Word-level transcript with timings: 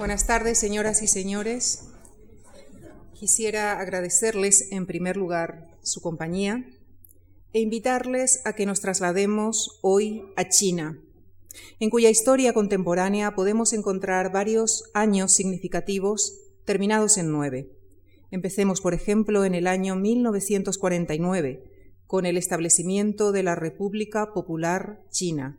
Buenas 0.00 0.26
tardes, 0.26 0.56
señoras 0.56 1.02
y 1.02 1.06
señores. 1.06 1.82
Quisiera 3.12 3.78
agradecerles 3.78 4.72
en 4.72 4.86
primer 4.86 5.18
lugar 5.18 5.76
su 5.82 6.00
compañía 6.00 6.64
e 7.52 7.60
invitarles 7.60 8.40
a 8.46 8.54
que 8.54 8.64
nos 8.64 8.80
traslademos 8.80 9.78
hoy 9.82 10.24
a 10.36 10.48
China, 10.48 10.98
en 11.80 11.90
cuya 11.90 12.08
historia 12.08 12.54
contemporánea 12.54 13.34
podemos 13.34 13.74
encontrar 13.74 14.32
varios 14.32 14.84
años 14.94 15.32
significativos 15.32 16.32
terminados 16.64 17.18
en 17.18 17.30
nueve. 17.30 17.70
Empecemos, 18.30 18.80
por 18.80 18.94
ejemplo, 18.94 19.44
en 19.44 19.54
el 19.54 19.66
año 19.66 19.96
1949, 19.96 21.62
con 22.06 22.24
el 22.24 22.38
establecimiento 22.38 23.32
de 23.32 23.42
la 23.42 23.54
República 23.54 24.32
Popular 24.32 25.04
China. 25.10 25.58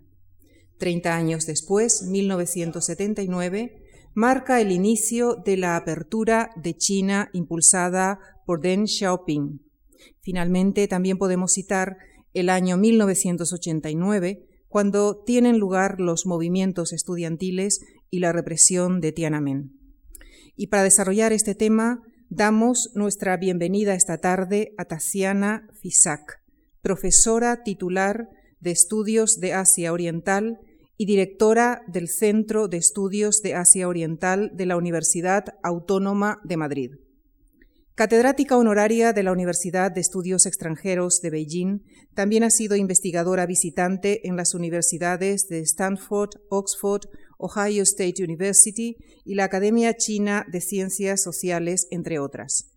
Treinta 0.79 1.15
años 1.15 1.45
después, 1.45 2.01
1979, 2.07 3.81
marca 4.13 4.61
el 4.61 4.71
inicio 4.71 5.35
de 5.35 5.57
la 5.57 5.75
apertura 5.75 6.51
de 6.55 6.75
China 6.75 7.29
impulsada 7.33 8.19
por 8.45 8.61
Deng 8.61 8.87
Xiaoping. 8.87 9.61
Finalmente, 10.21 10.87
también 10.87 11.17
podemos 11.17 11.53
citar 11.53 11.97
el 12.33 12.49
año 12.49 12.77
1989, 12.77 14.47
cuando 14.67 15.21
tienen 15.23 15.57
lugar 15.59 15.99
los 15.99 16.25
movimientos 16.25 16.93
estudiantiles 16.93 17.81
y 18.09 18.19
la 18.19 18.31
represión 18.31 19.01
de 19.01 19.11
Tiananmen. 19.11 19.77
Y 20.55 20.67
para 20.67 20.83
desarrollar 20.83 21.33
este 21.33 21.55
tema, 21.55 22.01
damos 22.29 22.91
nuestra 22.95 23.35
bienvenida 23.37 23.93
esta 23.93 24.19
tarde 24.19 24.73
a 24.77 24.85
Tasiana 24.85 25.67
Fisak, 25.81 26.41
profesora 26.81 27.63
titular 27.63 28.29
de 28.59 28.71
Estudios 28.71 29.39
de 29.39 29.53
Asia 29.53 29.91
Oriental 29.91 30.59
y 31.01 31.05
directora 31.07 31.81
del 31.87 32.09
Centro 32.09 32.67
de 32.67 32.77
Estudios 32.77 33.41
de 33.41 33.55
Asia 33.55 33.87
Oriental 33.87 34.51
de 34.53 34.67
la 34.67 34.77
Universidad 34.77 35.45
Autónoma 35.63 36.39
de 36.43 36.57
Madrid. 36.57 36.91
Catedrática 37.95 38.55
honoraria 38.55 39.11
de 39.11 39.23
la 39.23 39.31
Universidad 39.31 39.91
de 39.91 39.99
Estudios 39.99 40.45
Extranjeros 40.45 41.19
de 41.21 41.31
Beijing, 41.31 41.79
también 42.13 42.43
ha 42.43 42.51
sido 42.51 42.75
investigadora 42.75 43.47
visitante 43.47 44.27
en 44.27 44.35
las 44.35 44.53
universidades 44.53 45.47
de 45.47 45.61
Stanford, 45.61 46.35
Oxford, 46.51 47.07
Ohio 47.39 47.81
State 47.81 48.23
University 48.23 48.95
y 49.25 49.33
la 49.33 49.45
Academia 49.45 49.95
China 49.95 50.45
de 50.51 50.61
Ciencias 50.61 51.23
Sociales, 51.23 51.87
entre 51.89 52.19
otras. 52.19 52.70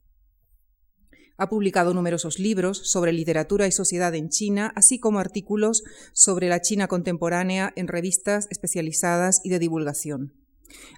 Ha 1.36 1.48
publicado 1.48 1.94
numerosos 1.94 2.38
libros 2.38 2.80
sobre 2.84 3.12
literatura 3.12 3.66
y 3.66 3.72
sociedad 3.72 4.14
en 4.14 4.28
China, 4.28 4.72
así 4.76 5.00
como 5.00 5.18
artículos 5.18 5.82
sobre 6.12 6.48
la 6.48 6.60
China 6.60 6.86
contemporánea 6.86 7.72
en 7.74 7.88
revistas 7.88 8.46
especializadas 8.50 9.40
y 9.42 9.50
de 9.50 9.58
divulgación. 9.58 10.32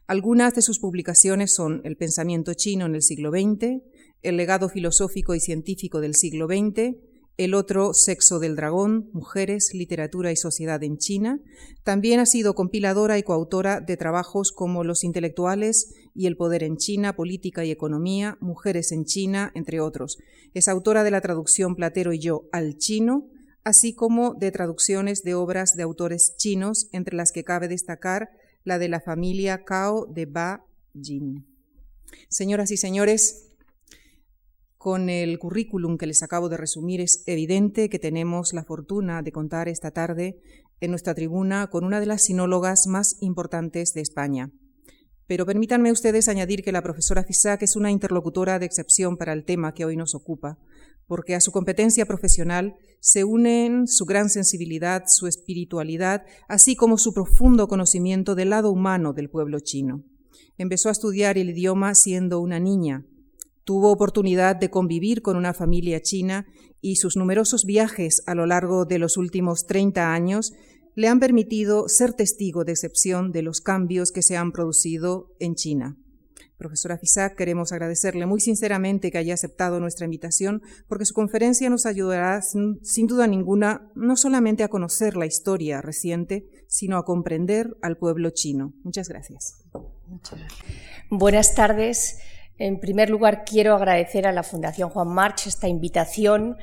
Algunas 0.07 0.55
de 0.55 0.63
sus 0.63 0.79
publicaciones 0.79 1.55
son 1.55 1.81
El 1.85 1.97
pensamiento 1.97 2.55
chino 2.55 2.87
en 2.87 2.95
el 2.95 3.03
siglo 3.03 3.31
XX, 3.31 3.83
El 4.23 4.37
legado 4.37 4.69
filosófico 4.69 5.35
y 5.35 5.41
científico 5.41 6.01
del 6.01 6.15
siglo 6.15 6.47
XX, 6.47 6.97
el 7.39 7.53
otro, 7.53 7.93
Sexo 7.93 8.39
del 8.39 8.57
Dragón, 8.57 9.11
Mujeres, 9.13 9.71
Literatura 9.75 10.33
y 10.33 10.37
Sociedad 10.37 10.83
en 10.83 10.97
China. 10.97 11.39
También 11.83 12.19
ha 12.19 12.25
sido 12.25 12.55
compiladora 12.55 13.19
y 13.19 13.23
coautora 13.23 13.81
de 13.81 13.99
trabajos 13.99 14.53
como 14.53 14.85
Los 14.85 15.05
intelectuales 15.05 15.93
y 16.17 16.27
el 16.27 16.37
poder 16.37 16.63
en 16.63 16.79
China, 16.79 17.15
Política 17.15 17.65
y 17.65 17.71
Economía, 17.71 18.39
Mujeres 18.41 18.91
en 18.91 19.05
China, 19.05 19.53
entre 19.55 19.81
otros. 19.81 20.19
Es 20.55 20.67
autora 20.67 21.05
de 21.05 21.11
la 21.11 21.21
traducción 21.21 21.77
Platero 21.77 22.13
y 22.13 22.19
yo 22.19 22.49
al 22.53 22.79
chino, 22.79 23.29
así 23.65 23.95
como 23.95 24.35
de 24.35 24.51
traducciones 24.51 25.23
de 25.23 25.35
obras 25.35 25.75
de 25.77 25.83
autores 25.83 26.35
chinos, 26.39 26.89
entre 26.93 27.17
las 27.17 27.33
que 27.33 27.45
cabe 27.45 27.69
destacar 27.69 28.31
la 28.65 28.79
de 28.79 28.89
la 28.89 29.01
familia 29.01 29.65
Cao 29.65 30.07
de 30.07 30.27
Ba 30.27 30.65
Jin. 31.01 31.47
Señoras 32.29 32.71
y 32.71 32.77
señores, 32.77 33.53
con 34.79 35.11
el 35.11 35.39
currículum 35.39 35.99
que 35.99 36.07
les 36.07 36.23
acabo 36.23 36.49
de 36.49 36.57
resumir, 36.57 37.01
es 37.01 37.25
evidente 37.27 37.89
que 37.89 37.99
tenemos 37.99 38.53
la 38.53 38.65
fortuna 38.65 39.21
de 39.23 39.33
contar 39.33 39.69
esta 39.69 39.91
tarde 39.91 40.41
en 40.81 40.91
nuestra 40.91 41.15
tribuna 41.15 41.69
con 41.69 41.85
una 41.85 42.01
de 42.01 42.07
las 42.07 42.25
sinólogas 42.25 42.87
más 42.87 43.17
importantes 43.21 43.93
de 43.93 44.01
España. 44.01 44.51
Pero 45.27 45.45
permítanme 45.47 45.93
ustedes 45.93 46.29
añadir 46.29 46.63
que 46.63 46.73
la 46.73 46.83
profesora 46.83 47.25
Fisac 47.25 47.63
es 47.63 47.77
una 47.77 47.91
interlocutora 47.91 48.59
de 48.59 48.67
excepción 48.67 49.17
para 49.17 49.33
el 49.33 49.45
tema 49.45 49.75
que 49.75 49.85
hoy 49.85 49.97
nos 49.97 50.15
ocupa, 50.15 50.59
porque 51.07 51.35
a 51.35 51.41
su 51.41 51.53
competencia 51.53 52.07
profesional 52.07 52.75
se 53.01 53.25
unen 53.25 53.87
su 53.87 54.05
gran 54.05 54.31
sensibilidad, 54.31 55.05
su 55.07 55.27
espiritualidad, 55.27 56.25
así 56.49 56.77
como 56.77 56.99
su 56.99 57.13
profundo 57.13 57.69
conocimiento 57.69 58.35
del 58.35 58.51
lado 58.51 58.71
humano 58.71 59.13
del 59.13 59.31
pueblo 59.31 59.61
chino. 59.61 60.05
Empezó 60.59 60.89
a 60.89 60.93
estudiar 60.93 61.39
el 61.39 61.51
idioma 61.51 61.95
siendo 61.95 62.41
una 62.41 62.61
niña, 62.61 63.05
Tuvo 63.67 63.91
oportunidad 63.91 64.55
de 64.55 64.71
convivir 64.71 65.23
con 65.23 65.37
una 65.37 65.53
familia 65.53 66.01
china 66.01 66.47
y 66.81 66.97
sus 66.97 67.17
numerosos 67.17 67.65
viajes 67.65 68.23
a 68.27 68.37
lo 68.37 68.47
largo 68.47 68.85
de 68.85 69.01
los 69.01 69.17
últimos 69.17 69.67
30 69.67 70.15
años 70.15 70.53
le 70.97 71.09
han 71.09 71.21
permitido 71.21 71.89
ser 71.89 72.15
testigo 72.15 72.65
de 72.65 72.73
excepción 72.73 73.31
de 73.31 73.43
los 73.43 73.61
cambios 73.61 74.11
que 74.11 74.23
se 74.23 74.37
han 74.37 74.51
producido 74.51 75.37
en 75.39 75.55
China. 75.55 75.97
Profesora 76.57 76.97
Fisac, 76.97 77.37
queremos 77.37 77.71
agradecerle 77.71 78.25
muy 78.25 78.41
sinceramente 78.41 79.11
que 79.11 79.19
haya 79.19 79.35
aceptado 79.35 79.79
nuestra 79.79 80.07
invitación 80.07 80.63
porque 80.89 81.05
su 81.05 81.13
conferencia 81.13 81.69
nos 81.69 81.85
ayudará 81.85 82.41
sin, 82.41 83.07
duda 83.07 83.27
ninguna 83.27 83.91
no 83.95 84.17
solamente 84.17 84.65
a 84.65 84.69
conocer 84.69 85.17
la 85.17 85.27
historia 85.27 85.83
reciente, 85.83 86.47
sino 86.67 86.97
a 86.97 87.05
comprender 87.05 87.77
al 87.83 87.99
pueblo 87.99 88.31
chino. 88.31 88.73
Muchas 88.83 89.11
gracias. 89.11 89.59
Buenas 91.11 91.55
tardes. 91.55 92.19
En 92.57 92.81
primer 92.81 93.11
lugar, 93.11 93.45
quiero 93.45 93.75
agradecer 93.75 94.27
a 94.27 94.33
la 94.33 94.43
Fundación 94.43 94.89
Juan 94.89 95.09
March 95.09 95.47
esta 95.47 95.69
invitación, 95.69 96.57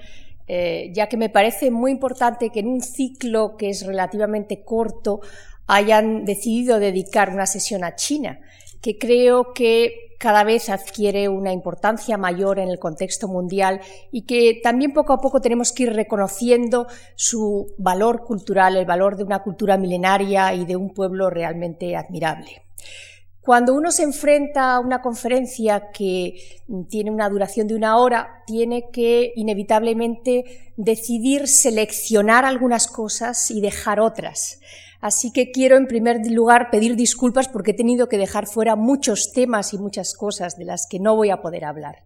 eh, 0.47 0.91
ya 0.93 1.07
que 1.07 1.17
me 1.17 1.29
parece 1.29 1.71
muy 1.71 1.91
importante 1.91 2.49
que 2.49 2.59
en 2.59 2.67
un 2.67 2.81
ciclo 2.81 3.55
que 3.57 3.69
es 3.69 3.85
relativamente 3.85 4.63
corto 4.63 5.21
hayan 5.67 6.25
decidido 6.25 6.79
dedicar 6.79 7.29
una 7.29 7.45
sesión 7.45 7.83
a 7.83 7.95
China, 7.95 8.39
que 8.81 8.97
creo 8.97 9.53
que 9.53 10.03
cada 10.23 10.45
vez 10.45 10.69
adquiere 10.69 11.27
una 11.27 11.51
importancia 11.51 12.17
mayor 12.17 12.59
en 12.59 12.69
el 12.69 12.79
contexto 12.79 13.27
mundial 13.27 13.81
y 14.09 14.21
que 14.25 14.61
también 14.63 14.93
poco 14.93 15.11
a 15.11 15.19
poco 15.19 15.41
tenemos 15.41 15.73
que 15.73 15.83
ir 15.83 15.93
reconociendo 15.93 16.87
su 17.15 17.73
valor 17.77 18.23
cultural, 18.23 18.77
el 18.77 18.85
valor 18.85 19.17
de 19.17 19.25
una 19.25 19.39
cultura 19.39 19.77
milenaria 19.77 20.53
y 20.53 20.65
de 20.65 20.77
un 20.77 20.93
pueblo 20.93 21.29
realmente 21.29 21.97
admirable. 21.97 22.63
Cuando 23.43 23.73
uno 23.73 23.91
se 23.91 24.03
enfrenta 24.03 24.73
a 24.73 24.79
una 24.79 25.01
conferencia 25.01 25.91
que 25.91 26.61
tiene 26.89 27.11
una 27.11 27.27
duración 27.27 27.67
de 27.67 27.75
una 27.75 27.97
hora, 27.97 28.41
tiene 28.47 28.85
que 28.91 29.33
inevitablemente 29.35 30.71
decidir 30.77 31.49
seleccionar 31.49 32.45
algunas 32.45 32.87
cosas 32.87 33.51
y 33.51 33.59
dejar 33.59 33.99
otras. 33.99 34.61
Así 35.01 35.33
que 35.33 35.51
quiero 35.51 35.75
en 35.75 35.87
primer 35.87 36.25
lugar 36.31 36.69
pedir 36.71 36.95
disculpas 36.95 37.49
porque 37.49 37.71
he 37.71 37.73
tenido 37.73 38.07
que 38.07 38.17
dejar 38.17 38.47
fuera 38.47 38.77
muchos 38.77 39.33
temas 39.33 39.73
y 39.73 39.77
muchas 39.77 40.13
cosas 40.13 40.57
de 40.57 40.63
las 40.63 40.87
que 40.87 40.99
no 40.99 41.17
voy 41.17 41.29
a 41.29 41.41
poder 41.41 41.65
hablar. 41.65 41.97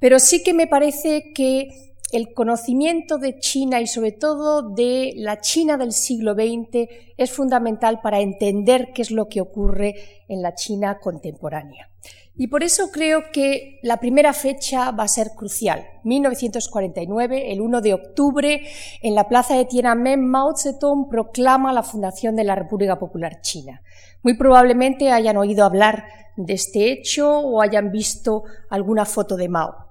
Pero 0.00 0.18
sí 0.18 0.42
que 0.42 0.54
me 0.54 0.66
parece 0.66 1.34
que 1.34 1.87
el 2.10 2.32
conocimiento 2.32 3.18
de 3.18 3.38
China 3.38 3.80
y 3.80 3.86
sobre 3.86 4.12
todo 4.12 4.62
de 4.62 5.12
la 5.16 5.40
China 5.40 5.76
del 5.76 5.92
siglo 5.92 6.34
XX 6.34 6.88
es 7.16 7.30
fundamental 7.30 8.00
para 8.02 8.20
entender 8.20 8.88
qué 8.94 9.02
es 9.02 9.10
lo 9.10 9.28
que 9.28 9.42
ocurre 9.42 10.24
en 10.28 10.40
la 10.40 10.54
China 10.54 10.98
contemporánea. 11.00 11.90
Y 12.34 12.46
por 12.46 12.62
eso 12.62 12.90
creo 12.92 13.24
que 13.32 13.80
la 13.82 13.98
primera 13.98 14.32
fecha 14.32 14.92
va 14.92 15.02
a 15.02 15.08
ser 15.08 15.32
crucial. 15.36 15.84
1949, 16.04 17.52
el 17.52 17.60
1 17.60 17.80
de 17.80 17.94
octubre, 17.94 18.62
en 19.02 19.14
la 19.16 19.28
plaza 19.28 19.56
de 19.56 19.64
Tiananmen, 19.64 20.24
Mao 20.24 20.56
Zedong 20.56 21.08
proclama 21.10 21.72
la 21.72 21.82
fundación 21.82 22.36
de 22.36 22.44
la 22.44 22.54
República 22.54 22.98
Popular 22.98 23.40
China. 23.40 23.82
Muy 24.22 24.34
probablemente 24.34 25.10
hayan 25.10 25.36
oído 25.36 25.64
hablar 25.64 26.04
de 26.36 26.54
este 26.54 26.92
hecho 26.92 27.40
o 27.40 27.60
hayan 27.60 27.90
visto 27.90 28.44
alguna 28.70 29.04
foto 29.04 29.36
de 29.36 29.48
Mao 29.48 29.87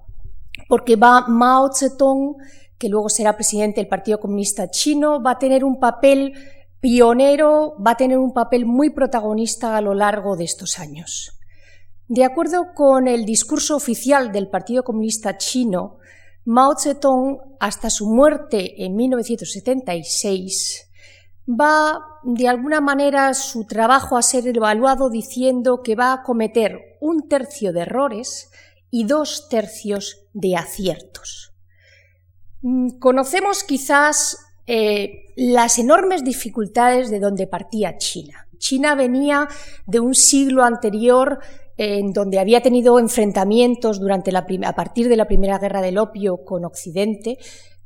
porque 0.68 0.96
va 0.96 1.25
Mao 1.28 1.69
Zedong, 1.74 2.36
que 2.78 2.90
luego 2.90 3.10
será 3.10 3.36
presidente 3.36 3.81
del 3.81 3.88
Partido 3.88 4.19
Comunista 4.19 4.69
Chino, 4.69 5.22
va 5.22 5.31
a 5.31 5.40
tener 5.40 5.64
un 5.64 5.80
papel 5.80 6.34
pionero, 6.80 7.75
va 7.84 7.92
a 7.92 7.98
tener 7.98 8.18
un 8.18 8.34
papel 8.34 8.66
muy 8.66 8.92
protagonista 8.92 9.75
a 9.75 9.81
lo 9.81 9.94
largo 9.94 10.36
de 10.36 10.44
estos 10.44 10.80
años. 10.80 11.40
De 12.08 12.24
acuerdo 12.24 12.74
con 12.74 13.08
el 13.08 13.25
discurso 13.25 13.75
oficial 13.75 14.31
del 14.31 14.50
Partido 14.50 14.84
Comunista 14.84 15.38
Chino, 15.38 15.98
Mao 16.46 16.75
Zedong, 16.80 17.40
hasta 17.60 17.90
su 17.90 18.08
muerte 18.08 18.86
en 18.86 18.96
1976, 18.96 20.88
va 21.48 22.00
de 22.24 22.48
alguna 22.48 22.80
manera 22.80 23.34
su 23.34 23.66
trabajo 23.66 24.18
a 24.18 24.22
ser 24.22 24.48
evaluado 24.48 25.10
diciendo 25.10 25.81
que 25.84 25.96
va 25.96 26.13
a 26.13 26.24
cometer 26.24 26.98
un 27.02 27.28
tercio 27.28 27.74
de 27.74 27.81
errores 27.81 28.50
y 28.90 29.06
dos 29.06 29.50
tercios 29.50 30.26
de 30.38 30.56
aciertos. 30.56 31.54
Mm, 32.62 33.00
conocemos 33.00 33.63
quizás 33.63 34.38
eh, 34.68 35.25
las 35.36 35.80
enormes 35.80 36.24
dificultades 36.24 37.10
de 37.10 37.19
donde 37.19 37.48
partía 37.48 37.98
China. 37.98 38.48
China 38.57 38.95
venía 38.95 39.48
de 39.86 40.00
un 40.00 40.13
siglo 40.13 40.63
anterior 40.63 41.39
en 41.78 42.12
donde 42.12 42.39
había 42.39 42.62
tenido 42.62 42.98
enfrentamientos 42.98 44.00
durante 44.00 44.31
la 44.31 44.45
a 44.66 44.75
partir 44.75 45.10
de 45.10 45.16
la 45.16 45.28
Primera 45.28 45.60
Guerra 45.60 45.81
del 45.81 46.00
Opio 46.00 46.44
con 46.44 46.66
Occidente, 46.66 47.38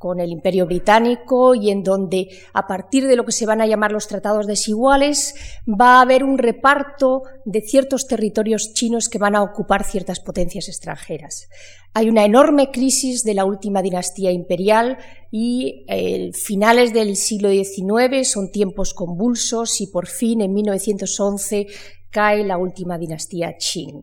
con 0.01 0.19
el 0.19 0.31
Imperio 0.31 0.65
Británico 0.65 1.53
y 1.53 1.69
en 1.69 1.83
donde, 1.83 2.27
a 2.53 2.65
partir 2.65 3.05
de 3.07 3.15
lo 3.15 3.23
que 3.23 3.31
se 3.31 3.45
van 3.45 3.61
a 3.61 3.67
llamar 3.67 3.91
los 3.91 4.07
tratados 4.07 4.47
desiguales, 4.47 5.35
va 5.67 5.97
a 5.97 6.01
haber 6.01 6.23
un 6.23 6.39
reparto 6.39 7.21
de 7.45 7.61
ciertos 7.61 8.07
territorios 8.07 8.73
chinos 8.73 9.09
que 9.09 9.19
van 9.19 9.35
a 9.35 9.43
ocupar 9.43 9.83
ciertas 9.83 10.19
potencias 10.19 10.67
extranjeras. 10.69 11.49
Hay 11.93 12.09
una 12.09 12.25
enorme 12.25 12.71
crisis 12.71 13.23
de 13.23 13.35
la 13.35 13.45
última 13.45 13.83
dinastía 13.83 14.31
imperial 14.31 14.97
y 15.29 15.85
eh, 15.87 16.31
finales 16.33 16.93
del 16.93 17.15
siglo 17.15 17.51
XIX 17.51 18.27
son 18.27 18.51
tiempos 18.51 18.95
convulsos 18.95 19.81
y 19.81 19.87
por 19.87 20.07
fin 20.07 20.41
en 20.41 20.51
1911 20.53 21.67
cae 22.09 22.43
la 22.43 22.57
última 22.57 22.97
dinastía 22.97 23.55
Qing. 23.55 24.01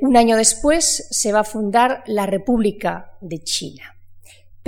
un 0.00 0.16
año 0.16 0.36
después 0.36 1.06
se 1.10 1.32
va 1.32 1.40
a 1.40 1.44
fundar 1.44 2.02
la 2.06 2.26
República 2.26 3.12
de 3.20 3.38
China. 3.38 3.97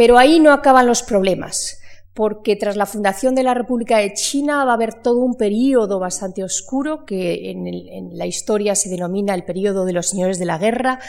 Pero 0.01 0.17
ahí 0.17 0.41
no 0.41 0.55
acaban 0.55 0.87
los 0.87 1.03
problemas, 1.03 1.79
porque 2.15 2.57
tras 2.57 2.75
la 2.75 2.87
fundación 2.87 3.35
de 3.35 3.43
la 3.43 3.53
República 3.53 3.99
de 3.99 4.15
China 4.15 4.65
va 4.65 4.71
a 4.71 4.75
haber 4.75 4.95
todo 5.03 5.19
un 5.19 5.35
periodo 5.35 5.99
bastante 5.99 6.43
oscuro 6.43 7.05
que 7.05 7.51
en, 7.51 8.17
la 8.17 8.25
historia 8.25 8.75
se 8.75 8.89
denomina 8.89 9.35
el 9.35 9.45
periodo 9.45 9.85
de 9.85 9.93
los 9.93 10.09
señores 10.09 10.39
de 10.39 10.47
la 10.47 10.57
guerra, 10.57 11.01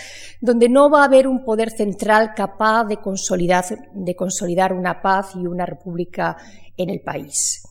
donde 0.41 0.67
no 0.67 0.89
va 0.89 1.03
a 1.03 1.05
haber 1.05 1.25
un 1.25 1.45
poder 1.45 1.69
central 1.69 2.33
capaz 2.35 2.83
de 2.83 2.97
consolidar, 2.97 3.63
de 3.93 4.13
consolidar 4.17 4.73
una 4.73 5.01
paz 5.01 5.37
y 5.37 5.47
una 5.47 5.65
república 5.65 6.35
en 6.75 6.89
el 6.89 6.99
país. 6.99 7.63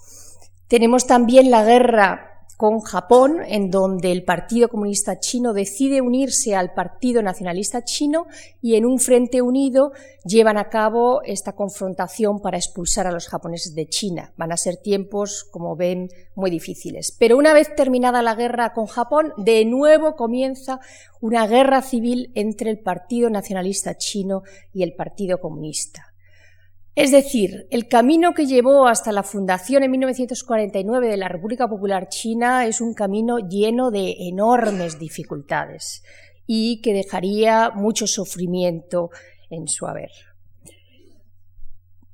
Tenemos 0.68 1.06
también 1.06 1.50
la 1.50 1.64
guerra 1.64 2.29
con 2.60 2.80
Japón, 2.80 3.38
en 3.46 3.70
donde 3.70 4.12
el 4.12 4.22
Partido 4.22 4.68
Comunista 4.68 5.18
Chino 5.18 5.54
decide 5.54 6.02
unirse 6.02 6.54
al 6.54 6.74
Partido 6.74 7.22
Nacionalista 7.22 7.84
Chino 7.84 8.26
y 8.60 8.74
en 8.74 8.84
un 8.84 8.98
frente 8.98 9.40
unido 9.40 9.92
llevan 10.26 10.58
a 10.58 10.68
cabo 10.68 11.22
esta 11.22 11.54
confrontación 11.54 12.38
para 12.42 12.58
expulsar 12.58 13.06
a 13.06 13.12
los 13.12 13.28
japoneses 13.28 13.74
de 13.74 13.86
China. 13.86 14.34
Van 14.36 14.52
a 14.52 14.58
ser 14.58 14.76
tiempos, 14.76 15.48
como 15.50 15.74
ven, 15.74 16.10
muy 16.34 16.50
difíciles. 16.50 17.16
Pero 17.18 17.38
una 17.38 17.54
vez 17.54 17.74
terminada 17.74 18.20
la 18.20 18.34
guerra 18.34 18.74
con 18.74 18.84
Japón, 18.84 19.32
de 19.38 19.64
nuevo 19.64 20.14
comienza 20.14 20.80
una 21.22 21.46
guerra 21.46 21.80
civil 21.80 22.30
entre 22.34 22.68
el 22.68 22.80
Partido 22.80 23.30
Nacionalista 23.30 23.96
Chino 23.96 24.42
y 24.74 24.82
el 24.82 24.92
Partido 24.92 25.40
Comunista. 25.40 26.09
Es 27.00 27.12
decir, 27.12 27.66
el 27.70 27.88
camino 27.88 28.34
que 28.34 28.44
llevó 28.44 28.86
hasta 28.86 29.10
la 29.10 29.22
fundación 29.22 29.82
en 29.82 29.90
1949 29.90 31.08
de 31.08 31.16
la 31.16 31.28
República 31.28 31.66
Popular 31.66 32.10
China 32.10 32.66
es 32.66 32.82
un 32.82 32.92
camino 32.92 33.38
lleno 33.38 33.90
de 33.90 34.16
enormes 34.28 34.98
dificultades 34.98 36.02
y 36.46 36.82
que 36.82 36.92
dejaría 36.92 37.70
mucho 37.70 38.06
sufrimiento 38.06 39.08
en 39.48 39.66
su 39.66 39.86
haber. 39.86 40.10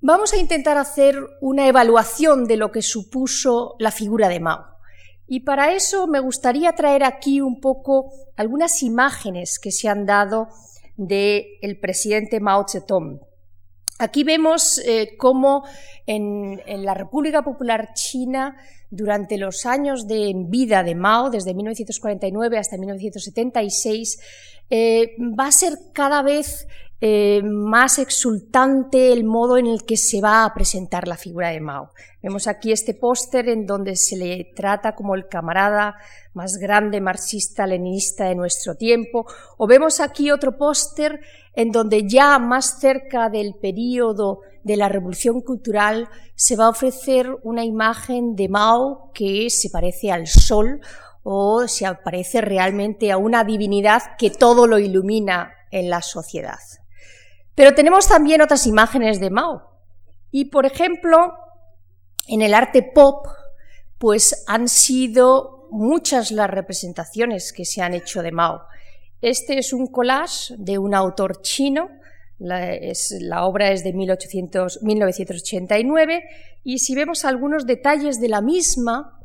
Vamos 0.01 0.33
a 0.33 0.37
intentar 0.37 0.79
hacer 0.79 1.19
una 1.41 1.67
evaluación 1.67 2.45
de 2.45 2.57
lo 2.57 2.71
que 2.71 2.83
supuso 2.83 3.75
la 3.81 3.91
figura 3.91 4.29
de 4.29 4.39
Mao. 4.39 4.67
Y 5.27 5.41
para 5.41 5.73
eso 5.73 6.07
me 6.07 6.21
gustaría 6.21 6.77
traer 6.77 7.03
aquí 7.03 7.41
un 7.41 7.61
poco 7.61 8.13
algunas 8.37 8.85
imágenes 8.85 9.59
que 9.59 9.73
se 9.73 9.89
han 9.89 10.07
dado 10.07 10.47
del 10.97 11.45
el 11.61 11.81
presidente 11.81 12.39
Mao 12.39 12.67
Zedong. 12.69 13.19
Aquí 13.99 14.25
vemos 14.25 14.79
eh, 14.79 15.17
cómo 15.17 15.65
en, 16.07 16.61
la 16.85 16.95
República 16.95 17.43
Popular 17.43 17.91
China, 17.95 18.57
durante 18.91 19.39
los 19.39 19.67
años 19.67 20.07
de 20.07 20.33
vida 20.35 20.83
de 20.83 20.95
Mao, 20.95 21.31
desde 21.31 21.55
1949 21.55 22.59
hasta 22.59 22.77
1976, 22.77 24.21
eh, 24.71 25.17
va 25.19 25.47
a 25.47 25.53
ser 25.53 25.73
cada 25.93 26.23
vez 26.23 26.69
eh, 27.01 27.43
más 27.43 27.99
exultante 27.99 29.13
el 29.13 29.25
modo 29.25 29.59
en 29.59 29.67
el 29.67 29.85
que 29.85 29.99
se 29.99 30.23
va 30.23 30.45
a 30.45 30.55
presentar 30.55 31.07
la 31.07 31.17
figura 31.17 31.51
de 31.51 31.61
Mao. 31.61 31.93
Vemos 32.23 32.47
aquí 32.47 32.73
este 32.73 32.95
póster 32.95 33.51
en 33.51 33.67
donde 33.67 33.97
se 33.97 34.17
le 34.17 34.53
trata 34.57 34.95
como 34.95 35.15
el 35.15 35.29
camarada 35.29 35.97
más 36.33 36.57
grande 36.57 37.01
marxista-leninista 37.01 38.25
de 38.25 38.35
nuestro 38.35 38.77
tiempo, 38.77 39.27
o 39.59 39.67
vemos 39.67 40.01
aquí 40.01 40.31
otro 40.31 40.57
póster 40.57 41.21
en 41.55 41.71
donde 41.71 42.09
ya 42.09 42.39
más 42.39 42.81
cerca 42.81 43.29
del 43.29 43.55
periodo 43.55 44.41
de 44.63 44.77
la 44.77 44.89
revolución 44.89 45.43
cultural 45.43 46.09
se 46.35 46.57
va 46.57 46.67
a 46.67 46.71
ofrecer 46.71 47.29
una 47.43 47.65
imagen 47.65 48.37
de 48.37 48.49
Mao 48.49 49.11
que 49.15 49.49
se 49.51 49.71
parece 49.71 50.11
al 50.11 50.27
sol 50.27 50.81
o 51.23 51.69
se 51.69 51.87
parece 52.05 52.41
realmente 52.41 53.13
a 53.13 53.19
una 53.19 53.45
divinidad 53.45 54.03
que 54.19 54.31
todo 54.31 54.67
lo 54.67 54.79
ilumina 54.79 55.53
en 55.71 55.91
la 55.91 56.03
sociedad. 56.03 56.59
Pero 57.57 57.75
tenemos 57.75 58.07
también 58.07 58.43
otras 58.43 58.69
imágenes 58.69 59.19
de 59.19 59.31
Mao. 59.31 59.73
Y, 60.31 60.51
por 60.51 60.67
ejemplo, 60.67 61.33
en 62.29 62.43
el 62.43 62.55
arte 62.55 62.83
pop, 62.83 63.27
pues 63.99 64.45
han 64.47 64.69
sido 64.69 65.67
muchas 65.71 66.31
las 66.31 66.51
representaciones 66.51 67.53
que 67.53 67.65
se 67.65 67.83
han 67.83 67.95
hecho 67.95 68.23
de 68.23 68.31
Mao. 68.31 68.61
Este 69.23 69.59
es 69.59 69.73
un 69.73 69.87
collage 69.87 70.55
de 70.59 70.77
un 70.79 70.95
autor 70.95 71.41
chino, 71.41 71.89
la, 72.39 73.47
obra 73.47 73.73
es 73.73 73.83
de 73.83 73.95
1989, 73.95 76.25
y 76.63 76.81
si 76.81 76.95
vemos 76.95 77.25
algunos 77.25 77.65
detalles 77.65 78.21
de 78.21 78.29
la 78.29 78.43
misma, 78.43 79.19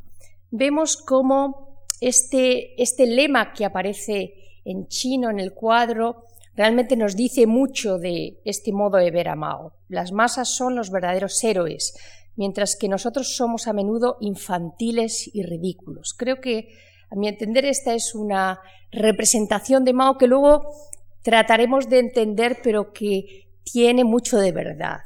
vemos 0.50 0.96
cómo 0.96 1.76
este, 2.00 2.82
este 2.82 3.06
lema 3.06 3.52
que 3.52 3.66
aparece 3.66 4.34
en 4.64 4.88
chino 4.88 5.30
en 5.30 5.42
el 5.42 5.54
cuadro 5.54 6.24
realmente 6.56 6.96
nos 6.96 7.16
dice 7.16 7.48
mucho 7.48 7.98
de 7.98 8.40
este 8.46 8.72
modo 8.72 8.98
de 8.98 9.12
ver 9.12 9.30
a 9.30 9.36
Mao. 9.36 9.74
Las 9.88 10.12
masas 10.12 10.50
son 10.50 10.76
los 10.76 10.92
verdaderos 10.92 11.44
héroes, 11.44 11.94
mientras 12.36 12.76
que 12.76 12.90
nosotros 12.90 13.36
somos 13.36 13.68
a 13.68 13.74
menudo 13.74 14.18
infantiles 14.22 15.30
y 15.34 15.44
ridículos. 15.44 16.14
Creo 16.18 16.42
que, 16.42 16.70
a 17.10 17.16
mi 17.16 17.28
entender, 17.28 17.66
esta 17.66 17.94
es 17.94 18.16
una 18.16 18.60
representación 18.92 19.84
de 19.86 19.94
Mao 19.94 20.18
que 20.18 20.28
luego 20.28 20.64
trataremos 21.22 21.90
de 21.90 22.00
entender, 22.00 22.60
pero 22.64 22.92
que 22.94 23.48
tiene 23.64 24.04
mucho 24.04 24.38
de 24.38 24.52
verdad. 24.52 25.00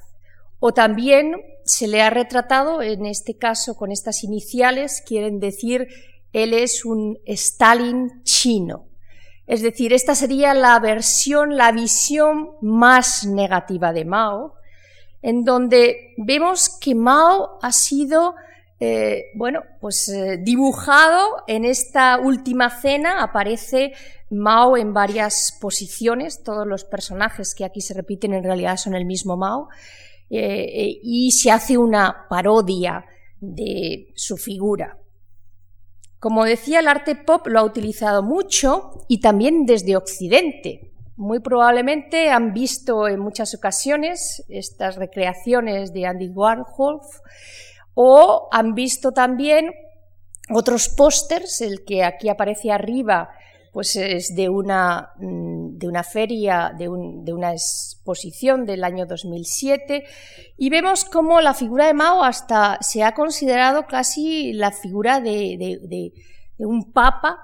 O 0.59 0.73
también 0.73 1.35
se 1.65 1.87
le 1.87 2.01
ha 2.01 2.09
retratado, 2.09 2.81
en 2.81 3.05
este 3.05 3.37
caso 3.37 3.75
con 3.75 3.91
estas 3.91 4.23
iniciales, 4.23 5.03
quieren 5.05 5.39
decir, 5.39 5.87
él 6.31 6.53
es 6.53 6.85
un 6.85 7.17
Stalin 7.25 8.23
chino. 8.23 8.87
Es 9.47 9.61
decir, 9.61 9.93
esta 9.93 10.15
sería 10.15 10.53
la 10.53 10.79
versión, 10.79 11.55
la 11.55 11.71
visión 11.71 12.51
más 12.61 13.25
negativa 13.25 13.93
de 13.93 14.05
Mao, 14.05 14.55
en 15.21 15.43
donde 15.43 16.13
vemos 16.17 16.69
que 16.79 16.95
Mao 16.95 17.59
ha 17.61 17.71
sido, 17.71 18.35
eh, 18.79 19.25
bueno, 19.35 19.61
pues 19.79 20.09
eh, 20.09 20.37
dibujado 20.41 21.43
en 21.47 21.63
esta 21.65 22.19
última 22.19 22.69
cena, 22.69 23.21
aparece 23.21 23.93
Mao 24.31 24.77
en 24.77 24.93
varias 24.93 25.55
posiciones, 25.61 26.43
todos 26.43 26.65
los 26.65 26.83
personajes 26.83 27.53
que 27.53 27.65
aquí 27.65 27.81
se 27.81 27.93
repiten 27.93 28.33
en 28.33 28.43
realidad 28.43 28.77
son 28.77 28.95
el 28.95 29.05
mismo 29.05 29.37
Mao, 29.37 29.69
eh, 30.29 30.99
y 31.03 31.31
se 31.31 31.51
hace 31.51 31.77
una 31.77 32.25
parodia 32.27 33.05
de 33.39 34.11
su 34.15 34.37
figura. 34.37 34.97
Como 36.25 36.43
decía, 36.43 36.79
el 36.79 36.87
arte 36.87 37.13
pop 37.13 37.45
lo 37.45 37.59
ha 37.59 37.63
utilizado 37.63 38.23
mucho 38.23 39.05
y 39.07 39.19
también 39.19 39.67
desde 39.67 39.95
Occidente. 39.95 40.91
Muy 41.17 41.39
probablemente 41.39 42.31
han 42.31 42.51
visto 42.51 43.07
en 43.07 43.19
muchas 43.19 43.53
ocasiones 43.53 44.43
estas 44.49 44.95
recreaciones 44.95 45.93
de 45.93 46.07
Andy 46.07 46.29
Warhol 46.29 46.99
o 47.93 48.49
han 48.51 48.73
visto 48.73 49.11
también 49.11 49.71
otros 50.49 50.89
pósters, 50.89 51.61
el 51.61 51.85
que 51.85 52.03
aquí 52.03 52.27
aparece 52.27 52.71
arriba 52.71 53.29
pues 53.75 53.97
es 53.97 54.33
de 54.33 54.47
una, 54.47 55.11
mm, 55.17 55.77
de 55.77 55.89
una 55.89 56.05
feria, 56.05 56.71
de, 56.77 56.87
una 56.87 57.51
exposición 57.51 58.65
del 58.65 58.85
año 58.85 59.05
2007, 59.05 60.05
y 60.57 60.69
vemos 60.69 61.03
cómo 61.03 61.41
la 61.41 61.53
figura 61.53 61.87
de 61.87 61.93
Mao 61.93 62.23
hasta 62.23 62.77
se 62.79 63.03
ha 63.03 63.13
considerado 63.13 63.85
casi 63.85 64.53
la 64.53 64.71
figura 64.71 65.19
de, 65.19 66.13
un 66.57 66.93
papa. 66.93 67.39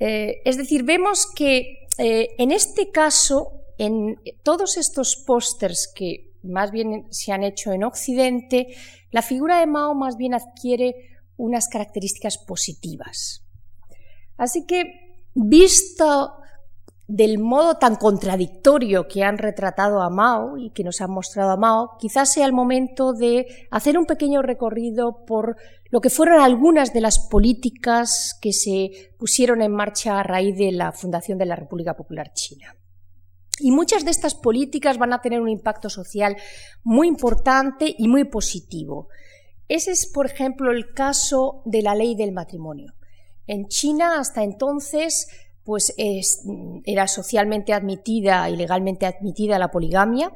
Eh, 0.00 0.40
es 0.46 0.56
decir, 0.56 0.84
vemos 0.84 1.26
que 1.26 1.86
eh, 1.98 2.30
en 2.38 2.50
este 2.50 2.90
caso, 2.90 3.52
en 3.76 4.18
todos 4.42 4.78
estos 4.78 5.22
pósters 5.26 5.92
que 5.94 6.32
más 6.42 6.70
bien 6.70 7.08
se 7.10 7.30
han 7.30 7.44
hecho 7.44 7.72
en 7.72 7.84
Occidente, 7.84 8.68
la 9.10 9.20
figura 9.20 9.60
de 9.60 9.66
Mao 9.66 9.94
más 9.94 10.16
bien 10.16 10.32
adquiere 10.32 10.94
unas 11.36 11.68
características 11.68 12.38
positivas. 12.38 13.44
Así 14.38 14.64
que 14.66 15.03
Visto 15.34 16.34
del 17.06 17.38
modo 17.38 17.74
tan 17.74 17.96
contradictorio 17.96 19.06
que 19.08 19.24
han 19.24 19.36
retratado 19.36 20.00
a 20.00 20.08
Mao 20.08 20.56
y 20.56 20.70
que 20.70 20.84
nos 20.84 21.00
han 21.00 21.10
mostrado 21.10 21.50
a 21.50 21.56
Mao, 21.56 21.96
quizás 21.98 22.32
sea 22.32 22.46
el 22.46 22.52
momento 22.52 23.12
de 23.12 23.46
hacer 23.70 23.98
un 23.98 24.06
pequeño 24.06 24.40
recorrido 24.40 25.24
por 25.26 25.56
lo 25.90 26.00
que 26.00 26.08
fueron 26.08 26.40
algunas 26.40 26.92
de 26.92 27.00
las 27.00 27.18
políticas 27.18 28.38
que 28.40 28.52
se 28.52 29.14
pusieron 29.18 29.60
en 29.60 29.72
marcha 29.72 30.18
a 30.18 30.22
raíz 30.22 30.56
de 30.56 30.72
la 30.72 30.92
fundación 30.92 31.38
de 31.38 31.46
la 31.46 31.56
República 31.56 31.94
Popular 31.94 32.32
China. 32.32 32.74
Y 33.60 33.70
muchas 33.70 34.04
de 34.04 34.10
estas 34.10 34.34
políticas 34.34 34.98
van 34.98 35.12
a 35.12 35.20
tener 35.20 35.40
un 35.40 35.48
impacto 35.48 35.88
social 35.88 36.36
muy 36.82 37.06
importante 37.06 37.94
y 37.96 38.08
muy 38.08 38.24
positivo. 38.24 39.08
Ese 39.68 39.92
es, 39.92 40.10
por 40.12 40.26
ejemplo, 40.26 40.72
el 40.72 40.92
caso 40.92 41.62
de 41.64 41.82
la 41.82 41.94
ley 41.94 42.16
del 42.16 42.32
matrimonio. 42.32 42.94
En 43.46 43.68
China, 43.68 44.18
hasta 44.18 44.42
entonces, 44.42 45.28
pues 45.64 45.94
era 45.96 47.08
socialmente 47.08 47.72
admitida 47.72 48.48
y 48.50 48.56
legalmente 48.56 49.06
admitida 49.06 49.58
la 49.58 49.70
poligamia, 49.70 50.32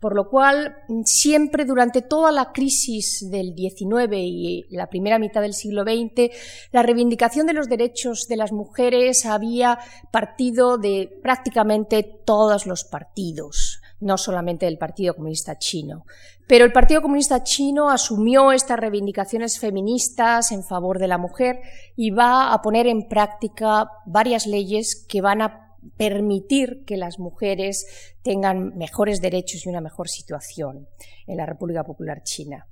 por 0.00 0.14
lo 0.14 0.28
cual 0.28 0.76
siempre 1.04 1.64
durante 1.64 2.02
toda 2.02 2.30
la 2.30 2.52
crisis 2.52 3.30
del 3.30 3.54
XIX 3.54 4.12
y 4.12 4.66
la 4.68 4.88
primera 4.88 5.18
mitad 5.18 5.40
del 5.40 5.54
siglo 5.54 5.82
XX, 5.82 6.30
la 6.72 6.82
reivindicación 6.82 7.46
de 7.46 7.54
los 7.54 7.70
derechos 7.70 8.26
de 8.28 8.36
las 8.36 8.52
mujeres 8.52 9.24
había 9.24 9.78
partido 10.10 10.76
de 10.76 11.10
prácticamente 11.22 12.02
todos 12.02 12.66
los 12.66 12.84
partidos 12.84 13.73
no 14.00 14.18
solamente 14.18 14.66
del 14.66 14.78
Partido 14.78 15.14
Comunista 15.14 15.58
Chino. 15.58 16.04
Pero 16.46 16.64
el 16.64 16.72
Partido 16.72 17.00
Comunista 17.00 17.42
Chino 17.42 17.88
asumió 17.90 18.52
estas 18.52 18.78
reivindicaciones 18.78 19.58
feministas 19.58 20.52
en 20.52 20.62
favor 20.62 20.98
de 20.98 21.08
la 21.08 21.18
mujer 21.18 21.60
y 21.96 22.10
va 22.10 22.52
a 22.52 22.60
poner 22.60 22.86
en 22.86 23.08
práctica 23.08 23.88
varias 24.04 24.46
leyes 24.46 25.06
que 25.08 25.22
van 25.22 25.40
a 25.40 25.64
permitir 25.96 26.84
que 26.86 26.96
las 26.96 27.18
mujeres 27.18 27.86
tengan 28.22 28.76
mejores 28.76 29.20
derechos 29.20 29.64
y 29.64 29.68
una 29.68 29.80
mejor 29.80 30.08
situación 30.08 30.88
en 31.26 31.36
la 31.36 31.46
República 31.46 31.84
Popular 31.84 32.22
China. 32.22 32.66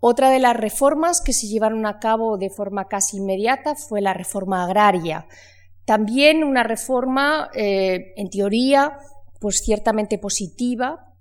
Otra 0.00 0.30
de 0.30 0.38
las 0.38 0.56
reformas 0.56 1.20
que 1.20 1.32
se 1.32 1.48
llevaron 1.48 1.84
a 1.84 1.98
cabo 1.98 2.38
de 2.38 2.50
forma 2.50 2.86
casi 2.86 3.16
inmediata 3.16 3.74
fue 3.74 4.00
la 4.00 4.14
reforma 4.14 4.64
agraria. 4.64 5.26
También 5.84 6.44
una 6.44 6.62
reforma, 6.62 7.50
eh, 7.54 8.12
en 8.16 8.30
teoría, 8.30 8.98
pues 9.38 9.62
ciertamente 9.64 10.18
positiva, 10.18 11.14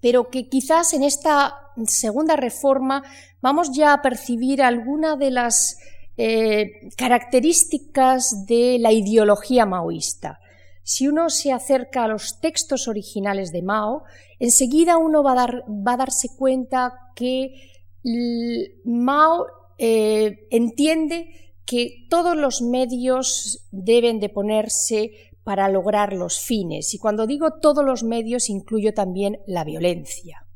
pero 0.00 0.30
que 0.30 0.48
quizás 0.48 0.92
en 0.94 1.02
esta 1.02 1.54
segunda 1.86 2.36
reforma 2.36 3.02
vamos 3.40 3.70
ya 3.72 3.92
a 3.92 4.02
percibir 4.02 4.62
alguna 4.62 5.16
de 5.16 5.30
las 5.30 5.78
eh, 6.16 6.90
características 6.96 8.46
de 8.46 8.78
la 8.78 8.92
ideología 8.92 9.66
maoísta. 9.66 10.40
Si 10.82 11.06
uno 11.06 11.30
se 11.30 11.52
acerca 11.52 12.04
a 12.04 12.08
los 12.08 12.40
textos 12.40 12.88
originales 12.88 13.52
de 13.52 13.62
Mao, 13.62 14.02
enseguida 14.38 14.96
uno 14.96 15.22
va 15.22 15.44
a, 15.44 15.96
darse 15.96 16.28
cuenta 16.36 16.92
que 17.14 17.54
Mao 18.84 19.46
eh, 19.78 20.46
entiende 20.50 21.54
que 21.64 22.06
todos 22.10 22.36
los 22.36 22.62
medios 22.62 23.68
deben 23.70 24.18
de 24.18 24.28
ponerse 24.28 25.29
para 25.44 25.68
lograr 25.68 26.12
los 26.12 26.40
fines. 26.40 26.94
Y 26.94 26.98
cuando 26.98 27.26
digo 27.26 27.58
todos 27.60 27.84
los 27.84 28.02
medios, 28.02 28.50
incluyo 28.50 28.92
también 28.92 29.38
la 29.46 29.64
violencia. 29.64 30.46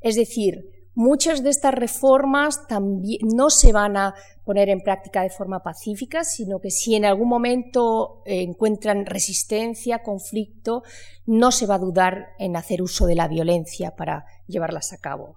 Es 0.00 0.16
decir, 0.16 0.70
muchas 0.94 1.42
de 1.42 1.50
estas 1.50 1.74
reformas 1.74 2.66
también 2.66 3.20
no 3.34 3.50
se 3.50 3.72
van 3.72 3.96
a 3.96 4.14
poner 4.44 4.68
en 4.68 4.80
práctica 4.80 5.22
de 5.22 5.30
forma 5.30 5.62
pacífica, 5.62 6.24
sino 6.24 6.60
que 6.60 6.70
si 6.70 6.94
en 6.94 7.04
algún 7.04 7.28
momento 7.28 8.22
eh, 8.26 8.42
encuentran 8.42 9.06
resistencia, 9.06 10.02
conflicto, 10.02 10.82
no 11.26 11.50
se 11.50 11.66
va 11.66 11.76
a 11.76 11.78
dudar 11.78 12.28
en 12.38 12.56
hacer 12.56 12.82
uso 12.82 13.06
de 13.06 13.14
la 13.14 13.28
violencia 13.28 13.96
para 13.96 14.26
llevarlas 14.46 14.92
a 14.92 14.98
cabo. 14.98 15.36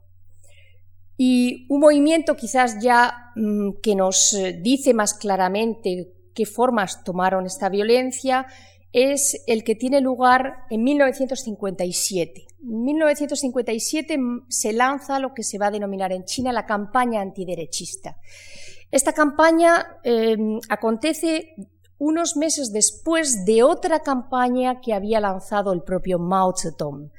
Y 1.17 1.65
un 1.69 1.79
movimiento 1.79 2.35
quizás 2.35 2.77
ya 2.79 3.31
mm, 3.35 3.79
que 3.81 3.95
nos 3.95 4.33
eh, 4.33 4.59
dice 4.61 4.93
más 4.93 5.15
claramente 5.15 6.13
qué 6.35 6.45
formas 6.45 7.03
tomaron 7.03 7.47
esta 7.47 7.69
violencia 7.69 8.45
es 8.97 9.43
el 9.45 9.63
que 9.63 9.75
tiene 9.75 10.01
lugar 10.01 10.65
en 10.71 10.83
1957. 10.83 12.47
En 12.63 12.83
1957 12.83 14.17
se 14.47 14.73
lanza 14.73 15.19
lo 15.19 15.35
que 15.35 15.43
se 15.43 15.59
va 15.59 15.67
a 15.67 15.71
denominar 15.71 16.11
en 16.11 16.25
China 16.25 16.51
la 16.51 16.65
campaña 16.65 17.21
antiderechista. 17.21 18.17
Esta 18.89 19.13
campaña 19.13 19.99
em, 20.03 20.59
acontece 20.69 21.53
unos 21.99 22.37
meses 22.37 22.73
después 22.73 23.45
de 23.45 23.61
otra 23.61 23.99
campaña 23.99 24.81
que 24.81 24.93
había 24.93 25.19
lanzado 25.19 25.73
el 25.73 25.83
propio 25.83 26.17
Mao 26.17 26.55
Zedong. 26.57 27.11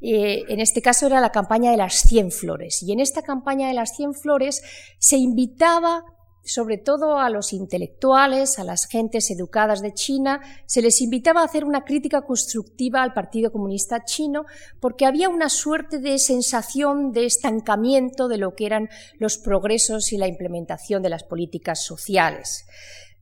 Eh, 0.00 0.42
en 0.48 0.58
este 0.58 0.82
caso 0.82 1.06
era 1.06 1.20
la 1.20 1.30
campaña 1.30 1.70
de 1.70 1.76
las 1.76 1.94
100 2.08 2.32
flores. 2.32 2.82
Y 2.82 2.90
en 2.90 2.98
esta 2.98 3.22
campaña 3.22 3.68
de 3.68 3.74
las 3.74 3.94
100 3.94 4.14
flores 4.14 4.64
se 4.98 5.16
invitaba 5.16 6.02
sobre 6.44 6.78
todo 6.78 7.18
a 7.18 7.30
los 7.30 7.52
intelectuales, 7.52 8.58
a 8.58 8.64
las 8.64 8.86
gentes 8.86 9.30
educadas 9.30 9.82
de 9.82 9.92
China, 9.92 10.40
se 10.66 10.82
les 10.82 11.00
invitaba 11.00 11.42
a 11.42 11.44
hacer 11.44 11.64
una 11.64 11.84
crítica 11.84 12.22
constructiva 12.22 13.02
al 13.02 13.12
Partido 13.12 13.52
Comunista 13.52 14.04
Chino 14.04 14.46
porque 14.80 15.06
había 15.06 15.28
una 15.28 15.48
suerte 15.48 15.98
de 15.98 16.18
sensación 16.18 17.12
de 17.12 17.26
estancamiento 17.26 18.28
de 18.28 18.38
lo 18.38 18.54
que 18.54 18.66
eran 18.66 18.88
los 19.18 19.38
progresos 19.38 20.12
y 20.12 20.16
la 20.16 20.28
implementación 20.28 21.02
de 21.02 21.10
las 21.10 21.24
políticas 21.24 21.84
sociales. 21.84 22.66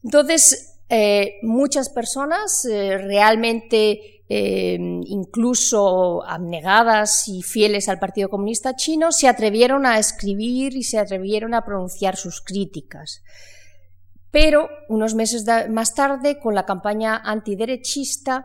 Entonces, 0.03 0.79
eh, 0.89 1.35
muchas 1.43 1.91
personas 1.91 2.65
eh, 2.65 2.97
realmente 2.97 4.18
Em, 4.31 5.01
incluso 5.07 6.23
abnegadas 6.23 7.29
y 7.29 7.43
fieles 7.43 7.89
al 7.89 7.99
Partido 7.99 8.29
Comunista 8.29 8.77
Chino, 8.77 9.11
se 9.11 9.27
atrevieron 9.27 9.87
a 9.87 9.99
escribir 9.99 10.77
y 10.77 10.83
se 10.83 10.99
atrevieron 10.99 11.55
a 11.55 11.65
pronunciar 11.65 12.17
sus 12.17 12.43
críticas. 12.43 13.23
Pero 14.31 14.69
unos 14.91 15.15
meses 15.15 15.47
más 15.71 15.95
tarde, 15.95 16.39
con 16.41 16.55
la 16.55 16.67
campaña 16.67 17.17
antiderechista, 17.17 18.45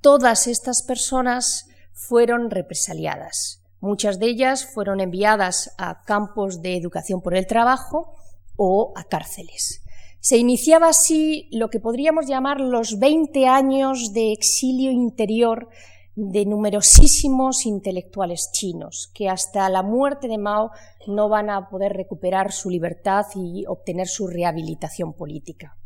todas 0.00 0.46
estas 0.46 0.82
personas 0.82 1.66
fueron 1.92 2.50
represaliadas. 2.50 3.62
Muchas 3.80 4.18
de 4.18 4.26
ellas 4.26 4.64
fueron 4.64 5.00
enviadas 5.00 5.74
a 5.76 6.04
campos 6.04 6.62
de 6.62 6.76
educación 6.76 7.20
por 7.20 7.36
el 7.36 7.46
trabajo 7.46 8.14
o 8.56 8.94
a 8.96 9.04
cárceles. 9.04 9.82
Se 10.28 10.36
iniciaba 10.36 10.88
así 10.88 11.48
lo 11.52 11.70
que 11.70 11.80
podríamos 11.80 12.26
llamar 12.26 12.60
los 12.60 12.98
20 12.98 13.46
años 13.46 14.12
de 14.12 14.32
exilio 14.32 14.90
interior 14.90 15.70
de 16.16 16.44
numerosísimos 16.44 17.64
intelectuales 17.64 18.50
chinos, 18.52 19.10
que 19.14 19.30
hasta 19.30 19.70
la 19.70 19.82
muerte 19.82 20.28
de 20.28 20.36
Mao 20.36 20.70
no 21.06 21.30
van 21.30 21.48
a 21.48 21.70
poder 21.70 21.94
recuperar 21.94 22.52
su 22.52 22.68
libertad 22.68 23.24
y 23.36 23.64
obtener 23.66 24.06
su 24.06 24.26
rehabilitación 24.26 25.14
política. 25.14 25.78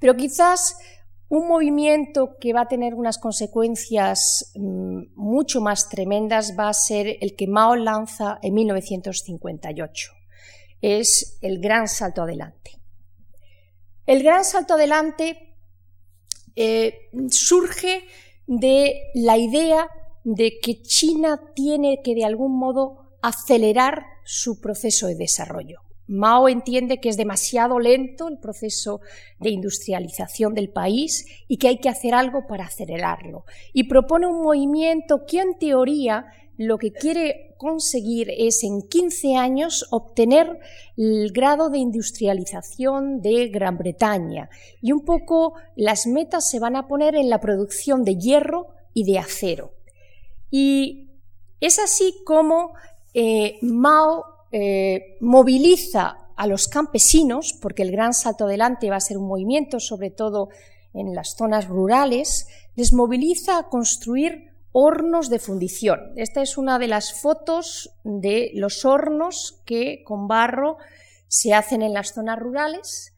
Pero 0.00 0.16
quizás 0.16 0.76
un 1.28 1.46
movimiento 1.46 2.36
que 2.40 2.52
va 2.52 2.62
a 2.62 2.68
tener 2.68 2.92
unas 2.92 3.18
consecuencias 3.18 4.50
mm, 4.56 5.14
mucho 5.14 5.60
más 5.60 5.88
tremendas 5.88 6.56
va 6.58 6.68
a 6.68 6.74
ser 6.74 7.18
el 7.20 7.36
que 7.36 7.46
Mao 7.46 7.76
lanza 7.76 8.40
en 8.42 8.54
1958. 8.54 10.10
Es 10.80 11.38
el 11.40 11.60
gran 11.60 11.86
salto 11.86 12.22
adelante. 12.22 12.81
El 14.06 14.22
gran 14.22 14.44
salto 14.44 14.74
adelante 14.74 15.54
eh, 16.56 17.10
surge 17.30 18.04
de 18.46 19.10
la 19.14 19.38
idea 19.38 19.88
de 20.24 20.58
que 20.60 20.82
China 20.82 21.40
tiene 21.54 22.00
que 22.02 22.14
de 22.14 22.24
algún 22.24 22.58
modo 22.58 23.16
acelerar 23.22 24.04
su 24.24 24.60
proceso 24.60 25.06
de 25.06 25.14
desarrollo. 25.14 25.80
Mao 26.08 26.48
entiende 26.48 26.98
que 26.98 27.08
es 27.08 27.16
demasiado 27.16 27.78
lento 27.78 28.28
el 28.28 28.38
proceso 28.38 29.00
de 29.38 29.50
industrialización 29.50 30.52
del 30.52 30.68
país 30.68 31.24
y 31.48 31.56
que 31.56 31.68
hay 31.68 31.78
que 31.78 31.88
hacer 31.88 32.12
algo 32.12 32.46
para 32.46 32.66
acelerarlo. 32.66 33.44
Y 33.72 33.84
propone 33.84 34.26
un 34.26 34.42
movimiento 34.42 35.24
que 35.26 35.40
en 35.40 35.58
teoría 35.58 36.26
lo 36.66 36.78
que 36.78 36.92
quiere 36.92 37.54
conseguir 37.56 38.28
es 38.30 38.64
en 38.64 38.82
15 38.82 39.36
años 39.36 39.86
obtener 39.90 40.58
el 40.96 41.30
grado 41.32 41.70
de 41.70 41.78
industrialización 41.78 43.20
de 43.20 43.48
Gran 43.48 43.78
Bretaña. 43.78 44.50
Y 44.80 44.92
un 44.92 45.04
poco 45.04 45.54
las 45.76 46.06
metas 46.06 46.50
se 46.50 46.58
van 46.58 46.76
a 46.76 46.88
poner 46.88 47.14
en 47.14 47.30
la 47.30 47.40
producción 47.40 48.04
de 48.04 48.16
hierro 48.16 48.68
y 48.94 49.04
de 49.04 49.18
acero. 49.18 49.72
Y 50.50 51.10
es 51.60 51.78
así 51.78 52.22
como 52.24 52.72
eh, 53.14 53.58
Mao 53.62 54.24
eh, 54.50 55.16
moviliza 55.20 56.18
a 56.36 56.46
los 56.46 56.68
campesinos, 56.68 57.52
porque 57.60 57.82
el 57.82 57.92
gran 57.92 58.14
salto 58.14 58.44
adelante 58.44 58.90
va 58.90 58.96
a 58.96 59.00
ser 59.00 59.18
un 59.18 59.28
movimiento, 59.28 59.78
sobre 59.78 60.10
todo 60.10 60.48
en 60.94 61.14
las 61.14 61.36
zonas 61.36 61.68
rurales, 61.68 62.48
les 62.74 62.92
moviliza 62.92 63.58
a 63.58 63.68
construir 63.68 64.51
hornos 64.72 65.30
de 65.30 65.38
fundición. 65.38 66.12
Esta 66.16 66.42
es 66.42 66.58
una 66.58 66.78
de 66.78 66.88
las 66.88 67.20
fotos 67.20 67.94
de 68.04 68.50
los 68.54 68.84
hornos 68.84 69.62
que 69.64 70.02
con 70.04 70.28
barro 70.28 70.78
se 71.28 71.54
hacen 71.54 71.82
en 71.82 71.92
las 71.92 72.12
zonas 72.14 72.38
rurales 72.38 73.14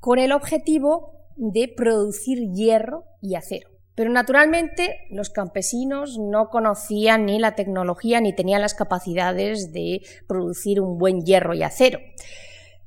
con 0.00 0.18
el 0.18 0.32
objetivo 0.32 1.14
de 1.36 1.68
producir 1.68 2.52
hierro 2.52 3.04
y 3.20 3.34
acero. 3.34 3.70
Pero 3.94 4.10
naturalmente 4.10 5.06
los 5.10 5.28
campesinos 5.28 6.18
no 6.18 6.50
conocían 6.50 7.26
ni 7.26 7.40
la 7.40 7.56
tecnología 7.56 8.20
ni 8.20 8.32
tenían 8.32 8.60
las 8.60 8.74
capacidades 8.74 9.72
de 9.72 10.02
producir 10.28 10.80
un 10.80 10.98
buen 10.98 11.22
hierro 11.22 11.52
y 11.52 11.64
acero. 11.64 11.98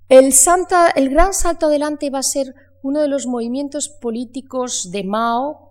El, 0.08 0.34
gran 1.10 1.34
salto 1.34 1.66
adelante 1.66 2.10
va 2.10 2.20
a 2.20 2.24
ser 2.24 2.54
uno 2.82 3.02
de 3.02 3.08
los 3.08 3.28
movimientos 3.28 3.90
políticos 3.90 4.90
de 4.92 5.04
Mao 5.04 5.71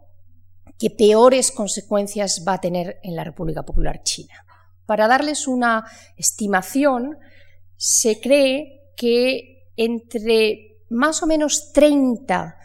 que 0.80 0.88
peores 0.88 1.52
consecuencias 1.52 2.42
va 2.49 2.54
a 2.54 2.60
tener 2.60 2.99
en 3.02 3.14
la 3.14 3.22
República 3.22 3.64
Popular 3.64 4.02
China. 4.02 4.46
Para 4.87 5.06
darles 5.06 5.46
una 5.46 5.84
estimación, 6.16 7.18
se 7.76 8.18
cree 8.18 8.90
que 8.96 9.68
entre 9.76 10.78
más 10.88 11.22
o 11.22 11.26
menos 11.26 11.72
30 11.72 12.56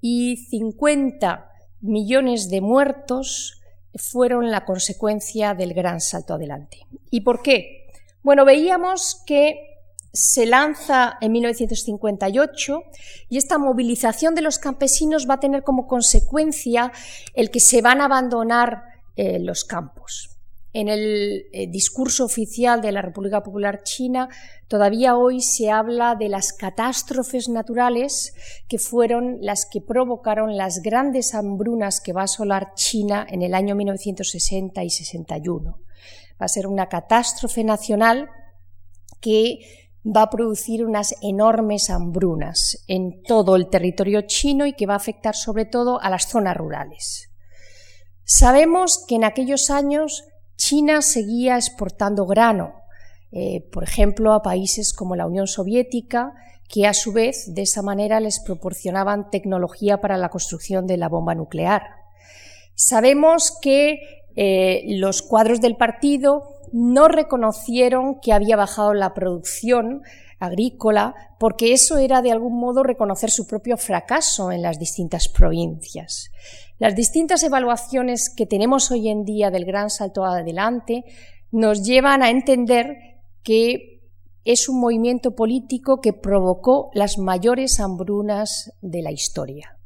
y 0.00 0.36
50 0.36 1.50
millones 1.80 2.48
de 2.48 2.60
muertos 2.60 3.60
fueron 3.96 4.52
la 4.52 4.64
consecuencia 4.64 5.54
del 5.54 5.74
gran 5.74 6.00
salto 6.00 6.34
adelante. 6.34 6.78
¿Y 7.10 7.22
por 7.22 7.42
qué? 7.42 7.88
Bueno, 8.22 8.44
veíamos 8.44 9.22
que 9.26 9.73
se 10.14 10.46
lanza 10.46 11.18
en 11.20 11.32
1958 11.32 12.82
y 13.28 13.36
esta 13.36 13.58
movilización 13.58 14.34
de 14.34 14.40
los 14.40 14.58
campesinos 14.58 15.26
va 15.28 15.34
a 15.34 15.40
tener 15.40 15.62
como 15.62 15.86
consecuencia 15.86 16.90
el 17.34 17.50
que 17.50 17.60
se 17.60 17.82
van 17.82 18.00
a 18.00 18.06
abandonar 18.06 18.84
eh, 19.16 19.38
los 19.38 19.64
campos 19.64 20.34
en 20.74 20.88
el 20.88 21.46
eh, 21.52 21.68
discurso 21.68 22.24
oficial 22.24 22.82
de 22.82 22.90
la 22.90 23.00
República 23.00 23.42
Popular 23.42 23.84
China, 23.84 24.28
todavía 24.66 25.16
hoy 25.16 25.40
se 25.40 25.70
habla 25.70 26.16
de 26.16 26.28
las 26.28 26.52
catástrofes 26.52 27.48
naturales 27.48 28.34
que 28.68 28.78
fueron 28.78 29.38
las 29.40 29.66
que 29.66 29.80
provocaron 29.80 30.56
las 30.56 30.82
grandes 30.82 31.32
hambrunas 31.34 32.00
que 32.00 32.12
va 32.12 32.22
a 32.22 32.24
asolar 32.24 32.74
China 32.74 33.24
en 33.30 33.42
el 33.42 33.54
año 33.54 33.76
1960 33.76 34.82
y 34.82 34.90
61. 34.90 35.78
Va 36.42 36.46
a 36.46 36.48
ser 36.48 36.66
una 36.66 36.88
catástrofe 36.88 37.62
nacional 37.62 38.28
que 39.20 39.83
va 40.04 40.22
a 40.22 40.30
producir 40.30 40.84
unas 40.84 41.14
enormes 41.22 41.88
hambrunas 41.90 42.84
en 42.88 43.22
todo 43.22 43.56
el 43.56 43.68
territorio 43.68 44.22
chino 44.22 44.66
y 44.66 44.74
que 44.74 44.86
va 44.86 44.94
a 44.94 44.98
afectar 44.98 45.34
sobre 45.34 45.64
todo 45.64 46.00
a 46.00 46.10
las 46.10 46.28
zonas 46.28 46.56
rurales. 46.56 47.30
Sabemos 48.24 49.04
que 49.06 49.16
en 49.16 49.24
aquellos 49.24 49.70
años 49.70 50.24
China 50.56 51.02
seguía 51.02 51.56
exportando 51.56 52.26
grano, 52.26 52.74
eh, 53.32 53.68
por 53.72 53.82
ejemplo, 53.82 54.32
a 54.32 54.42
países 54.42 54.92
como 54.92 55.16
la 55.16 55.26
Unión 55.26 55.46
Soviética, 55.46 56.32
que 56.68 56.86
a 56.86 56.94
su 56.94 57.12
vez 57.12 57.54
de 57.54 57.62
esa 57.62 57.82
manera 57.82 58.20
les 58.20 58.40
proporcionaban 58.40 59.30
tecnología 59.30 60.00
para 60.00 60.16
la 60.16 60.28
construcción 60.28 60.86
de 60.86 60.96
la 60.96 61.08
bomba 61.08 61.34
nuclear. 61.34 61.82
Sabemos 62.74 63.56
que 63.60 63.98
eh, 64.36 64.84
los 64.88 65.22
cuadros 65.22 65.60
del 65.60 65.76
partido 65.76 66.53
no 66.76 67.06
reconocieron 67.06 68.18
que 68.20 68.32
había 68.32 68.56
bajado 68.56 68.94
la 68.94 69.14
producción 69.14 70.02
agrícola, 70.40 71.14
porque 71.38 71.72
eso 71.72 71.98
era 71.98 72.20
de 72.20 72.32
algún 72.32 72.58
modo 72.58 72.82
reconocer 72.82 73.30
su 73.30 73.46
propio 73.46 73.76
fracaso 73.76 74.50
en 74.50 74.60
las 74.60 74.80
distintas 74.80 75.28
provincias. 75.28 76.32
Las 76.80 76.96
distintas 76.96 77.44
evaluaciones 77.44 78.28
que 78.28 78.46
tenemos 78.46 78.90
hoy 78.90 79.08
en 79.08 79.24
día 79.24 79.52
del 79.52 79.66
gran 79.66 79.88
salto 79.88 80.24
adelante 80.24 81.04
nos 81.52 81.84
llevan 81.84 82.24
a 82.24 82.30
entender 82.30 82.96
que 83.44 84.00
es 84.44 84.68
un 84.68 84.80
movimiento 84.80 85.36
político 85.36 86.00
que 86.00 86.12
provocó 86.12 86.90
las 86.92 87.18
mayores 87.18 87.78
hambrunas 87.78 88.72
de 88.80 89.00
la 89.00 89.12
historia. 89.12 89.78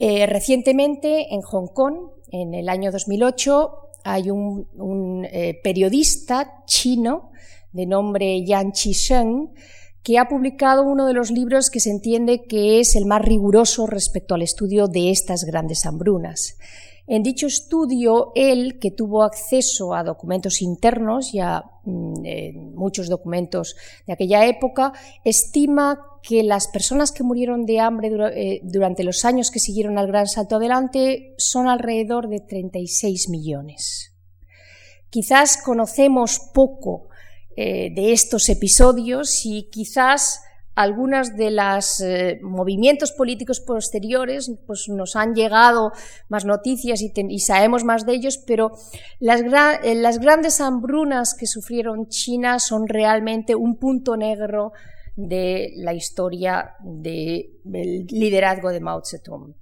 Eh, 0.00 0.26
recientemente 0.26 1.32
en 1.32 1.42
Hong 1.42 1.68
Kong, 1.68 2.10
en 2.32 2.54
el 2.54 2.68
año 2.68 2.90
2008, 2.90 3.85
hay 4.06 4.30
un, 4.30 5.26
eh, 5.32 5.60
periodista 5.64 6.62
chino 6.64 7.32
de 7.72 7.86
nombre 7.86 8.44
Yan 8.44 8.70
Qisheng 8.70 9.50
que 10.04 10.18
ha 10.18 10.28
publicado 10.28 10.84
uno 10.84 11.06
de 11.06 11.12
los 11.12 11.32
libros 11.32 11.70
que 11.70 11.80
se 11.80 11.90
entiende 11.90 12.44
que 12.44 12.78
es 12.78 12.94
el 12.94 13.06
más 13.06 13.20
riguroso 13.20 13.88
respecto 13.88 14.36
al 14.36 14.42
estudio 14.42 14.86
de 14.86 15.10
estas 15.10 15.42
grandes 15.42 15.84
hambrunas. 15.84 16.56
En 17.06 17.22
dicho 17.22 17.46
estudio, 17.46 18.32
él, 18.34 18.78
que 18.80 18.90
tuvo 18.90 19.22
acceso 19.22 19.94
a 19.94 20.02
documentos 20.02 20.60
internos 20.60 21.32
y 21.32 21.38
a 21.38 21.64
mm, 21.84 22.24
eh, 22.24 22.52
muchos 22.74 23.08
documentos 23.08 23.76
de 24.06 24.12
aquella 24.12 24.44
época, 24.46 24.92
estima 25.24 26.00
que 26.22 26.42
las 26.42 26.66
personas 26.66 27.12
que 27.12 27.22
murieron 27.22 27.64
de 27.64 27.78
hambre 27.78 28.10
eh, 28.34 28.60
durante 28.64 29.04
los 29.04 29.24
años 29.24 29.52
que 29.52 29.60
siguieron 29.60 29.98
al 29.98 30.08
gran 30.08 30.26
salto 30.26 30.56
adelante 30.56 31.34
son 31.38 31.68
alrededor 31.68 32.28
de 32.28 32.40
36 32.40 33.28
millones. 33.28 34.12
Quizás 35.08 35.56
conocemos 35.56 36.40
poco 36.52 37.08
eh, 37.56 37.90
de 37.94 38.12
estos 38.12 38.48
episodios 38.48 39.46
y 39.46 39.70
quizás 39.70 40.40
algunos 40.76 41.34
de 41.36 41.50
los 41.50 42.00
eh, 42.02 42.38
movimientos 42.42 43.10
políticos 43.10 43.60
posteriores 43.60 44.52
pues 44.66 44.88
nos 44.88 45.16
han 45.16 45.34
llegado 45.34 45.90
más 46.28 46.44
noticias 46.44 47.00
y, 47.00 47.38
sabemos 47.40 47.82
más 47.82 48.04
de 48.04 48.12
ellos, 48.12 48.38
pero 48.46 48.72
las, 49.18 49.40
eh, 49.40 49.94
las, 49.94 50.18
grandes 50.18 50.60
hambrunas 50.60 51.34
que 51.34 51.46
sufrieron 51.46 52.08
China 52.08 52.58
son 52.58 52.86
realmente 52.86 53.54
un 53.54 53.78
punto 53.78 54.18
negro 54.18 54.72
de 55.16 55.72
la 55.76 55.94
historia 55.94 56.74
del 56.84 58.06
liderazgo 58.10 58.70
de 58.70 58.80
Mao 58.80 59.00
Zedong. 59.02 59.54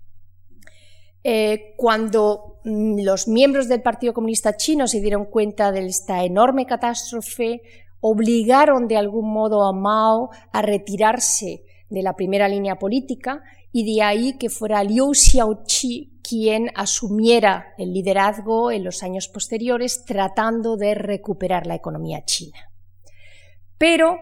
cuando 1.77 2.59
mm, 2.65 3.05
los 3.05 3.29
miembros 3.29 3.69
del 3.69 3.83
Partido 3.83 4.13
Comunista 4.15 4.57
Chino 4.57 4.89
se 4.89 5.01
dieron 5.01 5.27
cuenta 5.27 5.71
de 5.71 5.87
esta 5.87 6.25
enorme 6.25 6.67
catástrofe, 6.67 7.63
obligaron 8.07 8.87
de 8.87 8.99
algún 8.99 9.33
modo 9.33 9.67
a 9.67 9.73
Mao 9.73 10.29
a 10.53 10.61
retirarse 10.61 11.65
de 11.89 12.03
la 12.03 12.13
primera 12.13 12.49
línea 12.49 12.79
política 12.79 13.43
y 13.73 13.95
de 13.95 14.03
ahí 14.03 14.37
que 14.37 14.51
fuera 14.51 14.85
Liu 14.85 15.15
Xiaoqi 15.15 16.21
quien 16.23 16.71
asumiera 16.75 17.69
el 17.79 17.95
liderazgo 17.95 18.71
en 18.71 18.85
los 18.85 19.03
años 19.03 19.29
posteriores 19.29 20.05
tratando 20.05 20.77
de 20.77 20.95
recuperar 20.95 21.67
la 21.67 21.77
economía 21.77 22.23
china. 22.27 22.59
Pero 23.79 24.19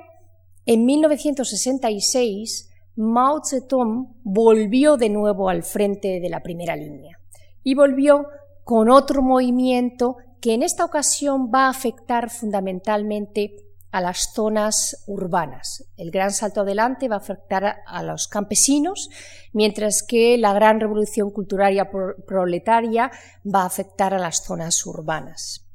en 0.65 0.85
1966 0.85 2.71
Mao 2.95 3.41
Zedong 3.45 4.15
volvió 4.23 4.97
de 4.97 5.09
nuevo 5.09 5.49
al 5.49 5.65
frente 5.65 6.21
de 6.21 6.29
la 6.29 6.41
primera 6.41 6.77
línea 6.77 7.19
y 7.65 7.75
volvió 7.75 8.27
con 8.63 8.91
otro 8.91 9.23
movimiento 9.23 10.19
que 10.41 10.55
en 10.55 10.63
esta 10.63 10.85
ocasión 10.85 11.51
va 11.53 11.67
a 11.67 11.71
afectar 11.71 12.31
fundamentalmente 12.31 13.57
a 13.93 14.01
las 14.01 14.33
zonas 14.33 15.05
urbanas. 15.07 15.85
El 15.97 16.11
gran 16.11 16.33
salto 16.33 16.63
adelante 16.63 17.09
va 17.09 17.17
a 17.17 17.19
afectar 17.19 17.77
a 17.87 18.03
los 18.03 18.27
campesinos, 18.27 19.11
mientras 19.53 20.03
que 20.03 20.39
la 20.39 20.55
gran 20.55 20.81
revolución 20.81 21.31
cultural 21.31 21.89
proletaria 22.27 23.13
va 23.45 23.63
a 23.63 23.67
afectar 23.67 24.15
a 24.15 24.19
las 24.19 24.43
zonas 24.43 24.85
urbanas. 24.87 25.67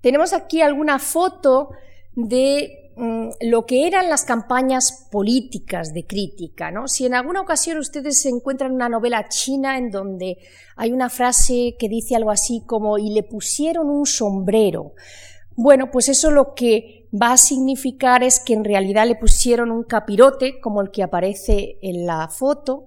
Tenemos 0.00 0.32
aquí 0.32 0.60
alguna 0.60 0.98
foto 0.98 1.70
de 2.16 2.92
mm, 2.96 3.28
lo 3.42 3.64
que 3.64 3.86
eran 3.86 4.10
las 4.10 4.24
campañas 4.24 5.06
políticas 5.10 5.94
de 5.94 6.06
crítica. 6.06 6.72
¿no? 6.72 6.88
Si 6.88 7.06
en 7.06 7.14
alguna 7.14 7.40
ocasión 7.40 7.78
ustedes 7.78 8.20
se 8.20 8.28
encuentran 8.28 8.72
una 8.72 8.88
novela 8.88 9.28
china 9.28 9.78
en 9.78 9.90
donde 9.90 10.38
hay 10.76 10.92
una 10.92 11.10
frase 11.10 11.76
que 11.78 11.88
dice 11.88 12.16
algo 12.16 12.32
así 12.32 12.64
como 12.66 12.98
y 12.98 13.10
le 13.14 13.22
pusieron 13.22 13.88
un 13.88 14.04
sombrero, 14.04 14.94
bueno, 15.56 15.90
pues 15.90 16.08
eso 16.08 16.30
lo 16.30 16.54
que 16.54 17.08
va 17.14 17.32
a 17.32 17.36
significar 17.36 18.22
es 18.22 18.40
que 18.40 18.54
en 18.54 18.64
realidad 18.64 19.06
le 19.06 19.14
pusieron 19.14 19.70
un 19.70 19.84
capirote, 19.84 20.60
como 20.60 20.80
el 20.80 20.90
que 20.90 21.02
aparece 21.02 21.78
en 21.82 22.06
la 22.06 22.28
foto, 22.28 22.86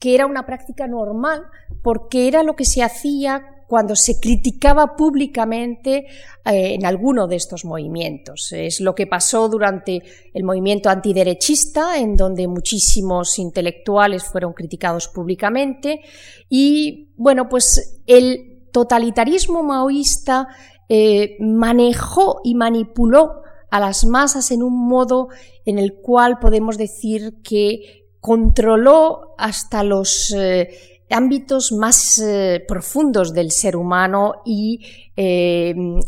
que 0.00 0.14
era 0.14 0.26
una 0.26 0.46
práctica 0.46 0.86
normal, 0.86 1.42
porque 1.82 2.28
era 2.28 2.42
lo 2.42 2.56
que 2.56 2.64
se 2.64 2.82
hacía 2.82 3.42
cuando 3.68 3.94
se 3.94 4.18
criticaba 4.18 4.96
públicamente 4.96 6.06
eh, 6.44 6.74
en 6.74 6.86
alguno 6.86 7.26
de 7.28 7.36
estos 7.36 7.66
movimientos. 7.66 8.50
Es 8.52 8.80
lo 8.80 8.94
que 8.94 9.06
pasó 9.06 9.48
durante 9.48 10.02
el 10.32 10.42
movimiento 10.42 10.88
antiderechista, 10.88 11.98
en 11.98 12.16
donde 12.16 12.48
muchísimos 12.48 13.38
intelectuales 13.38 14.24
fueron 14.24 14.54
criticados 14.54 15.08
públicamente, 15.08 16.00
y 16.48 17.12
bueno, 17.16 17.48
pues 17.48 18.00
el 18.06 18.70
totalitarismo 18.72 19.62
maoísta 19.62 20.48
eh, 20.88 21.36
manejó 21.40 22.40
y 22.44 22.54
manipuló 22.54 23.42
a 23.70 23.80
las 23.80 24.04
masas 24.04 24.50
en 24.50 24.62
un 24.62 24.88
modo 24.88 25.28
en 25.64 25.78
el 25.78 25.94
cual 25.94 26.38
podemos 26.38 26.78
decir 26.78 27.42
que 27.42 28.06
controló 28.20 29.34
hasta 29.36 29.82
los 29.82 30.34
eh, 30.36 31.02
ámbitos 31.10 31.72
más 31.72 32.18
eh, 32.18 32.64
profundos 32.66 33.32
del 33.32 33.50
ser 33.50 33.76
humano 33.76 34.42
y 34.44 34.80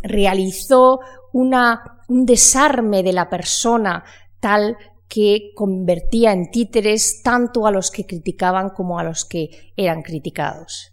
realizó 0.02 1.00
una, 1.32 2.02
un 2.08 2.24
desarme 2.24 3.02
de 3.02 3.12
la 3.12 3.28
persona 3.28 4.04
tal 4.38 4.76
que 5.10 5.50
convertía 5.56 6.32
en 6.32 6.52
títeres 6.52 7.20
tanto 7.22 7.66
a 7.66 7.72
los 7.72 7.90
que 7.90 8.06
criticaban 8.06 8.70
como 8.70 8.98
a 8.98 9.02
los 9.02 9.24
que 9.24 9.72
eran 9.76 10.02
criticados. 10.02 10.92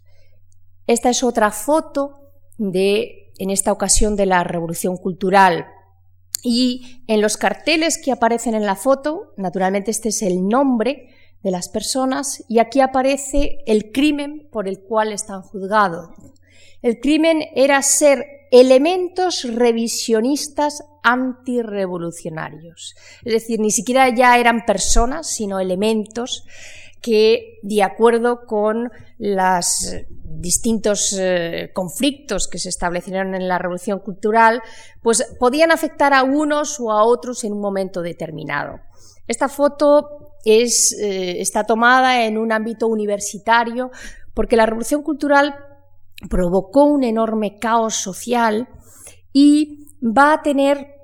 Esta 0.88 1.10
es 1.10 1.22
otra 1.22 1.52
foto 1.52 2.32
de, 2.56 3.27
en 3.38 3.50
esta 3.50 3.72
ocasión, 3.72 4.16
de 4.16 4.26
la 4.26 4.44
Revolución 4.44 4.96
Cultural. 4.96 5.66
Y 6.42 7.02
en 7.08 7.20
los 7.20 7.36
carteles 7.36 8.00
que 8.02 8.12
aparecen 8.12 8.54
en 8.54 8.64
la 8.64 8.76
foto, 8.76 9.32
naturalmente 9.36 9.90
este 9.90 10.10
es 10.10 10.22
el 10.22 10.46
nombre 10.46 11.08
de 11.42 11.50
las 11.50 11.68
personas 11.68 12.44
y 12.48 12.58
aquí 12.58 12.80
aparece 12.80 13.58
el 13.66 13.92
crimen 13.92 14.48
por 14.50 14.68
el 14.68 14.80
cual 14.80 15.12
están 15.12 15.42
juzgados. 15.42 16.10
El 16.82 17.00
crimen 17.00 17.42
era 17.54 17.82
ser 17.82 18.24
elementos 18.50 19.44
revisionistas 19.44 20.82
antirrevolucionarios. 21.02 22.94
Es 23.24 23.32
decir, 23.32 23.60
ni 23.60 23.70
siquiera 23.70 24.14
ya 24.14 24.38
eran 24.38 24.64
personas, 24.64 25.28
sino 25.28 25.60
elementos 25.60 26.44
que, 27.00 27.58
de 27.62 27.82
acuerdo 27.82 28.46
con 28.46 28.90
los 29.18 29.94
distintos 30.24 31.16
eh, 31.18 31.70
conflictos 31.74 32.48
que 32.48 32.58
se 32.58 32.68
establecieron 32.68 33.34
en 33.34 33.48
la 33.48 33.58
revolución 33.58 33.98
cultural, 33.98 34.62
pues 35.02 35.24
podían 35.38 35.72
afectar 35.72 36.14
a 36.14 36.22
unos 36.22 36.78
o 36.80 36.92
a 36.92 37.04
otros 37.04 37.44
en 37.44 37.52
un 37.52 37.60
momento 37.60 38.02
determinado. 38.02 38.80
Esta 39.26 39.48
foto 39.48 40.34
eh, 40.44 41.40
está 41.40 41.64
tomada 41.64 42.24
en 42.24 42.38
un 42.38 42.52
ámbito 42.52 42.86
universitario 42.86 43.90
porque 44.34 44.56
la 44.56 44.66
revolución 44.66 45.02
cultural 45.02 45.54
provocó 46.30 46.84
un 46.84 47.04
enorme 47.04 47.58
caos 47.58 47.96
social 47.96 48.68
y 49.32 49.88
va 50.02 50.34
a 50.34 50.42
tener 50.42 50.97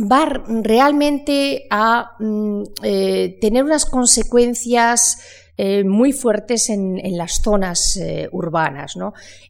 va 0.00 0.26
realmente 0.62 1.66
a 1.70 2.12
mm, 2.18 2.62
eh, 2.82 3.38
tener 3.40 3.64
unas 3.64 3.86
consecuencias 3.86 5.18
eh, 5.58 5.84
muy 5.84 6.12
fuertes 6.12 6.68
en, 6.68 7.00
las 7.16 7.40
zonas 7.40 7.96
eh, 7.96 8.28
urbanas. 8.30 8.92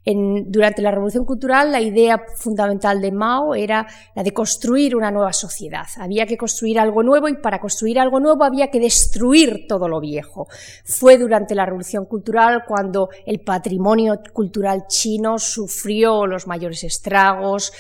durante 0.05 0.81
la 0.81 0.93
Revolución 0.93 1.25
Cultural, 1.25 1.73
la 1.73 1.81
idea 1.81 2.23
fundamental 2.37 3.01
de 3.01 3.11
Mao 3.11 3.57
era 3.57 3.85
la 4.15 4.23
de 4.23 4.33
construir 4.33 4.95
una 4.95 5.11
nueva 5.11 5.33
sociedad. 5.33 5.87
Había 5.97 6.25
que 6.25 6.37
construir 6.37 6.79
algo 6.79 7.03
nuevo 7.03 7.29
y 7.29 7.39
para 7.39 7.59
construir 7.59 7.99
algo 7.99 8.21
nuevo 8.21 8.45
había 8.45 8.71
que 8.71 8.79
destruir 8.79 9.67
todo 9.67 9.89
lo 9.89 9.99
viejo. 9.99 10.47
Fue 10.85 11.19
durante 11.19 11.57
la 11.57 11.67
Revolución 11.67 12.05
Cultural 12.05 12.63
cuando 12.69 13.09
el 13.27 13.41
patrimonio 13.41 14.21
cultural 14.33 14.87
chino 14.87 15.41
sufrió 15.41 16.25
los 16.29 16.47
mayores 16.47 16.85
estragos, 16.85 17.73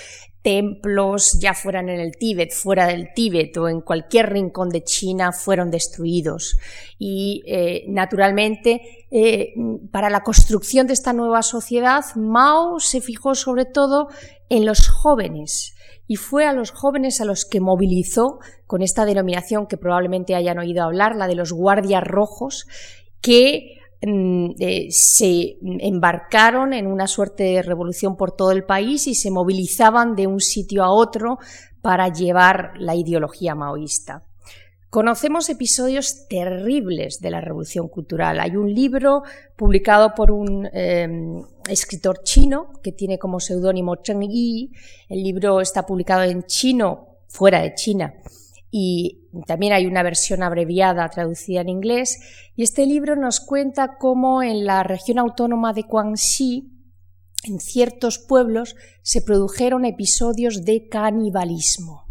templos, 0.46 1.40
ya 1.40 1.54
fueran 1.54 1.88
en 1.88 1.98
el 1.98 2.16
Tíbet, 2.16 2.52
fuera 2.52 2.86
del 2.86 3.12
Tíbet 3.12 3.56
o 3.56 3.68
en 3.68 3.80
cualquier 3.80 4.30
rincón 4.30 4.68
de 4.68 4.84
China, 4.84 5.32
fueron 5.32 5.72
destruidos. 5.72 6.56
Y 7.00 7.42
eh, 7.48 7.82
naturalmente, 7.88 8.80
eh, 9.10 9.54
para 9.90 10.08
la 10.08 10.20
construcción 10.20 10.86
de 10.86 10.92
esta 10.92 11.12
nueva 11.12 11.42
sociedad, 11.42 12.04
Mao 12.14 12.78
se 12.78 13.00
fijó 13.00 13.34
sobre 13.34 13.64
todo 13.64 14.06
en 14.48 14.64
los 14.64 14.86
jóvenes 14.86 15.74
y 16.06 16.14
fue 16.14 16.46
a 16.46 16.52
los 16.52 16.70
jóvenes 16.70 17.20
a 17.20 17.24
los 17.24 17.44
que 17.44 17.58
movilizó 17.58 18.38
con 18.68 18.82
esta 18.82 19.04
denominación 19.04 19.66
que 19.66 19.76
probablemente 19.76 20.36
hayan 20.36 20.60
oído 20.60 20.84
hablar, 20.84 21.16
la 21.16 21.26
de 21.26 21.34
los 21.34 21.50
guardias 21.50 22.04
rojos, 22.04 22.68
que 23.20 23.75
eh, 24.00 24.88
se 24.90 25.56
embarcaron 25.62 26.72
en 26.72 26.86
una 26.86 27.06
suerte 27.06 27.44
de 27.44 27.62
revolución 27.62 28.16
por 28.16 28.32
todo 28.32 28.50
el 28.52 28.64
país 28.64 29.06
y 29.06 29.14
se 29.14 29.30
movilizaban 29.30 30.14
de 30.14 30.26
un 30.26 30.40
sitio 30.40 30.84
a 30.84 30.90
otro 30.90 31.38
para 31.80 32.08
llevar 32.08 32.72
la 32.78 32.94
ideología 32.94 33.54
maoísta. 33.54 34.24
Conocemos 34.90 35.50
episodios 35.50 36.26
terribles 36.28 37.20
de 37.20 37.30
la 37.30 37.40
revolución 37.40 37.88
cultural. 37.88 38.40
Hay 38.40 38.56
un 38.56 38.72
libro 38.72 39.24
publicado 39.56 40.14
por 40.14 40.30
un 40.30 40.68
em, 40.72 41.42
escritor 41.68 42.22
chino 42.22 42.70
que 42.82 42.92
tiene 42.92 43.18
como 43.18 43.40
seudónimo 43.40 43.96
Cheng 43.96 44.22
Yi. 44.22 44.72
El 45.08 45.22
libro 45.22 45.60
está 45.60 45.84
publicado 45.84 46.22
en 46.22 46.44
chino, 46.44 47.18
fuera 47.28 47.60
de 47.60 47.74
China, 47.74 48.14
y 48.70 49.28
también 49.46 49.72
hay 49.72 49.86
una 49.86 50.02
versión 50.02 50.42
abreviada 50.42 51.08
traducida 51.08 51.60
en 51.60 51.68
inglés. 51.68 52.18
Y 52.56 52.62
este 52.62 52.86
libro 52.86 53.16
nos 53.16 53.40
cuenta 53.40 53.96
cómo 53.98 54.42
en 54.42 54.64
la 54.64 54.82
región 54.82 55.18
autónoma 55.18 55.72
de 55.72 55.82
Guangxi, 55.82 56.72
en 57.44 57.60
ciertos 57.60 58.18
pueblos, 58.18 58.76
se 59.02 59.22
produjeron 59.22 59.84
episodios 59.84 60.64
de 60.64 60.88
canibalismo. 60.88 62.06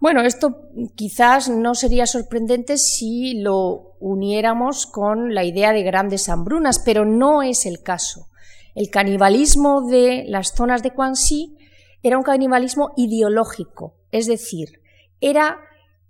Bueno, 0.00 0.22
esto 0.22 0.70
quizás 0.94 1.48
no 1.48 1.74
sería 1.74 2.06
sorprendente 2.06 2.78
si 2.78 3.40
lo 3.40 3.96
uniéramos 3.98 4.86
con 4.86 5.34
la 5.34 5.42
idea 5.42 5.72
de 5.72 5.82
grandes 5.82 6.28
hambrunas, 6.28 6.78
pero 6.78 7.04
no 7.04 7.42
es 7.42 7.66
el 7.66 7.82
caso. 7.82 8.28
El 8.76 8.90
canibalismo 8.90 9.88
de 9.88 10.24
las 10.28 10.54
zonas 10.54 10.84
de 10.84 10.90
Guangxi 10.90 11.56
era 12.04 12.16
un 12.16 12.22
canibalismo 12.22 12.92
ideológico, 12.96 13.96
es 14.12 14.28
decir, 14.28 14.77
era 15.20 15.58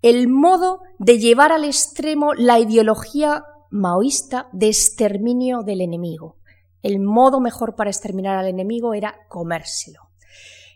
el 0.02 0.28
modo 0.28 0.80
de 0.98 1.18
llevar 1.18 1.52
al 1.52 1.64
extremo 1.64 2.34
la 2.34 2.58
ideología 2.58 3.44
maoísta 3.70 4.48
de 4.52 4.68
exterminio 4.68 5.62
del 5.62 5.80
enemigo. 5.80 6.36
El 6.82 7.00
modo 7.00 7.40
mejor 7.40 7.74
para 7.74 7.90
exterminar 7.90 8.36
al 8.36 8.46
enemigo 8.46 8.94
era 8.94 9.14
comérselo. 9.28 10.08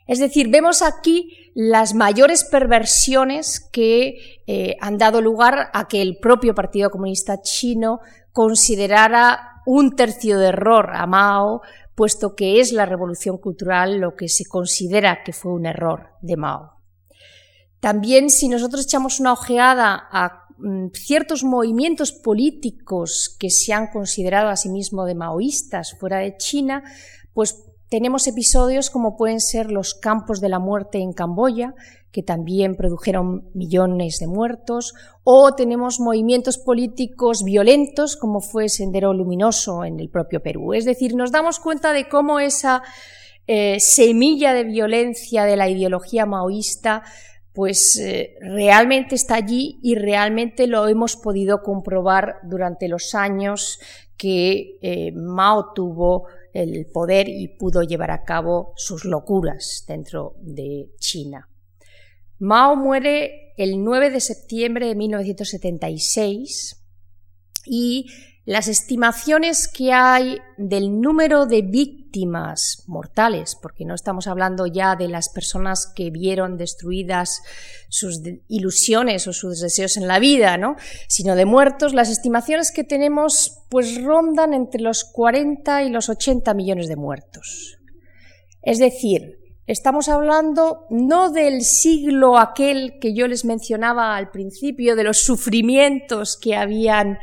Es 0.06 0.18
decir, 0.18 0.50
vemos 0.50 0.82
aquí 0.82 1.52
las 1.54 1.94
mayores 1.94 2.44
perversiones 2.44 3.60
que 3.72 4.42
eh, 4.46 4.76
han 4.80 4.98
dado 4.98 5.20
lugar 5.20 5.70
a 5.72 5.86
que 5.86 6.02
el 6.02 6.18
propio 6.18 6.54
Partido 6.54 6.90
Comunista 6.90 7.40
Chino 7.40 8.00
considerara 8.32 9.62
un 9.64 9.94
tercio 9.94 10.38
de 10.38 10.48
error 10.48 10.90
a 10.94 11.06
Mao, 11.06 11.62
puesto 11.94 12.34
que 12.34 12.60
es 12.60 12.72
la 12.72 12.84
revolución 12.84 13.38
cultural 13.38 13.98
lo 13.98 14.16
que 14.16 14.28
se 14.28 14.44
considera 14.44 15.22
que 15.24 15.32
fue 15.32 15.52
un 15.52 15.66
error 15.66 16.08
de 16.20 16.36
Mao. 16.36 16.81
También 17.82 18.30
si 18.30 18.48
nosotros 18.48 18.84
echamos 18.84 19.18
una 19.18 19.32
ojeada 19.32 20.06
a 20.12 20.46
mm, 20.56 20.90
ciertos 20.94 21.42
movimientos 21.42 22.12
políticos 22.12 23.36
que 23.40 23.50
se 23.50 23.72
han 23.72 23.88
considerado 23.88 24.50
a 24.50 24.56
sí 24.56 24.68
mismos 24.68 25.08
de 25.08 25.16
maoístas 25.16 25.96
fuera 25.98 26.18
de 26.18 26.36
China, 26.36 26.84
pues 27.34 27.64
tenemos 27.88 28.28
episodios 28.28 28.88
como 28.88 29.16
pueden 29.16 29.40
ser 29.40 29.72
los 29.72 29.94
campos 29.94 30.40
de 30.40 30.48
la 30.48 30.60
muerte 30.60 30.98
en 30.98 31.12
Camboya, 31.12 31.74
que 32.12 32.22
también 32.22 32.76
produjeron 32.76 33.50
millones 33.52 34.20
de 34.20 34.28
muertos, 34.28 34.94
o 35.24 35.52
tenemos 35.56 35.98
movimientos 35.98 36.58
políticos 36.58 37.42
violentos, 37.42 38.16
como 38.16 38.40
fue 38.40 38.68
Sendero 38.68 39.12
Luminoso 39.12 39.84
en 39.84 39.98
el 39.98 40.08
propio 40.08 40.40
Perú. 40.40 40.72
Es 40.72 40.84
decir, 40.84 41.16
nos 41.16 41.32
damos 41.32 41.58
cuenta 41.58 41.92
de 41.92 42.08
cómo 42.08 42.38
esa 42.38 42.84
eh, 43.48 43.80
semilla 43.80 44.54
de 44.54 44.62
violencia 44.62 45.42
de 45.42 45.56
la 45.56 45.68
ideología 45.68 46.26
maoísta 46.26 47.02
pues 47.52 47.98
eh, 47.98 48.34
realmente 48.40 49.14
está 49.14 49.36
allí 49.36 49.78
y 49.82 49.94
realmente 49.94 50.66
lo 50.66 50.88
hemos 50.88 51.16
podido 51.16 51.62
comprobar 51.62 52.36
durante 52.44 52.88
los 52.88 53.14
años 53.14 53.78
que 54.16 54.78
eh, 54.80 55.12
Mao 55.12 55.72
tuvo 55.74 56.26
el 56.54 56.86
poder 56.86 57.28
y 57.28 57.48
pudo 57.48 57.82
llevar 57.82 58.10
a 58.10 58.24
cabo 58.24 58.72
sus 58.76 59.04
locuras 59.04 59.84
dentro 59.86 60.34
de 60.40 60.90
China. 60.98 61.48
Mao 62.38 62.76
muere 62.76 63.52
el 63.56 63.82
9 63.82 64.10
de 64.10 64.20
septiembre 64.20 64.86
de 64.86 64.94
1976 64.94 66.82
y 67.66 68.06
las 68.44 68.66
estimaciones 68.66 69.68
que 69.68 69.92
hay 69.92 70.38
del 70.56 71.00
número 71.00 71.46
de 71.46 71.62
víctimas 71.62 72.82
mortales, 72.88 73.56
porque 73.60 73.84
no 73.84 73.94
estamos 73.94 74.26
hablando 74.26 74.66
ya 74.66 74.96
de 74.96 75.08
las 75.08 75.28
personas 75.28 75.86
que 75.94 76.10
vieron 76.10 76.56
destruidas 76.56 77.42
sus 77.88 78.20
ilusiones 78.48 79.28
o 79.28 79.32
sus 79.32 79.60
deseos 79.60 79.96
en 79.96 80.08
la 80.08 80.18
vida, 80.18 80.58
¿no? 80.58 80.76
sino 81.08 81.36
de 81.36 81.44
muertos, 81.44 81.94
las 81.94 82.10
estimaciones 82.10 82.72
que 82.72 82.84
tenemos 82.84 83.62
pues 83.68 84.02
rondan 84.02 84.54
entre 84.54 84.82
los 84.82 85.04
40 85.04 85.84
y 85.84 85.90
los 85.90 86.08
80 86.08 86.52
millones 86.54 86.88
de 86.88 86.96
muertos. 86.96 87.78
Es 88.60 88.78
decir, 88.78 89.38
Estamos 89.64 90.08
hablando 90.08 90.86
no 90.90 91.30
del 91.30 91.62
siglo 91.62 92.36
aquel 92.36 92.98
que 93.00 93.14
yo 93.14 93.28
les 93.28 93.44
mencionaba 93.44 94.16
al 94.16 94.32
principio, 94.32 94.96
de 94.96 95.04
los 95.04 95.18
sufrimientos 95.18 96.36
que 96.36 96.56
habían 96.56 97.20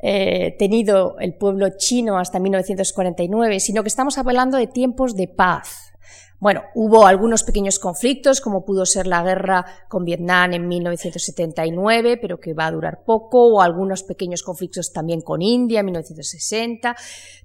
eh, 0.00 0.54
tenido 0.58 1.16
el 1.18 1.34
pueblo 1.34 1.68
chino 1.76 2.18
hasta 2.18 2.38
1949, 2.38 3.60
sino 3.60 3.82
que 3.82 3.88
estamos 3.88 4.18
hablando 4.18 4.56
de 4.56 4.66
tiempos 4.66 5.16
de 5.16 5.28
paz. 5.28 5.92
Bueno, 6.40 6.62
hubo 6.76 7.04
algunos 7.04 7.42
pequeños 7.42 7.80
conflictos, 7.80 8.40
como 8.40 8.64
pudo 8.64 8.86
ser 8.86 9.08
la 9.08 9.24
guerra 9.24 9.66
con 9.88 10.04
Vietnam 10.04 10.52
en 10.52 10.68
1979, 10.68 12.16
pero 12.16 12.38
que 12.38 12.54
va 12.54 12.66
a 12.66 12.70
durar 12.70 13.02
poco, 13.04 13.44
o 13.48 13.60
algunos 13.60 14.04
pequeños 14.04 14.44
conflictos 14.44 14.92
también 14.92 15.20
con 15.20 15.42
India 15.42 15.80
en 15.80 15.86
1960, 15.86 16.94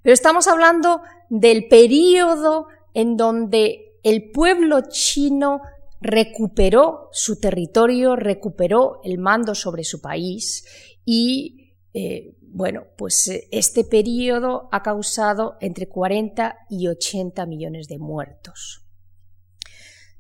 pero 0.04 0.13
estamos 0.13 0.48
hablando 0.48 1.02
del 1.30 1.68
periodo 1.68 2.68
en 2.94 3.18
donde 3.18 3.98
el 4.04 4.30
pueblo 4.30 4.82
chino 4.89 5.62
recuperó 6.00 7.10
su 7.12 7.39
territorio, 7.39 8.16
recuperó 8.16 9.00
el 9.04 9.18
mando 9.18 9.56
sobre 9.56 9.84
su 9.86 10.02
país 10.02 10.66
y, 11.04 11.74
eh, 11.94 12.36
bueno, 12.54 12.86
pues 12.98 13.28
eh, 13.30 13.48
este 13.52 13.84
periodo 13.84 14.70
ha 14.72 14.84
causado 14.84 15.58
entre 15.60 15.88
40 15.88 16.56
y 16.70 16.88
80 16.88 17.48
millones 17.48 17.88
de 17.88 17.98
muertos. 17.98 18.86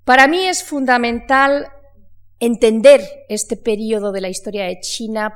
Para 0.03 0.27
mí 0.27 0.39
es 0.39 0.63
fundamental 0.63 1.67
entender 2.39 3.01
este 3.29 3.55
periodo 3.55 4.11
de 4.11 4.21
la 4.21 4.29
historia 4.29 4.65
de 4.65 4.79
China 4.79 5.35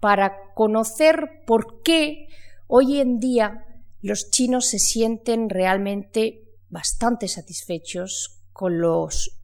para 0.00 0.52
conocer 0.54 1.42
por 1.46 1.82
qué 1.82 2.28
hoy 2.66 3.00
en 3.00 3.18
día 3.18 3.64
los 4.02 4.30
chinos 4.30 4.66
se 4.66 4.78
sienten 4.78 5.48
realmente 5.48 6.42
bastante 6.68 7.26
satisfechos 7.26 8.42
con 8.52 8.82
los 8.82 9.40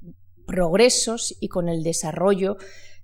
progresos 0.46 1.34
y 1.40 1.48
con 1.48 1.70
el 1.70 1.82
desarrollo 1.82 2.58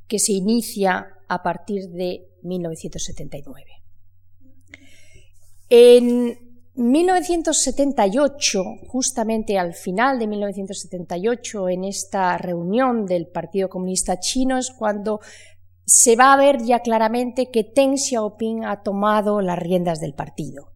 que 0.07 0.19
se 0.19 0.33
inicia 0.33 1.15
a 1.29 1.43
partir 1.43 1.89
de 1.89 2.29
1979. 2.43 3.76
En 5.69 6.39
1978, 6.75 8.63
justamente 8.87 9.59
al 9.59 9.75
final 9.75 10.19
de 10.19 10.27
1978, 10.27 11.69
en 11.71 11.85
esta 11.85 12.37
reunión 12.39 13.07
del 13.07 13.27
Partido 13.27 13.69
Comunista 13.69 14.21
Chino, 14.21 14.59
es 14.59 14.71
cuando 14.71 15.21
se 15.85 16.17
va 16.17 16.33
a 16.33 16.37
ver 16.37 16.63
ya 16.63 16.81
claramente 16.81 17.51
que 17.51 17.73
Deng 17.75 17.97
Xiaoping 17.97 18.65
ha 18.65 18.83
tomado 18.83 19.41
las 19.41 19.59
riendas 19.59 20.01
del 20.01 20.15
partido. 20.15 20.73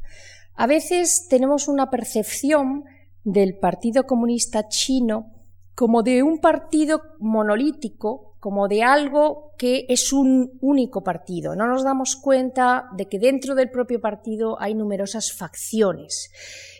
A 0.54 0.66
veces 0.66 1.26
tenemos 1.28 1.68
una 1.68 1.90
percepción 1.90 2.84
del 3.24 3.58
Partido 3.58 4.06
Comunista 4.06 4.68
Chino 4.68 5.32
como 5.74 6.02
de 6.02 6.22
un 6.22 6.38
partido 6.38 7.02
monolítico, 7.18 8.29
como 8.40 8.66
de 8.68 8.82
algo 8.82 9.52
que 9.58 9.86
es 9.88 10.12
un 10.12 10.58
único 10.60 11.04
partido. 11.04 11.54
No 11.54 11.66
nos 11.66 11.84
damos 11.84 12.16
cuenta 12.16 12.88
de 12.96 13.06
que 13.06 13.18
dentro 13.18 13.54
del 13.54 13.70
propio 13.70 14.00
partido 14.00 14.60
hay 14.60 14.74
numerosas 14.74 15.32
facciones. 15.32 16.30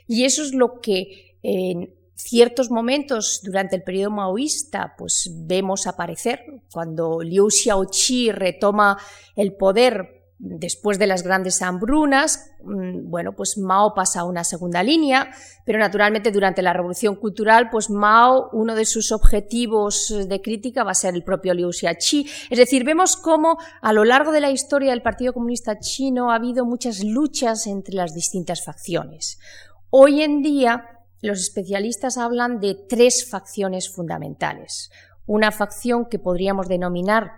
Y 0.07 0.25
eso 0.25 0.43
es 0.43 0.55
lo 0.55 0.81
que 0.81 1.37
en 1.43 1.95
ciertos 2.15 2.71
momentos 2.71 3.41
durante 3.43 3.77
el 3.77 3.83
periodo 3.83 4.11
maoísta 4.11 4.95
pues 4.99 5.31
vemos 5.33 5.87
aparecer 5.87 6.41
cuando 6.73 7.21
Liu 7.23 7.49
Xiaoqi 7.51 8.31
retoma 8.33 8.99
el 9.37 9.55
poder 9.55 10.20
Después 10.43 10.99
de 10.99 11.07
las 11.07 11.23
grandes 11.23 11.61
hambrunas, 11.61 12.51
mm, 12.65 13.11
bueno, 13.11 13.33
pues 13.37 13.59
Mao 13.59 13.93
pasa 13.93 14.21
a 14.21 14.25
una 14.25 14.43
segunda 14.43 14.83
línea, 14.83 15.31
pero 15.67 15.79
naturalmente 15.79 16.31
durante 16.31 16.63
la 16.63 16.73
Revolución 16.73 17.17
Cultural, 17.17 17.69
pues 17.69 17.91
Mao, 17.91 18.49
uno 18.55 18.75
de 18.75 18.87
sus 18.87 19.13
objetivos 19.13 20.11
de 20.27 20.41
crítica 20.41 20.83
va 20.83 20.93
a 20.93 20.95
ser 20.95 21.15
el 21.15 21.25
propio 21.25 21.53
Liu 21.53 21.71
Xiaoqi. 21.71 22.27
Es 22.49 22.59
decir, 22.59 22.85
vemos 22.85 23.19
cómo 23.19 23.59
a 23.83 23.93
lo 23.93 24.07
largo 24.07 24.33
de 24.33 24.41
la 24.41 24.51
historia 24.51 24.93
del 24.93 25.03
Partido 25.03 25.35
Comunista 25.35 25.79
Chino 25.79 26.33
ha 26.33 26.37
habido 26.37 26.65
muchas 26.65 27.05
luchas 27.05 27.67
entre 27.67 27.97
las 27.97 28.15
distintas 28.15 28.65
facciones. 28.65 29.39
Hoy 29.91 30.23
en 30.23 30.41
día, 30.41 30.87
los 31.21 31.39
especialistas 31.39 32.17
hablan 32.17 32.61
de 32.61 32.77
tres 32.89 33.29
facciones 33.29 33.91
fundamentales. 33.91 34.91
Una 35.27 35.53
facción 35.53 36.07
que 36.07 36.19
podríamos 36.19 36.67
denominar 36.67 37.33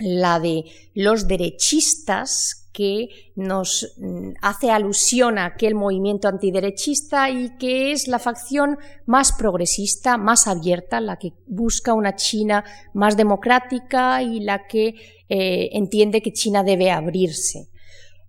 la 0.00 0.40
de 0.40 0.64
los 0.94 1.28
derechistas, 1.28 2.60
que 2.72 3.32
nos 3.34 3.94
mm, 3.98 4.30
hace 4.42 4.70
alusión 4.70 5.38
a 5.38 5.46
aquel 5.46 5.74
movimiento 5.74 6.28
antiderechista 6.28 7.28
y 7.30 7.56
que 7.58 7.92
es 7.92 8.06
la 8.06 8.18
facción 8.18 8.78
más 9.06 9.32
progresista, 9.32 10.16
más 10.16 10.46
abierta, 10.46 11.00
la 11.00 11.16
que 11.16 11.32
busca 11.46 11.94
una 11.94 12.14
China 12.14 12.64
más 12.94 13.16
democrática 13.16 14.22
y 14.22 14.40
la 14.40 14.66
que 14.66 14.94
eh, 15.28 15.70
entiende 15.72 16.22
que 16.22 16.32
China 16.32 16.62
debe 16.62 16.90
abrirse. 16.90 17.68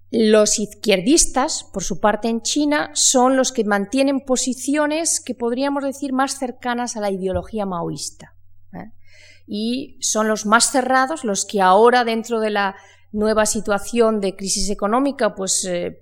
Los 0.10 0.60
izquierdistas, 0.60 1.64
por 1.72 1.84
su 1.84 2.00
parte 2.00 2.28
en 2.28 2.42
China, 2.42 2.92
son 2.94 3.38
los 3.38 3.52
que 3.54 3.64
mantienen 3.64 4.20
posiciones 4.20 5.22
que 5.24 5.36
podríamos 5.36 5.84
decir 5.84 6.12
más 6.12 6.38
cercanas 6.38 6.98
a 6.98 7.00
la 7.00 7.12
ideología 7.12 7.66
maoísta 7.66 8.36
y 9.54 9.98
son 10.00 10.30
los 10.30 10.46
más 10.46 10.72
cerrados, 10.72 11.26
los 11.26 11.46
que 11.46 11.60
ahora 11.60 12.06
dentro 12.06 12.40
de 12.40 12.52
la 12.52 12.74
nueva 13.12 13.46
situación 13.46 14.22
de 14.22 14.38
crisis 14.38 14.70
económica 14.70 15.36
pues 15.36 15.66
eh, 15.66 16.00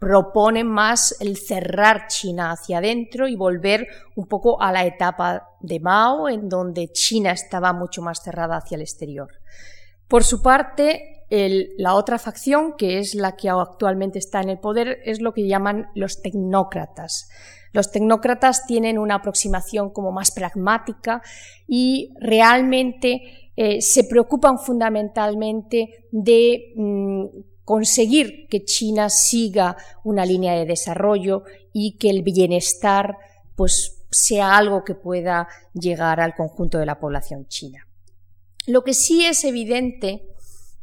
proponen 0.00 0.66
más 0.66 1.14
el 1.20 1.36
cerrar 1.36 2.08
China 2.08 2.50
hacia 2.50 2.78
adentro 2.78 3.28
y 3.28 3.36
volver 3.36 3.86
un 4.16 4.26
poco 4.26 4.60
a 4.60 4.72
la 4.72 4.84
etapa 4.84 5.46
de 5.60 5.78
Mao 5.78 6.28
en 6.28 6.48
donde 6.48 6.90
China 6.90 7.30
estaba 7.30 7.72
mucho 7.72 8.02
más 8.02 8.20
cerrada 8.20 8.56
hacia 8.56 8.74
el 8.74 8.82
exterior. 8.82 9.28
Por 10.08 10.24
su 10.24 10.42
parte, 10.42 11.24
la 11.30 11.94
otra 11.94 12.18
facción, 12.18 12.74
que 12.76 12.98
es 12.98 13.14
la 13.14 13.36
que 13.36 13.48
actualmente 13.48 14.18
está 14.18 14.40
en 14.40 14.48
el 14.48 14.58
poder, 14.58 14.98
es 15.04 15.20
lo 15.20 15.32
que 15.32 15.46
llaman 15.46 15.86
los 15.94 16.20
tecnócratas. 16.20 17.28
Los 17.72 17.90
tecnócratas 17.90 18.66
tienen 18.66 18.98
una 18.98 19.16
aproximación 19.16 19.90
como 19.90 20.12
más 20.12 20.30
pragmática 20.30 21.22
y 21.66 22.12
realmente 22.20 23.50
eh, 23.56 23.80
se 23.80 24.04
preocupan 24.04 24.58
fundamentalmente 24.58 26.06
de 26.10 26.72
mm, 26.76 27.24
conseguir 27.64 28.46
que 28.48 28.64
China 28.64 29.08
siga 29.08 29.76
una 30.04 30.24
línea 30.26 30.54
de 30.54 30.66
desarrollo 30.66 31.44
y 31.72 31.96
que 31.96 32.10
el 32.10 32.22
bienestar 32.22 33.16
pues, 33.56 34.02
sea 34.10 34.56
algo 34.56 34.84
que 34.84 34.94
pueda 34.94 35.48
llegar 35.72 36.20
al 36.20 36.34
conjunto 36.34 36.78
de 36.78 36.86
la 36.86 36.98
población 36.98 37.46
china. 37.46 37.86
Lo 38.66 38.84
que 38.84 38.94
sí 38.94 39.24
es 39.24 39.44
evidente 39.44 40.28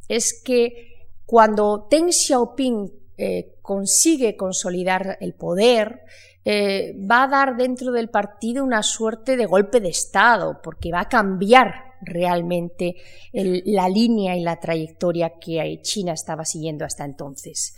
es 0.08 0.42
que 0.42 1.06
cuando 1.24 1.86
Deng 1.90 2.12
Xiaoping 2.12 2.92
eh, 3.16 3.54
consigue 3.62 4.36
consolidar 4.36 5.16
el 5.20 5.34
poder, 5.34 6.00
eh, 6.44 6.96
va 6.98 7.24
a 7.24 7.28
dar 7.28 7.56
dentro 7.56 7.92
del 7.92 8.08
partido 8.08 8.64
una 8.64 8.82
suerte 8.82 9.36
de 9.36 9.46
golpe 9.46 9.80
de 9.80 9.88
Estado, 9.88 10.60
porque 10.62 10.92
va 10.92 11.00
a 11.00 11.08
cambiar 11.08 11.90
realmente 12.02 12.96
la 13.32 13.88
línea 13.88 14.34
y 14.34 14.40
la 14.40 14.58
trayectoria 14.58 15.34
que 15.38 15.80
China 15.82 16.14
estaba 16.14 16.46
siguiendo 16.46 16.86
hasta 16.86 17.04
entonces. 17.04 17.74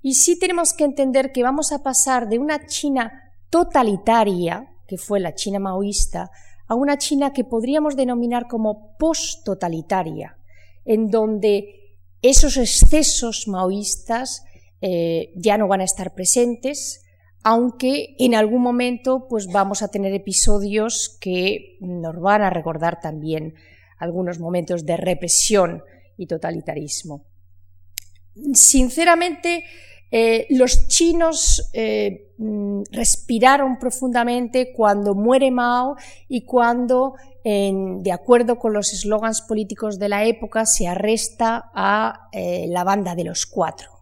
Y 0.00 0.14
sí 0.14 0.38
tenemos 0.38 0.74
que 0.74 0.84
entender 0.84 1.32
que 1.32 1.42
vamos 1.42 1.72
a 1.72 1.82
pasar 1.82 2.28
de 2.28 2.38
una 2.38 2.66
China 2.66 3.32
totalitaria, 3.50 4.68
que 4.86 4.98
fue 4.98 5.18
la 5.18 5.34
China 5.34 5.58
maoísta, 5.58 6.30
a 6.66 6.74
una 6.74 6.98
China 6.98 7.32
que 7.32 7.44
podríamos 7.44 7.96
denominar 7.96 8.46
como 8.46 8.96
post-totalitaria, 8.98 10.36
en 10.84 11.10
donde 11.10 11.98
esos 12.20 12.56
excesos 12.56 13.48
maoístas 13.48 14.44
eh, 14.80 15.32
ya 15.36 15.56
no 15.56 15.68
van 15.68 15.80
a 15.80 15.84
estar 15.84 16.14
presentes, 16.14 17.03
aunque 17.44 18.16
en 18.18 18.34
algún 18.34 18.62
momento 18.62 19.28
pues 19.28 19.46
vamos 19.46 19.82
a 19.82 19.88
tener 19.88 20.12
episodios 20.14 21.16
que 21.20 21.76
nos 21.80 22.18
van 22.18 22.42
a 22.42 22.50
recordar 22.50 23.00
también 23.00 23.54
algunos 23.98 24.40
momentos 24.40 24.84
de 24.86 24.96
represión 24.96 25.84
y 26.16 26.26
totalitarismo. 26.26 27.26
Sinceramente, 28.54 29.64
eh, 30.10 30.46
los 30.50 30.88
chinos 30.88 31.70
eh, 31.74 32.32
mm, 32.38 32.82
respiraron 32.90 33.78
profundamente 33.78 34.72
cuando 34.72 35.14
muere 35.14 35.50
Mao 35.50 35.96
y 36.28 36.44
cuando, 36.44 37.14
de 37.44 38.10
acuerdo 38.10 38.58
con 38.58 38.72
los 38.72 38.94
eslogans 38.94 39.42
políticos 39.42 39.98
de 39.98 40.08
la 40.08 40.24
época, 40.24 40.64
se 40.64 40.88
arresta 40.88 41.70
a 41.74 42.30
eh, 42.32 42.66
la 42.68 42.84
banda 42.84 43.14
de 43.14 43.24
los 43.24 43.44
cuatro. 43.44 43.93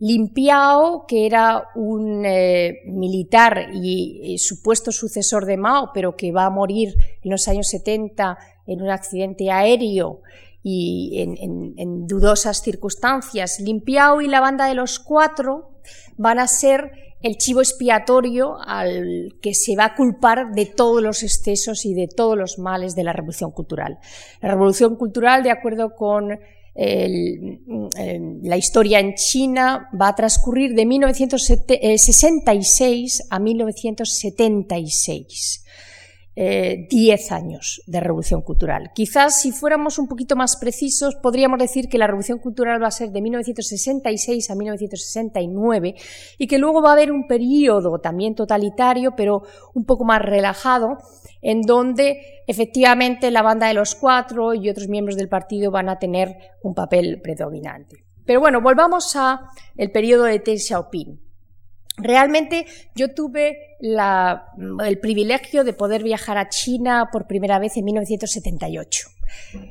Limpiao, 0.00 1.06
que 1.06 1.26
era 1.26 1.70
un 1.74 2.24
eh, 2.24 2.82
militar 2.86 3.70
y, 3.72 4.38
supuesto 4.38 4.92
sucesor 4.92 5.44
de 5.44 5.56
Mao, 5.56 5.90
pero 5.92 6.16
que 6.16 6.30
va 6.30 6.46
a 6.46 6.50
morir 6.50 6.94
en 7.22 7.30
los 7.30 7.48
años 7.48 7.68
70 7.68 8.38
en 8.66 8.82
un 8.82 8.90
accidente 8.90 9.50
aéreo 9.50 10.22
y 10.62 11.20
en, 11.20 12.06
dudosas 12.06 12.62
circunstancias. 12.62 13.58
Limpiao 13.60 14.20
y 14.20 14.28
la 14.28 14.40
banda 14.40 14.66
de 14.66 14.74
los 14.74 14.98
cuatro 14.98 15.80
van 16.16 16.38
a 16.38 16.46
ser 16.46 16.92
el 17.20 17.36
chivo 17.36 17.60
expiatorio 17.60 18.56
al 18.64 19.36
que 19.42 19.54
se 19.54 19.74
va 19.74 19.86
a 19.86 19.94
culpar 19.96 20.52
de 20.52 20.66
todos 20.66 21.02
los 21.02 21.24
excesos 21.24 21.84
y 21.84 21.94
de 21.94 22.06
todos 22.06 22.38
los 22.38 22.58
males 22.58 22.94
de 22.94 23.02
la 23.02 23.12
revolución 23.12 23.50
cultural. 23.50 23.98
La 24.40 24.50
revolución 24.50 24.94
cultural, 24.94 25.42
de 25.42 25.50
acuerdo 25.50 25.96
con 25.96 26.38
la 26.78 28.56
historia 28.56 29.00
en 29.00 29.14
China 29.14 29.88
va 30.00 30.08
a 30.08 30.14
transcurrir 30.14 30.74
de 30.74 30.86
1966 30.86 33.26
a 33.30 33.40
1976. 33.40 35.64
10 36.38 37.32
años 37.32 37.82
de 37.88 37.98
revolución 37.98 38.42
cultural. 38.42 38.92
Quizás 38.94 39.42
si 39.42 39.50
fuéramos 39.50 39.98
un 39.98 40.06
poquito 40.06 40.36
más 40.36 40.56
precisos, 40.56 41.16
podríamos 41.16 41.58
decir 41.58 41.88
que 41.88 41.98
la 41.98 42.06
revolución 42.06 42.38
cultural 42.38 42.80
va 42.80 42.86
a 42.86 42.92
ser 42.92 43.10
de 43.10 43.20
1966 43.20 44.48
a 44.48 44.54
1969 44.54 45.96
y 46.38 46.46
que 46.46 46.58
luego 46.58 46.80
va 46.80 46.90
a 46.90 46.92
haber 46.92 47.10
un 47.10 47.26
periodo 47.26 47.98
también 47.98 48.36
totalitario, 48.36 49.16
pero 49.16 49.42
un 49.74 49.84
poco 49.84 50.04
más 50.04 50.22
relajado, 50.22 50.98
en 51.42 51.62
donde 51.62 52.42
efectivamente 52.46 53.30
la 53.30 53.42
banda 53.42 53.68
de 53.68 53.74
los 53.74 53.94
cuatro 53.94 54.54
y 54.54 54.68
otros 54.68 54.88
miembros 54.88 55.16
del 55.16 55.28
partido 55.28 55.70
van 55.70 55.88
a 55.88 55.98
tener 55.98 56.36
un 56.62 56.74
papel 56.74 57.20
predominante. 57.22 58.04
Pero 58.24 58.40
bueno, 58.40 58.60
volvamos 58.60 59.16
a 59.16 59.48
el 59.76 59.90
periodo 59.90 60.24
de 60.24 60.38
Deng 60.38 60.58
Xiaoping. 60.58 61.20
Realmente 61.96 62.66
yo 62.94 63.12
tuve 63.12 63.76
el 63.80 64.98
privilegio 65.00 65.64
de 65.64 65.72
poder 65.72 66.04
viajar 66.04 66.38
a 66.38 66.48
China 66.48 67.08
por 67.10 67.26
primera 67.26 67.58
vez 67.58 67.76
en 67.76 67.84
1978. 67.86 69.08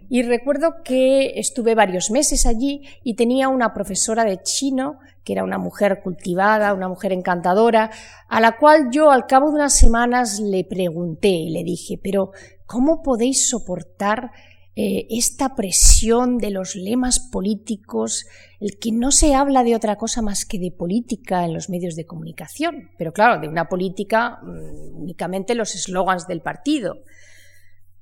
Y 0.10 0.24
recuerdo 0.24 0.84
que 0.84 1.40
estuve 1.40 1.74
varios 1.74 2.12
meses 2.12 2.46
allí 2.46 2.84
y 3.04 3.16
tenía 3.16 3.48
una 3.48 3.74
profesora 3.74 4.26
de 4.26 4.42
chino, 4.42 5.00
que 5.28 5.34
era 5.34 5.44
una 5.44 5.58
mujer 5.58 6.00
cultivada, 6.02 6.74
una 6.74 6.88
mujer 6.88 7.12
encantadora, 7.12 7.92
a 8.30 8.40
la 8.40 8.56
cual 8.56 8.88
yo 8.92 9.12
al 9.12 9.26
cabo 9.26 9.50
de 9.50 9.56
unas 9.56 9.78
semanas 9.78 10.40
le 10.40 10.64
pregunté 10.64 11.28
y 11.28 11.50
le 11.50 11.66
dije, 11.66 12.00
pero 12.02 12.32
¿cómo 12.66 13.04
podéis 13.04 13.50
soportar 13.50 14.32
eh, 14.78 15.06
esta 15.10 15.54
presión 15.54 16.38
de 16.38 16.50
los 16.50 16.76
lemas 16.76 17.20
políticos, 17.20 18.26
el 18.62 18.78
que 18.80 18.94
no 18.94 19.12
se 19.12 19.36
habla 19.36 19.66
de 19.66 19.76
otra 19.76 19.98
cosa 19.98 20.22
más 20.22 20.46
que 20.46 20.60
de 20.60 20.72
política 20.72 21.44
en 21.44 21.54
los 21.54 21.70
medios 21.70 21.98
de 21.98 22.06
comunicación, 22.06 22.92
pero 22.98 23.12
claro, 23.12 23.42
de 23.42 23.50
una 23.50 23.68
política 23.68 24.40
mm, 24.42 25.02
únicamente 25.02 25.56
los 25.56 25.76
eslogans 25.76 26.26
del 26.26 26.40
partido. 26.40 27.00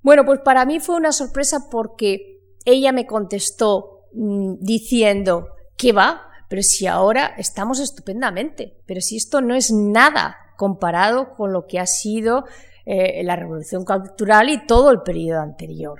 Bueno, 0.03 0.25
pues 0.25 0.41
para 0.41 0.63
mí 0.65 0.79
fue 0.79 0.95
una 0.95 1.11
sorpresa 1.11 1.69
porque 1.71 2.41
ella 2.65 2.91
me 2.91 3.07
contestó 3.07 4.01
mm, 4.13 4.57
diciendo, 4.59 5.47
¿qué 5.75 5.91
va? 5.91 6.21
Pero 6.49 6.61
si 6.61 6.87
ahora 6.87 7.33
estamos 7.37 7.79
estupendamente, 7.79 8.77
pero 8.85 9.01
si 9.01 9.17
esto 9.17 9.41
no 9.41 9.55
es 9.55 9.71
nada 9.71 10.37
comparado 10.57 11.35
con 11.35 11.51
lo 11.51 11.67
que 11.67 11.79
ha 11.79 11.85
sido 11.85 12.45
eh, 12.85 13.23
la 13.23 13.35
revolución 13.35 13.83
cultural 13.83 14.49
y 14.49 14.65
todo 14.65 14.91
el 14.91 15.01
periodo 15.01 15.41
anterior. 15.41 15.99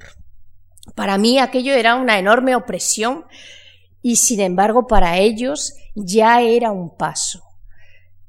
Para 0.94 1.18
mí 1.18 1.40
aquello 1.40 1.74
era 1.74 1.96
una 1.96 2.20
enorme 2.20 2.56
opresión 2.56 3.26
y 4.02 4.18
sin 4.18 4.40
embargo 4.40 4.86
para 4.86 5.18
ellos 5.18 5.74
ya 5.96 6.42
era 6.42 6.72
un 6.72 6.96
paso. 6.96 7.42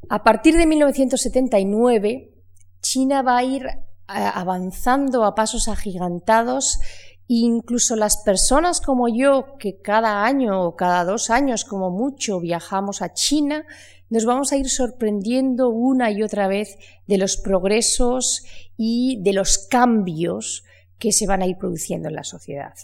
A 0.09 0.23
partir 0.23 0.57
de 0.57 0.67
1979, 0.67 2.33
China 2.81 3.23
va 3.23 3.39
a 3.39 3.45
ir 3.45 3.67
eh, 3.67 3.75
avanzando 4.09 5.25
a 5.25 5.35
pasos 5.35 5.69
agigantados 5.69 6.79
incluso 7.29 7.97
las 7.97 8.19
personas 8.19 8.81
como 8.81 9.09
yo, 9.09 9.57
que 9.59 9.81
cada 9.81 10.25
año 10.25 10.62
o 10.62 10.77
cada 10.77 11.05
dos 11.05 11.31
años 11.31 11.65
como 11.65 11.91
mucho 11.91 12.41
viajamos 12.41 13.03
a 13.03 13.12
China, 13.12 13.65
nos 14.09 14.25
vamos 14.25 14.53
a 14.53 14.57
ir 14.57 14.69
sorprendiendo 14.69 15.69
una 15.69 16.11
y 16.11 16.23
otra 16.23 16.47
vez 16.47 16.79
de 17.07 17.19
los 17.19 17.37
progresos 17.37 18.45
y 18.77 19.21
de 19.23 19.33
los 19.33 19.59
cambios 19.59 20.65
que 20.99 21.12
se 21.12 21.27
van 21.27 21.43
a 21.43 21.47
ir 21.47 21.57
produciendo 21.57 22.09
en 22.09 22.15
la 22.15 22.25
sociedad. 22.25 22.75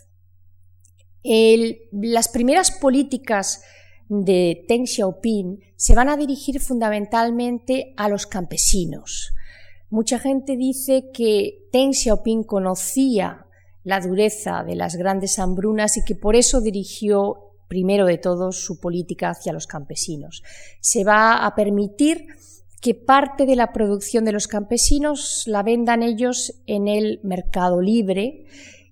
las 1.22 2.28
primeras 2.28 2.72
políticas 2.72 3.62
de 4.08 4.64
Deng 4.68 4.86
Xiaoping 4.86 5.60
se 5.76 5.94
van 5.94 6.08
a 6.08 6.16
dirigir 6.16 6.60
fundamentalmente 6.60 7.94
a 7.96 8.08
los 8.08 8.26
campesinos. 8.26 9.32
Mucha 9.88 10.18
gente 10.18 10.56
dice 10.56 11.10
que 11.14 11.68
Deng 11.72 11.94
Xiaoping 11.94 12.42
conocía 12.42 13.46
la 13.84 14.00
dureza 14.00 14.64
de 14.64 14.76
las 14.76 14.96
grandes 14.96 15.38
hambrunas 15.38 15.96
y 15.96 16.04
que 16.04 16.14
por 16.14 16.36
eso 16.36 16.60
dirigió 16.60 17.52
primero 17.68 18.06
de 18.06 18.18
todo 18.18 18.52
su 18.52 18.80
política 18.80 19.30
hacia 19.30 19.52
los 19.52 19.66
campesinos. 19.66 20.42
Se 20.80 21.04
va 21.04 21.46
a 21.46 21.54
permitir 21.54 22.26
que 22.82 22.94
parte 22.94 23.46
de 23.46 23.56
la 23.56 23.72
producción 23.72 24.24
de 24.24 24.32
los 24.32 24.48
campesinos 24.48 25.44
la 25.46 25.62
vendan 25.62 26.02
ellos 26.02 26.52
en 26.66 26.88
el 26.88 27.20
mercado 27.22 27.80
libre 27.80 28.46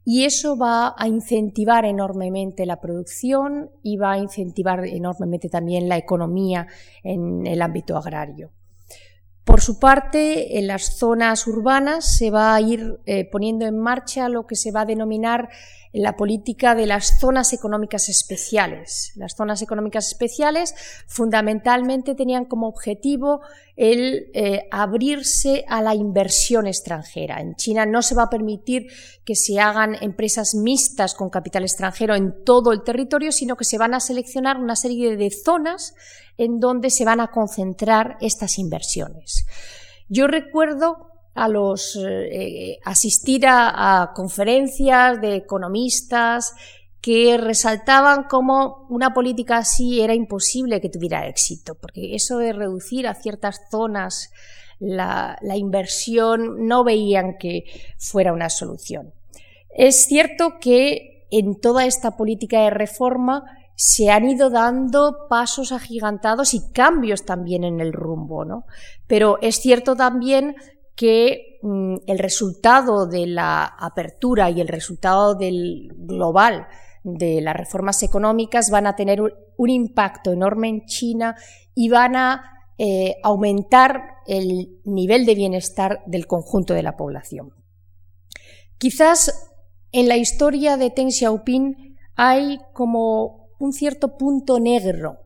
y 0.05 0.25
eso 0.25 0.57
va 0.57 0.95
a 0.97 1.09
incentivar 1.09 1.85
enormemente 1.85 2.67
la 2.67 2.81
producción 2.81 3.71
y 3.83 3.97
va 3.97 4.13
a 4.13 4.19
incentivar 4.19 4.87
enormemente 4.87 5.49
también 5.49 5.89
la 5.89 5.99
economía 5.99 6.67
en 7.03 7.47
el 7.47 7.61
ámbito 7.63 7.97
agrario. 7.97 8.51
Por 9.45 9.61
su 9.61 9.79
parte, 9.79 10.59
en 10.59 10.67
las 10.67 10.99
zonas 10.99 11.47
urbanas 11.47 12.17
se 12.17 12.31
va 12.31 12.55
a 12.55 12.61
ir 12.61 13.01
eh, 13.07 13.29
poniendo 13.31 13.67
en 13.67 13.79
marcha 13.79 14.29
lo 14.29 14.47
que 14.47 14.57
se 14.57 14.71
va 14.71 14.83
a 14.83 14.87
denominar 14.87 15.49
la 15.93 16.17
política 16.17 16.75
de 16.75 16.87
las 16.87 17.19
zonas 17.19 17.53
económicas 17.53 18.09
especiales. 18.09 19.13
Las 19.17 19.35
zonas 19.35 19.61
económicas 19.61 20.09
especiales 20.09 20.75
fundamentalmente 21.07 22.15
tenían 22.15 22.45
como 22.45 22.69
objetivo 22.69 23.41
el 23.77 24.31
eh, 24.35 24.69
abrirse 24.71 25.65
a 25.69 25.83
la 25.83 25.95
inversión 25.95 26.67
extranjera. 26.67 27.41
En 27.41 27.57
China 27.57 27.87
no 27.87 28.03
se 28.03 28.15
va 28.15 28.25
a 28.25 28.31
permitir 28.31 28.87
que 29.25 29.35
se 29.35 29.59
hagan 29.59 29.97
empresas 30.01 30.55
mixtas 30.55 31.15
con 31.15 31.31
capital 31.31 31.65
extranjero 31.65 32.15
en 32.15 32.45
todo 32.45 32.73
el 32.73 32.83
territorio, 32.83 33.33
sino 33.33 33.57
que 33.57 33.65
se 33.65 33.79
van 33.79 33.95
a 33.95 34.01
seleccionar 34.01 34.59
una 34.59 34.77
serie 34.77 35.17
de 35.17 35.31
zonas 35.31 35.95
en 36.39 36.61
donde 36.61 36.91
se 36.91 37.05
van 37.05 37.21
a 37.21 37.31
concentrar 37.33 38.17
estas 38.21 38.59
inversiones. 38.59 39.45
Yo 40.09 40.27
recuerdo 40.27 41.10
a 41.35 41.49
los 41.49 41.97
eh, 41.97 42.79
asistir 42.85 43.47
a, 43.47 44.13
conferencias 44.15 45.21
de 45.21 45.37
economistas 45.37 46.55
que 47.01 47.39
resaltaban 47.39 48.25
cómo 48.25 48.87
una 48.91 49.15
política 49.15 49.59
así 49.59 50.01
era 50.01 50.15
imposible 50.15 50.81
que 50.81 50.91
tuviera 50.91 51.27
éxito, 51.27 51.75
porque 51.75 52.15
eso 52.15 52.39
de 52.39 52.53
reducir 52.53 53.07
a 53.07 53.15
ciertas 53.15 53.61
zonas 53.71 54.31
la, 54.81 55.39
inversión 55.57 56.67
no 56.67 56.85
veían 56.85 57.37
que 57.39 57.65
fuera 57.99 58.33
una 58.33 58.51
solución. 58.51 59.13
Es 59.71 60.07
cierto 60.07 60.59
que 60.61 61.27
en 61.31 61.61
toda 61.61 61.87
esta 61.87 62.17
política 62.17 62.63
de 62.63 62.71
reforma 62.71 63.45
se 63.77 64.11
han 64.11 64.29
ido 64.29 64.51
dando 64.51 65.27
pasos 65.29 65.73
agigantados 65.73 66.53
y 66.55 66.71
cambios 66.73 67.25
también 67.25 67.65
en 67.65 67.81
el 67.81 67.93
rumbo, 67.93 68.45
¿no? 68.45 68.65
Pero 69.07 69.39
es 69.41 69.57
cierto 69.57 69.97
también 69.97 70.57
que 71.01 71.59
mm, 71.63 71.95
el 72.07 72.19
resultado 72.19 73.07
de 73.07 73.27
la 73.27 73.65
apertura 73.65 74.51
y 74.51 74.61
el 74.61 74.69
resultado 74.69 75.35
del 75.35 75.89
global 75.97 76.67
de 77.05 77.41
las 77.41 77.57
reformas 77.57 78.03
económicas 78.03 78.69
van 78.69 78.87
a 78.87 78.97
tener 78.97 79.23
un, 79.23 79.71
impacto 79.71 80.31
enorme 80.31 80.69
en 80.69 80.85
China 80.85 81.37
y 81.75 81.89
van 81.89 82.17
a 82.17 82.43
eh, 82.77 83.17
aumentar 83.23 84.17
el 84.27 84.79
nivel 84.85 85.25
de 85.25 85.35
bienestar 85.35 86.03
del 86.05 86.27
conjunto 86.27 86.75
de 86.75 86.83
la 86.83 86.99
población. 86.99 87.55
Quizás 88.77 89.55
en 89.93 90.07
la 90.07 90.19
historia 90.19 90.77
de 90.77 90.91
Deng 90.91 91.13
Xiaoping 91.13 91.97
hay 92.15 92.61
como 92.75 93.49
un 93.59 93.73
cierto 93.73 94.19
punto 94.19 94.61
negro 94.61 95.17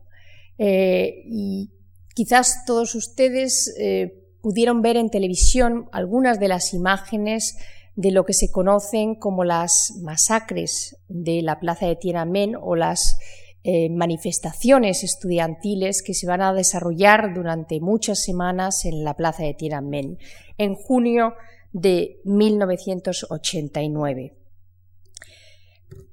eh, 0.56 1.24
y 1.26 1.72
quizás 2.14 2.64
todos 2.64 2.94
ustedes 2.94 3.74
eh, 3.76 4.23
pudieron 4.44 4.80
ver 4.82 4.96
en 4.98 5.08
televisión 5.08 5.88
algunas 5.90 6.38
de 6.38 6.48
las 6.48 6.74
imágenes 6.74 7.56
de 7.96 8.10
lo 8.10 8.26
que 8.26 8.34
se 8.34 8.50
conocen 8.50 9.14
como 9.14 9.42
las 9.42 9.94
masacres 10.02 10.98
de 11.08 11.40
la 11.40 11.58
plaza 11.60 11.86
de 11.86 11.96
Tiananmen 11.96 12.54
o 12.54 12.76
las 12.76 13.16
eh, 13.62 13.88
manifestaciones 13.88 15.02
estudiantiles 15.02 16.02
que 16.02 16.12
se 16.12 16.26
van 16.26 16.42
a 16.42 16.52
desarrollar 16.52 17.32
durante 17.32 17.80
muchas 17.80 18.22
semanas 18.22 18.84
en 18.84 19.02
la 19.02 19.14
plaza 19.14 19.44
de 19.44 19.54
Tiananmen 19.54 20.18
en 20.58 20.74
junio 20.74 21.32
de 21.72 22.20
1989. 22.24 24.36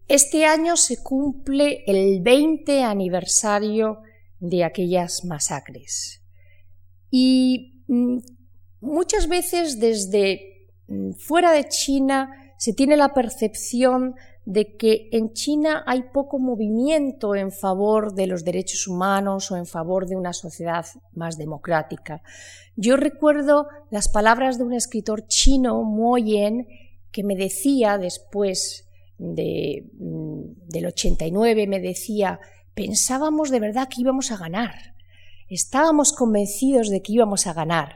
Este 0.07 0.45
año 0.45 0.77
se 0.77 1.03
cumple 1.03 1.83
el 1.85 2.21
20 2.21 2.83
aniversario 2.83 3.97
de 4.39 4.63
aquellas 4.63 5.25
masacres. 5.25 6.23
Y 7.09 7.70
muchas 8.79 9.27
veces 9.27 9.79
desde 9.79 10.69
mm, 10.87 11.11
fuera 11.13 11.51
de 11.51 11.67
China 11.67 12.31
se 12.57 12.73
tiene 12.73 12.95
la 12.95 13.13
percepción 13.13 14.15
de 14.45 14.75
que 14.75 15.09
en 15.11 15.33
China 15.33 15.83
hay 15.85 16.03
poco 16.13 16.39
movimiento 16.39 17.35
en 17.35 17.51
favor 17.51 18.13
de 18.13 18.27
los 18.27 18.43
derechos 18.43 18.87
humanos 18.87 19.51
o 19.51 19.57
en 19.57 19.65
favor 19.65 20.07
de 20.07 20.15
una 20.15 20.33
sociedad 20.33 20.85
más 21.13 21.37
democrática. 21.37 22.21
Yo 22.75 22.97
recuerdo 22.97 23.67
las 23.91 24.09
palabras 24.09 24.57
de 24.57 24.63
un 24.63 24.73
escritor 24.73 25.27
chino, 25.27 25.83
Mo 25.83 26.17
Yen, 26.17 26.67
que 27.11 27.23
me 27.23 27.35
decía 27.35 27.97
después 27.97 28.87
de, 29.17 29.89
mm, 29.99 30.69
del 30.69 30.87
89, 30.87 31.67
me 31.67 31.79
decía, 31.79 32.39
pensábamos 32.73 33.51
de 33.51 33.59
verdad 33.59 33.87
que 33.89 34.01
íbamos 34.01 34.31
a 34.31 34.37
ganar 34.37 34.90
estábamos 35.55 36.13
convencidos 36.13 36.89
de 36.89 37.01
que 37.01 37.13
íbamos 37.13 37.47
a 37.47 37.53
ganar, 37.53 37.93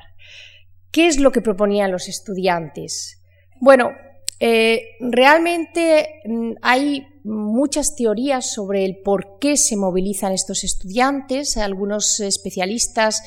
¿Qué 0.95 1.07
es 1.07 1.19
lo 1.19 1.33
que 1.33 1.41
proponían 1.41 1.91
los 1.91 2.07
estudiantes? 2.07 3.21
Bueno, 3.59 3.91
eh, 4.39 4.81
realmente 5.01 6.21
mm, 6.23 6.51
hay 6.61 7.05
muchas 7.25 7.97
teorías 7.97 8.53
sobre 8.53 8.85
el 8.85 8.99
por 9.03 9.37
qué 9.39 9.57
se 9.57 9.75
movilizan 9.75 10.31
estos 10.31 10.63
estudiantes. 10.63 11.57
Algunos 11.57 12.21
especialistas 12.21 13.21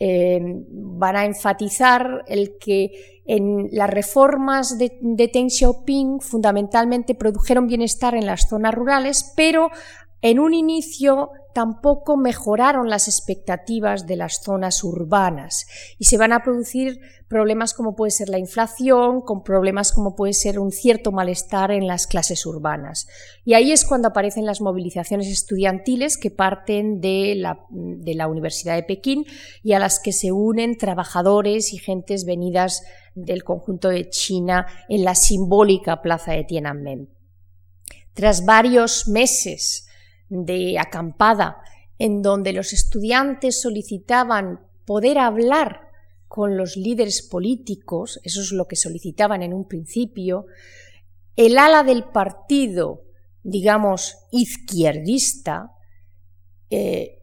eh, 0.00 0.40
van 0.70 1.16
a 1.16 1.26
enfatizar 1.26 2.24
el 2.26 2.56
que 2.58 3.20
en 3.26 3.68
las 3.70 3.90
reformas 3.90 4.78
de, 4.78 4.90
de 5.02 5.30
Xiaoping 5.50 6.20
fundamentalmente 6.22 7.14
produjeron 7.14 7.66
bienestar 7.66 8.14
en 8.14 8.24
las 8.24 8.48
zonas 8.48 8.72
rurales, 8.72 9.30
pero 9.36 9.68
en 10.22 10.38
un 10.38 10.54
inicio 10.54 11.32
tampoco 11.52 12.16
mejoraron 12.16 12.88
las 12.88 13.08
expectativas 13.08 14.06
de 14.06 14.16
las 14.16 14.42
zonas 14.42 14.84
urbanas 14.84 15.66
y 15.98 16.04
se 16.04 16.18
van 16.18 16.32
a 16.32 16.42
producir 16.42 17.00
problemas 17.28 17.74
como 17.74 17.94
puede 17.94 18.10
ser 18.10 18.28
la 18.28 18.38
inflación, 18.38 19.20
con 19.20 19.42
problemas 19.44 19.92
como 19.92 20.16
puede 20.16 20.32
ser 20.32 20.58
un 20.58 20.72
cierto 20.72 21.12
malestar 21.12 21.70
en 21.70 21.86
las 21.86 22.06
clases 22.06 22.44
urbanas. 22.44 23.06
Y 23.44 23.54
ahí 23.54 23.70
es 23.70 23.84
cuando 23.84 24.08
aparecen 24.08 24.46
las 24.46 24.60
movilizaciones 24.60 25.28
estudiantiles 25.28 26.18
que 26.18 26.30
parten 26.30 27.00
de 27.00 27.34
la, 27.36 27.60
de 27.70 28.14
la 28.14 28.26
Universidad 28.26 28.74
de 28.74 28.82
Pekín 28.82 29.24
y 29.62 29.74
a 29.74 29.78
las 29.78 30.00
que 30.00 30.12
se 30.12 30.32
unen 30.32 30.76
trabajadores 30.76 31.72
y 31.72 31.78
gentes 31.78 32.24
venidas 32.24 32.82
del 33.14 33.44
conjunto 33.44 33.88
de 33.88 34.08
China 34.08 34.66
en 34.88 35.04
la 35.04 35.14
simbólica 35.14 36.02
plaza 36.02 36.32
de 36.32 36.44
Tiananmen. 36.44 37.10
Tras 38.12 38.44
varios 38.44 39.08
meses 39.08 39.86
de 40.30 40.78
acampada 40.78 41.58
en 41.98 42.22
donde 42.22 42.54
los 42.54 42.72
estudiantes 42.72 43.60
solicitaban 43.60 44.60
poder 44.86 45.18
hablar 45.18 45.82
con 46.28 46.56
los 46.56 46.76
líderes 46.76 47.22
políticos, 47.22 48.20
eso 48.22 48.40
es 48.40 48.52
lo 48.52 48.66
que 48.66 48.76
solicitaban 48.76 49.42
en 49.42 49.52
un 49.52 49.68
principio, 49.68 50.46
el 51.36 51.58
ala 51.58 51.82
del 51.82 52.04
partido, 52.04 53.02
digamos, 53.42 54.16
izquierdista, 54.30 55.72
eh, 56.70 57.18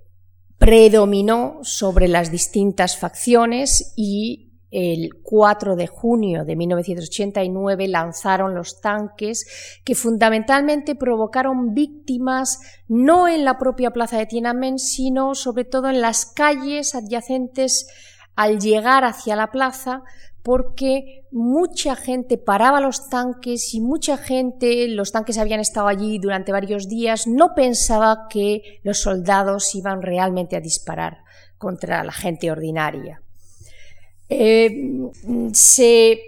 predominó 0.58 1.60
sobre 1.64 2.08
las 2.08 2.32
distintas 2.32 2.98
facciones 2.98 3.94
y 3.96 4.47
el 4.70 5.16
4 5.24 5.76
de 5.76 5.88
junio 5.88 6.44
de 6.44 6.56
1989 6.56 7.88
lanzaron 7.88 8.54
los 8.54 8.82
tanques 8.82 9.46
que 9.86 9.96
fundamentalmente 9.96 10.96
provocaron 10.96 11.74
víctimas 11.74 12.60
no 12.88 13.28
en 13.28 13.46
la 13.46 13.58
propia 13.58 13.92
plaza 13.92 14.18
de 14.18 14.26
Tiananmen, 14.26 14.78
sino 14.80 15.36
sobre 15.36 15.64
todo 15.64 15.90
en 15.90 16.02
las 16.02 16.26
calles 16.26 16.96
adyacentes 16.96 17.88
al 18.36 18.60
llegar 18.60 19.04
hacia 19.04 19.36
la 19.36 19.52
plaza, 19.52 20.04
porque 20.44 21.26
mucha 21.32 21.96
gente 21.96 22.38
paraba 22.38 22.80
los 22.80 23.10
tanques 23.10 23.74
y 23.74 23.82
mucha 23.82 24.16
gente, 24.16 24.88
los 24.88 25.12
tanques 25.12 25.38
habían 25.38 25.60
estado 25.60 25.88
allí 25.88 26.20
durante 26.20 26.52
varios 26.52 26.88
días, 26.88 27.28
no 27.28 27.54
pensaba 27.56 28.28
que 28.30 28.80
los 28.84 29.02
soldados 29.02 29.76
iban 29.76 30.02
realmente 30.02 30.56
a 30.56 30.62
disparar 30.62 31.18
contra 31.58 32.04
la 32.04 32.14
gente 32.14 32.52
ordinaria. 32.52 33.22
Eh, 34.30 35.10
se 35.54 36.20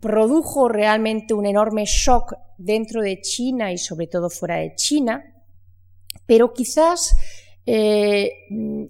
produjo 0.00 0.68
realmente 0.68 1.34
un 1.34 1.46
enorme 1.46 1.84
shock 1.84 2.34
dentro 2.56 3.02
de 3.02 3.20
China 3.20 3.72
y 3.72 3.78
sobre 3.78 4.06
todo 4.06 4.30
fuera 4.30 4.56
de 4.56 4.74
China, 4.76 5.24
pero 6.26 6.52
quizás 6.52 7.14
eh, 7.66 8.32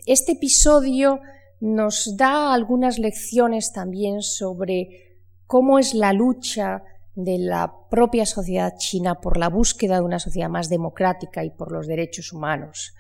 este 0.07 0.33
episodio 0.33 1.21
nos 1.61 2.17
da 2.17 2.53
algunas 2.53 2.99
lecciones 2.99 3.73
también 3.73 4.23
sobre 4.23 5.21
cómo 5.47 5.79
es 5.79 5.95
la 5.95 6.13
lucha 6.13 6.83
de 7.15 7.39
la 7.39 7.73
propia 7.91 8.27
sociedad 8.27 8.75
china 8.79 9.21
por 9.21 9.37
la 9.37 9.49
búsqueda 9.49 9.97
de 9.97 10.03
una 10.03 10.19
sociedad 10.19 10.49
más 10.49 10.69
democrática 10.69 11.45
y 11.45 11.51
por 11.51 11.71
los 11.71 11.87
derechos 11.87 12.33
humanos. 12.33 12.95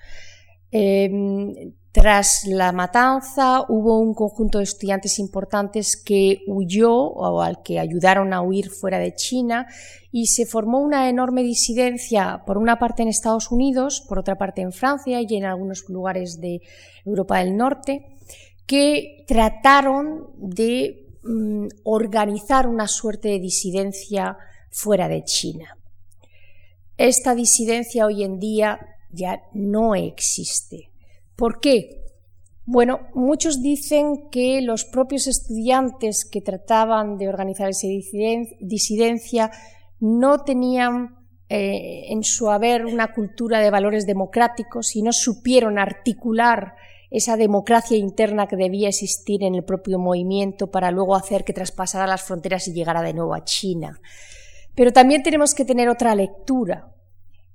Eh, 0.70 1.72
tras 1.92 2.46
la 2.46 2.72
matanza 2.72 3.66
hubo 3.68 3.98
un 3.98 4.14
conjunto 4.14 4.58
de 4.58 4.64
estudiantes 4.64 5.18
importantes 5.18 6.02
que 6.02 6.38
huyó 6.46 6.94
o 6.94 7.42
al 7.42 7.62
que 7.62 7.78
ayudaron 7.78 8.32
a 8.32 8.40
huir 8.40 8.70
fuera 8.70 8.98
de 8.98 9.14
China 9.14 9.66
y 10.10 10.28
se 10.28 10.46
formó 10.46 10.80
una 10.80 11.10
enorme 11.10 11.42
disidencia, 11.42 12.44
por 12.46 12.56
una 12.56 12.78
parte 12.78 13.02
en 13.02 13.08
Estados 13.08 13.50
Unidos, 13.50 14.02
por 14.08 14.18
otra 14.18 14.38
parte 14.38 14.62
en 14.62 14.72
Francia 14.72 15.20
y 15.20 15.36
en 15.36 15.44
algunos 15.44 15.86
lugares 15.90 16.40
de 16.40 16.62
Europa 17.04 17.40
del 17.40 17.58
Norte, 17.58 18.16
que 18.64 19.24
trataron 19.28 20.30
de 20.36 21.10
mm, 21.24 21.66
organizar 21.84 22.68
una 22.68 22.88
suerte 22.88 23.28
de 23.28 23.38
disidencia 23.38 24.38
fuera 24.70 25.08
de 25.08 25.24
China. 25.24 25.76
Esta 26.96 27.34
disidencia 27.34 28.06
hoy 28.06 28.24
en 28.24 28.38
día 28.38 28.80
ya 29.10 29.42
no 29.52 29.94
existe 29.94 30.91
¿Por 31.36 31.60
qué? 31.60 32.02
Bueno, 32.64 33.00
muchos 33.14 33.60
dicen 33.60 34.30
que 34.30 34.60
los 34.62 34.84
propios 34.84 35.26
estudiantes 35.26 36.24
que 36.24 36.40
trataban 36.40 37.16
de 37.16 37.28
organizar 37.28 37.68
esa 37.68 37.88
disidencia 38.60 39.50
no 39.98 40.44
tenían 40.44 41.16
eh, 41.48 42.06
en 42.08 42.22
su 42.22 42.50
haber 42.50 42.86
una 42.86 43.12
cultura 43.12 43.60
de 43.60 43.70
valores 43.70 44.06
democráticos 44.06 44.96
y 44.96 45.02
no 45.02 45.12
supieron 45.12 45.78
articular 45.78 46.74
esa 47.10 47.36
democracia 47.36 47.96
interna 47.96 48.46
que 48.46 48.56
debía 48.56 48.88
existir 48.88 49.42
en 49.42 49.54
el 49.54 49.64
propio 49.64 49.98
movimiento 49.98 50.70
para 50.70 50.90
luego 50.90 51.14
hacer 51.14 51.44
que 51.44 51.52
traspasara 51.52 52.06
las 52.06 52.22
fronteras 52.22 52.66
y 52.68 52.72
llegara 52.72 53.02
de 53.02 53.12
nuevo 53.12 53.34
a 53.34 53.44
China. 53.44 54.00
Pero 54.74 54.92
también 54.92 55.22
tenemos 55.22 55.54
que 55.54 55.66
tener 55.66 55.90
otra 55.90 56.14
lectura. 56.14 56.90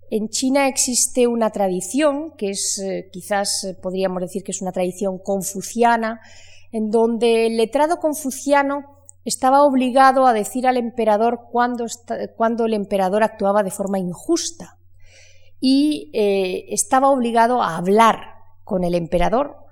En 0.09 0.29
China 0.29 0.67
existe 0.67 1.27
una 1.27 1.49
tradición, 1.49 2.31
que 2.37 2.51
es 2.51 2.79
eh, 2.79 3.09
quizás 3.11 3.63
eh, 3.65 3.73
podríamos 3.73 4.21
decir 4.21 4.43
que 4.43 4.51
es 4.51 4.61
una 4.61 4.71
tradición 4.71 5.19
confuciana, 5.19 6.21
en 6.71 6.91
donde 6.91 7.47
el 7.47 7.57
letrado 7.57 7.97
confuciano 7.97 8.83
estaba 9.25 9.63
obligado 9.63 10.25
a 10.25 10.31
decir 10.31 10.65
al 10.67 10.77
emperador 10.77 11.49
cuando, 11.51 11.85
el 12.65 12.73
emperador 12.73 13.23
actuaba 13.23 13.63
de 13.63 13.71
forma 13.71 13.99
injusta 13.99 14.79
y 15.59 16.09
eh, 16.13 16.65
estaba 16.69 17.09
obligado 17.09 17.61
a 17.61 17.75
hablar 17.75 18.19
con 18.63 18.85
el 18.85 18.95
emperador 18.95 19.66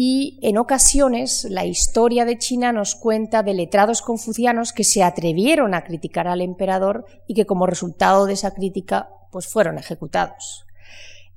y 0.00 0.38
en 0.42 0.58
ocasiones 0.58 1.44
la 1.50 1.66
historia 1.66 2.24
de 2.24 2.38
China 2.38 2.70
nos 2.70 2.94
cuenta 2.94 3.42
de 3.42 3.52
letrados 3.52 4.00
confucianos 4.00 4.72
que 4.72 4.84
se 4.84 5.02
atrevieron 5.02 5.74
a 5.74 5.82
criticar 5.82 6.28
al 6.28 6.40
emperador 6.40 7.04
y 7.26 7.34
que 7.34 7.46
como 7.46 7.66
resultado 7.66 8.24
de 8.24 8.34
esa 8.34 8.54
crítica 8.54 9.08
pues 9.32 9.48
fueron 9.48 9.76
ejecutados. 9.76 10.66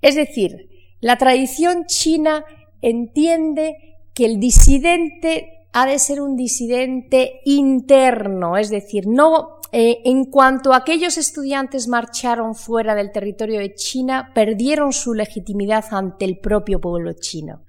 Es 0.04 0.14
decir, 0.14 0.70
la 1.00 1.18
tradición 1.18 1.86
china 1.88 2.46
entiende 2.84 3.98
que 4.14 4.26
el 4.26 4.40
disidente 4.40 5.66
ha 5.74 5.88
de 5.88 5.98
ser 5.98 6.22
un 6.22 6.36
disidente 6.36 7.42
interno, 7.46 8.58
es 8.58 8.70
decir, 8.70 9.08
no 9.08 9.60
eh, 9.72 10.02
en 10.06 10.26
cuanto 10.26 10.76
aquellos 10.76 11.18
estudiantes 11.18 11.88
marcharon 11.88 12.54
fuera 12.54 12.94
del 12.94 13.12
territorio 13.12 13.60
de 13.60 13.74
China, 13.74 14.32
perdieron 14.36 14.94
su 14.94 15.16
legitimidad 15.16 15.86
ante 15.90 16.26
el 16.26 16.38
propio 16.38 16.80
pueblo 16.80 17.14
chino. 17.14 17.64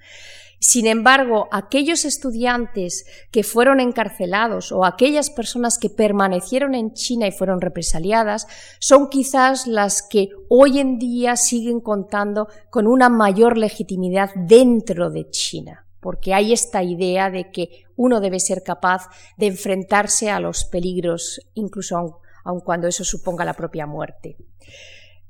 Sin 0.64 0.86
embargo, 0.86 1.48
aquellos 1.50 2.04
estudiantes 2.04 3.04
que 3.32 3.42
fueron 3.42 3.80
encarcelados 3.80 4.70
o 4.70 4.84
aquellas 4.84 5.28
personas 5.28 5.76
que 5.76 5.90
permanecieron 5.90 6.76
en 6.76 6.92
China 6.92 7.26
y 7.26 7.32
fueron 7.32 7.60
represaliadas 7.60 8.46
son 8.78 9.08
quizás 9.08 9.66
las 9.66 10.02
que 10.02 10.28
hoy 10.48 10.78
en 10.78 11.00
día 11.00 11.34
siguen 11.34 11.80
contando 11.80 12.46
con 12.70 12.86
una 12.86 13.08
mayor 13.08 13.58
legitimidad 13.58 14.30
dentro 14.36 15.10
de 15.10 15.28
China, 15.30 15.84
porque 15.98 16.32
hay 16.32 16.52
esta 16.52 16.84
idea 16.84 17.28
de 17.28 17.50
que 17.50 17.82
uno 17.96 18.20
debe 18.20 18.38
ser 18.38 18.62
capaz 18.62 19.08
de 19.36 19.48
enfrentarse 19.48 20.30
a 20.30 20.38
los 20.38 20.64
peligros, 20.64 21.40
incluso 21.54 22.20
aun, 22.44 22.60
cuando 22.60 22.86
eso 22.86 23.02
suponga 23.02 23.44
la 23.44 23.54
propia 23.54 23.86
muerte. 23.86 24.36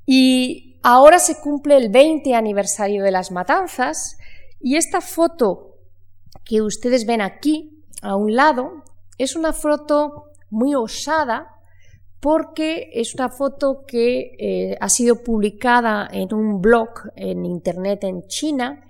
Y 0.05 0.79
ahora 0.83 1.17
se 1.17 1.41
cumple 1.41 1.75
el 1.77 1.89
20 1.89 2.35
aniversario 2.35 3.03
de 3.03 3.09
las 3.09 3.31
matanzas, 3.31 4.17
y 4.63 4.77
esta 4.77 5.01
foto 5.01 5.75
que 6.45 6.61
ustedes 6.61 7.05
ven 7.05 7.21
aquí, 7.21 7.83
a 8.01 8.15
un 8.15 8.35
lado, 8.35 8.83
es 9.17 9.35
una 9.35 9.51
foto 9.51 10.31
muy 10.49 10.73
osada 10.73 11.49
porque 12.21 12.89
es 12.93 13.13
una 13.13 13.27
foto 13.27 13.83
que 13.85 14.35
eh, 14.39 14.77
ha 14.79 14.87
sido 14.87 15.21
publicada 15.21 16.07
en 16.09 16.33
un 16.33 16.61
blog 16.61 17.11
en 17.17 17.45
Internet 17.45 18.05
en 18.05 18.25
China 18.27 18.85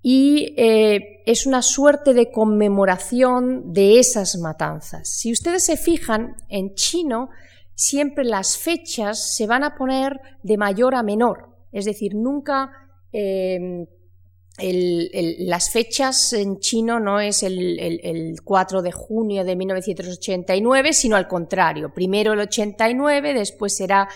y 0.00 0.54
eh, 0.56 1.22
es 1.26 1.46
una 1.46 1.60
suerte 1.60 2.14
de 2.14 2.30
conmemoración 2.30 3.74
de 3.74 3.98
esas 3.98 4.38
matanzas. 4.38 5.06
Si 5.08 5.30
ustedes 5.30 5.64
se 5.64 5.76
fijan, 5.76 6.36
en 6.48 6.74
chino 6.74 7.28
siempre 7.74 8.24
las 8.24 8.56
fechas 8.56 9.36
se 9.36 9.46
van 9.46 9.64
a 9.64 9.74
poner 9.74 10.18
de 10.42 10.56
mayor 10.56 10.94
a 10.94 11.02
menor, 11.02 11.50
es 11.72 11.84
decir, 11.84 12.14
nunca 12.14 12.70
eh, 13.12 13.86
las 14.58 15.70
fechas 15.70 16.32
en 16.32 16.60
chino 16.60 17.00
no 17.00 17.18
es 17.18 17.42
el, 17.42 18.36
4 18.44 18.82
de 18.82 18.92
junio 18.92 19.44
de 19.44 19.56
1989, 19.56 20.92
sino 20.92 21.16
al 21.16 21.26
contrario. 21.26 21.92
Primero 21.92 22.34
el 22.34 22.40
89, 22.40 23.34
después 23.34 23.76
será 23.76 24.08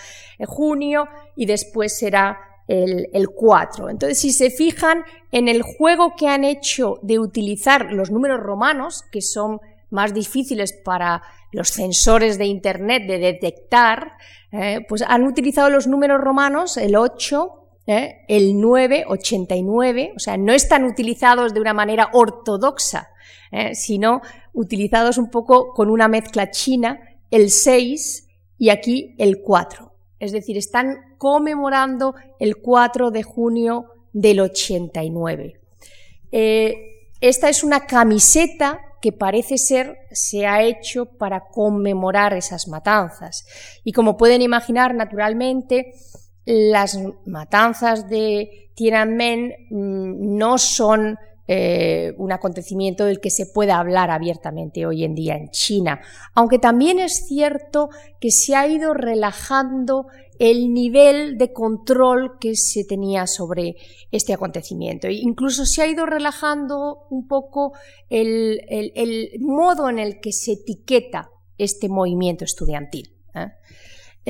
junio 0.47 1.09
y 1.34 1.47
después 1.47 1.99
será 1.99 2.39
el, 2.68 3.09
el 3.12 3.30
4. 3.30 3.91
Entonces, 3.91 4.18
si 4.20 4.30
se 4.30 4.51
fijan 4.51 5.03
en 5.32 5.49
el 5.49 5.62
juego 5.62 6.14
que 6.16 6.28
han 6.28 6.45
hecho 6.45 7.01
de 7.03 7.18
utilizar 7.18 7.93
los 7.93 8.11
números 8.11 8.39
romanos, 8.41 9.05
que 9.11 9.22
son 9.22 9.61
más 9.91 10.14
difíciles 10.14 10.72
para 10.72 11.22
los 11.53 11.68
sensores 11.68 12.39
de 12.39 12.47
Internet 12.47 13.07
de 13.07 13.18
detectar, 13.18 14.12
eh, 14.53 14.84
pues 14.89 15.03
han 15.07 15.24
utilizado 15.24 15.70
los 15.70 15.86
números 15.86 16.20
romanos, 16.20 16.76
el 16.76 16.97
8, 16.97 17.67
¿eh? 17.89 18.24
el 18.28 18.61
9, 18.61 19.07
89, 19.09 20.12
o 20.14 20.18
sea, 20.20 20.36
no 20.36 20.53
están 20.53 20.84
utilizados 20.84 21.55
de 21.55 21.61
una 21.61 21.72
manera 21.72 22.11
ortodoxa, 22.12 23.09
¿eh? 23.51 23.74
sino 23.74 24.20
utilizados 24.53 25.18
un 25.18 25.30
poco 25.30 25.72
con 25.72 25.91
una 25.91 26.07
mezcla 26.07 26.51
china, 26.51 27.01
el 27.30 27.51
6 27.51 28.28
y 28.59 28.68
aquí 28.68 29.16
el 29.18 29.41
4. 29.43 29.93
Es 30.20 30.32
decir, 30.32 30.57
están 30.59 31.16
conmemorando 31.16 32.14
el 32.39 32.59
4 32.59 33.11
de 33.11 33.22
junio 33.22 33.86
del 34.12 34.41
89. 34.41 35.61
Eh, 36.30 36.74
esta 37.20 37.49
es 37.49 37.64
una 37.64 37.86
camiseta 37.86 38.80
que 39.01 39.12
parece 39.12 39.59
ser 39.59 39.97
se 40.11 40.47
ha 40.47 40.62
hecho 40.62 41.07
para 41.07 41.47
conmemorar 41.49 42.34
esas 42.34 42.68
matanzas. 42.68 43.47
Y 43.84 43.93
como 43.93 44.16
pueden 44.16 44.43
imaginar, 44.43 44.95
naturalmente, 44.95 45.95
las 46.49 46.99
matanzas 47.26 48.09
de 48.09 48.70
Tiananmen 48.74 49.53
mm, 49.68 50.38
no 50.38 50.57
son 50.57 51.18
eh, 51.46 52.14
un 52.16 52.32
acontecimiento 52.32 53.05
del 53.05 53.20
que 53.20 53.28
se 53.28 53.44
pueda 53.44 53.78
hablar 53.78 54.11
abiertamente 54.11 54.86
hoy 54.86 55.05
en 55.05 55.14
día 55.14 55.36
en 55.36 55.51
China, 55.51 56.01
aunque 56.34 56.59
también 56.59 57.01
es 57.01 57.26
cierto 57.26 57.90
que 58.18 58.30
se 58.30 58.57
ha 58.57 58.66
ido 58.66 58.94
relajando 58.94 60.07
el 60.38 60.72
nivel 60.72 61.36
de 61.36 61.53
control 61.53 62.38
que 62.40 62.55
se 62.55 62.84
tenía 62.84 63.26
sobre 63.26 63.76
este 64.11 64.32
acontecimiento. 64.32 65.07
E 65.09 65.14
incluso 65.14 65.66
se 65.66 65.82
ha 65.82 65.86
ido 65.86 66.07
relajando 66.07 67.07
un 67.11 67.28
poco 67.28 67.72
el, 68.09 68.62
modo 69.40 69.90
en 69.90 69.99
el 69.99 70.20
que 70.20 70.32
se 70.32 70.53
etiqueta 70.53 71.30
este 71.59 71.90
movimiento 71.90 72.44
estudiantil. 72.44 73.14
¿eh? 73.34 73.49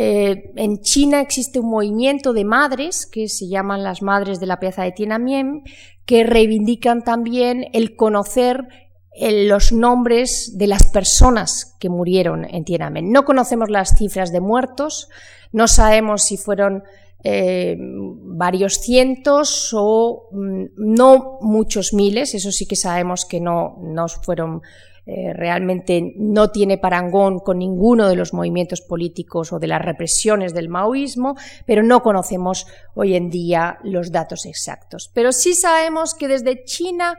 Eh, 0.01 0.53
en 0.55 0.81
China 0.81 1.21
existe 1.21 1.59
un 1.59 1.71
movimiento 1.71 2.33
de 2.33 2.45
madres 2.45 3.05
que 3.05 3.29
se 3.29 3.49
llaman 3.49 3.83
las 3.83 4.01
madres 4.01 4.39
de 4.39 4.47
la 4.47 4.61
pieza 4.61 4.85
de 4.85 4.93
Tiananmen, 4.93 5.65
que 6.07 6.23
reivindican 6.23 7.03
también 7.03 7.65
el 7.73 7.97
conocer 7.97 8.69
eh, 9.11 9.49
los 9.49 9.73
nombres 9.73 10.57
de 10.57 10.69
las 10.69 10.87
personas 10.93 11.77
que 11.81 11.89
murieron 11.89 12.45
en 12.45 12.65
Tiananmen. 12.65 13.11
No 13.11 13.25
conocemos 13.25 13.71
las 13.71 13.97
cifras 13.99 14.31
de 14.31 14.39
muertos, 14.41 15.09
no 15.51 15.67
sabemos 15.67 16.23
si 16.23 16.37
fueron 16.37 16.85
eh, 17.25 17.77
varios 17.81 18.75
cientos 18.75 19.71
o 19.73 20.29
mm, 20.31 20.65
no 20.77 21.39
muchos 21.41 21.93
miles, 21.93 22.37
eso 22.37 22.53
sí 22.53 22.67
que 22.67 22.77
sabemos 22.77 23.25
que 23.25 23.41
no, 23.41 23.79
no 23.83 24.07
fueron 24.07 24.63
eh, 25.11 25.33
realmente 25.33 26.13
no 26.17 26.51
tiene 26.51 26.77
parangón 26.77 27.39
con 27.39 27.57
ninguno 27.57 28.11
de 28.11 28.15
los 28.15 28.35
movimientos 28.35 28.83
políticos 28.83 29.55
o 29.55 29.59
de 29.59 29.67
las 29.67 29.83
represiones 29.83 30.53
del 30.53 30.69
maoísmo, 30.69 31.35
pero 31.65 31.83
no 31.83 32.03
conocemos 32.03 32.67
hoy 32.95 33.15
en 33.15 33.31
día 33.31 33.79
los 33.85 34.13
datos 34.13 34.45
exactos. 34.45 35.11
Pero 35.15 35.33
sí 35.33 35.55
sabemos 35.55 36.15
que 36.15 36.29
desde 36.29 36.63
China, 36.65 37.17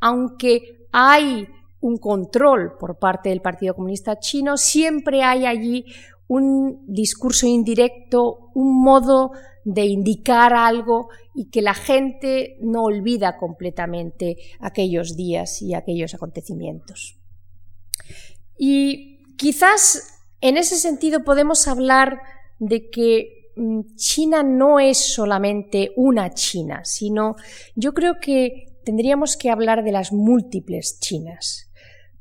aunque 0.00 0.86
hay 0.92 1.48
un 1.80 1.96
control 1.96 2.76
por 2.78 2.98
parte 2.98 3.30
del 3.30 3.40
Partido 3.40 3.72
Comunista 3.72 4.18
Chino, 4.18 4.58
siempre 4.58 5.22
hay 5.22 5.46
allí 5.46 5.86
un 6.26 6.84
discurso 6.86 7.46
indirecto, 7.46 8.50
un 8.54 8.82
modo 8.82 9.30
de 9.68 9.84
indicar 9.84 10.54
algo 10.54 11.08
y 11.34 11.50
que 11.50 11.60
la 11.60 11.74
gente 11.74 12.56
no 12.62 12.84
olvida 12.84 13.36
completamente 13.36 14.38
aquellos 14.60 15.14
días 15.14 15.60
y 15.60 15.74
aquellos 15.74 16.14
acontecimientos. 16.14 17.18
Y 18.56 19.26
quizás 19.36 20.22
en 20.40 20.56
ese 20.56 20.76
sentido 20.76 21.22
podemos 21.22 21.68
hablar 21.68 22.18
de 22.58 22.88
que 22.88 23.52
mm, 23.56 23.94
China 23.96 24.42
no 24.42 24.80
es 24.80 25.12
solamente 25.12 25.92
una 25.96 26.32
China, 26.32 26.86
sino 26.86 27.36
yo 27.76 27.92
creo 27.92 28.14
que 28.22 28.78
tendríamos 28.86 29.36
que 29.36 29.50
hablar 29.50 29.84
de 29.84 29.92
las 29.92 30.14
múltiples 30.14 30.98
Chinas, 30.98 31.70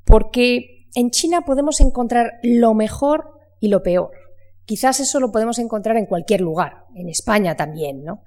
porque 0.03 0.89
en 0.95 1.11
China 1.11 1.43
podemos 1.45 1.79
encontrar 1.79 2.39
lo 2.43 2.73
mejor 2.73 3.39
y 3.61 3.69
lo 3.69 3.83
peor. 3.83 4.26
Quizás 4.67 4.99
eso 4.99 5.21
lo 5.21 5.31
podemos 5.31 5.59
encontrar 5.59 5.95
en 5.95 6.07
cualquier 6.07 6.41
lugar, 6.41 6.87
en 6.93 7.07
España 7.07 7.55
también, 7.55 8.03
¿no? 8.03 8.21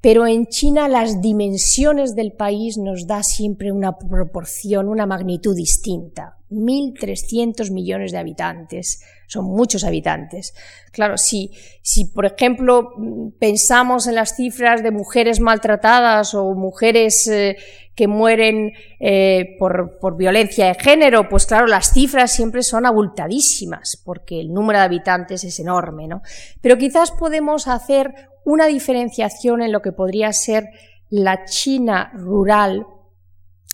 Pero 0.00 0.24
en 0.24 0.46
China 0.46 0.86
las 0.86 1.20
dimensiones 1.20 2.14
del 2.14 2.32
país 2.32 2.78
nos 2.78 3.08
da 3.08 3.24
siempre 3.24 3.72
una 3.72 3.98
proporción, 3.98 4.88
una 4.88 5.04
magnitud 5.04 5.56
distinta. 5.56 6.36
1.300 6.48 7.72
millones 7.72 8.12
de 8.12 8.18
habitantes, 8.18 9.02
son 9.26 9.46
muchos 9.46 9.82
habitantes. 9.82 10.54
Claro, 10.92 11.18
si, 11.18 11.50
si 11.82 12.04
por 12.04 12.24
ejemplo 12.24 12.92
pensamos 13.40 14.06
en 14.06 14.14
las 14.14 14.36
cifras 14.36 14.84
de 14.84 14.92
mujeres 14.92 15.40
maltratadas 15.40 16.34
o 16.34 16.54
mujeres 16.54 17.26
eh, 17.26 17.56
que 18.00 18.08
mueren 18.08 18.72
eh, 18.98 19.56
por, 19.58 19.98
por, 20.00 20.16
violencia 20.16 20.68
de 20.68 20.74
género, 20.74 21.28
pues 21.28 21.44
claro, 21.44 21.66
las 21.66 21.92
cifras 21.92 22.32
siempre 22.32 22.62
son 22.62 22.86
abultadísimas 22.86 24.00
porque 24.02 24.40
el 24.40 24.54
número 24.54 24.78
de 24.78 24.86
habitantes 24.86 25.44
es 25.44 25.60
enorme, 25.60 26.08
¿no? 26.08 26.22
Pero 26.62 26.78
quizás 26.78 27.10
podemos 27.10 27.68
hacer 27.68 28.14
una 28.46 28.68
diferenciación 28.68 29.60
en 29.60 29.70
lo 29.70 29.82
que 29.82 29.92
podría 29.92 30.32
ser 30.32 30.70
la 31.10 31.44
China 31.44 32.10
rural 32.14 32.86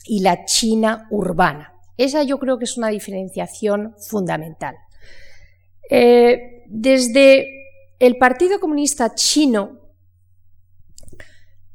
y 0.04 0.22
la 0.22 0.44
China 0.44 1.06
urbana. 1.12 1.74
Esa 1.96 2.24
yo 2.24 2.40
creo 2.40 2.58
que 2.58 2.64
es 2.64 2.76
una 2.76 2.88
diferenciación 2.88 3.94
fundamental. 4.08 4.74
Eh, 5.88 6.64
desde 6.66 7.46
el 8.00 8.16
Partido 8.16 8.58
Comunista 8.58 9.14
Chino 9.14 9.82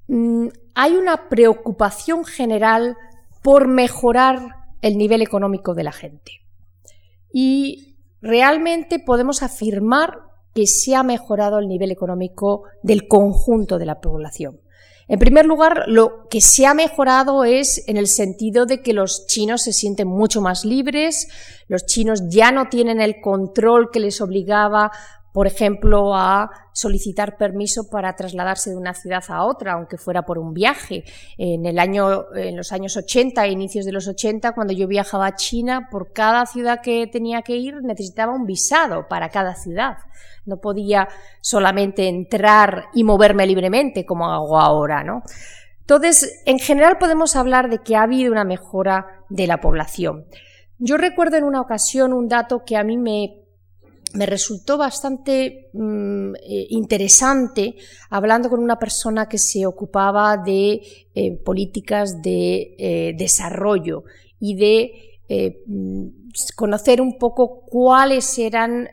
mm, 0.09 0.47
hay 0.75 0.93
una 0.93 1.29
preocupación 1.29 2.25
general 2.25 2.95
por 3.41 3.67
mejorar 3.67 4.39
el 4.81 4.97
nivel 4.97 5.21
económico 5.21 5.73
de 5.73 5.83
la 5.83 5.91
gente. 5.91 6.41
Y 7.33 7.97
realmente 8.21 8.99
podemos 8.99 9.43
afirmar 9.43 10.19
que 10.53 10.67
se 10.67 10.95
ha 10.95 11.03
mejorado 11.03 11.59
el 11.59 11.67
nivel 11.67 11.91
económico 11.91 12.63
del 12.83 13.07
conjunto 13.07 13.77
de 13.77 13.85
la 13.85 14.01
población. 14.01 14.59
En 15.07 15.19
primer 15.19 15.45
lugar, 15.45 15.83
lo 15.87 16.27
que 16.29 16.39
se 16.39 16.65
ha 16.65 16.73
mejorado 16.73 17.43
es 17.43 17.83
en 17.87 17.97
el 17.97 18.07
sentido 18.07 18.65
de 18.65 18.81
que 18.81 18.93
los 18.93 19.27
chinos 19.27 19.61
se 19.63 19.73
sienten 19.73 20.07
mucho 20.07 20.39
más 20.39 20.63
libres, 20.63 21.27
los 21.67 21.85
chinos 21.85 22.23
ya 22.29 22.51
no 22.51 22.69
tienen 22.69 23.01
el 23.01 23.19
control 23.19 23.89
que 23.91 23.99
les 23.99 24.21
obligaba 24.21 24.91
por 25.33 25.47
ejemplo, 25.47 26.13
a 26.15 26.49
solicitar 26.73 27.37
permiso 27.37 27.89
para 27.89 28.15
trasladarse 28.15 28.71
de 28.71 28.77
una 28.77 28.93
ciudad 28.93 29.23
a 29.29 29.45
otra, 29.45 29.73
aunque 29.73 29.97
fuera 29.97 30.23
por 30.23 30.37
un 30.37 30.53
viaje. 30.53 31.03
En, 31.37 31.65
el 31.65 31.79
año, 31.79 32.33
en 32.35 32.57
los 32.57 32.71
años 32.71 32.97
80, 32.97 33.47
inicios 33.47 33.85
de 33.85 33.93
los 33.93 34.07
80, 34.07 34.51
cuando 34.51 34.73
yo 34.73 34.87
viajaba 34.87 35.27
a 35.27 35.35
China, 35.35 35.87
por 35.89 36.11
cada 36.11 36.45
ciudad 36.45 36.81
que 36.81 37.07
tenía 37.07 37.41
que 37.41 37.55
ir 37.55 37.81
necesitaba 37.81 38.33
un 38.33 38.45
visado 38.45 39.07
para 39.07 39.29
cada 39.29 39.55
ciudad. 39.55 39.97
No 40.45 40.57
podía 40.57 41.07
solamente 41.39 42.07
entrar 42.07 42.85
y 42.93 43.03
moverme 43.03 43.45
libremente 43.45 44.05
como 44.05 44.29
hago 44.29 44.59
ahora, 44.59 45.03
¿no? 45.03 45.23
Entonces, 45.81 46.41
en 46.45 46.59
general 46.59 46.97
podemos 46.97 47.35
hablar 47.35 47.69
de 47.69 47.79
que 47.79 47.95
ha 47.95 48.03
habido 48.03 48.31
una 48.31 48.43
mejora 48.43 49.23
de 49.29 49.47
la 49.47 49.59
población. 49.59 50.25
Yo 50.77 50.97
recuerdo 50.97 51.37
en 51.37 51.43
una 51.43 51.61
ocasión 51.61 52.11
un 52.13 52.27
dato 52.27 52.63
que 52.65 52.75
a 52.75 52.83
mí 52.83 52.97
me 52.97 53.40
me 54.13 54.25
resultó 54.25 54.77
bastante 54.77 55.69
mm, 55.73 56.35
eh, 56.35 56.67
interesante 56.69 57.75
hablando 58.09 58.49
con 58.49 58.59
una 58.61 58.77
persona 58.77 59.27
que 59.27 59.37
se 59.37 59.65
ocupaba 59.65 60.37
de 60.37 60.81
eh, 61.13 61.37
políticas 61.43 62.21
de 62.21 62.75
eh, 62.77 63.13
desarrollo 63.17 64.03
y 64.39 64.55
de 64.55 65.61
mm, 65.65 66.07
conocer 66.55 67.01
un 67.01 67.17
poco 67.17 67.61
cuáles 67.65 68.37
eran 68.37 68.89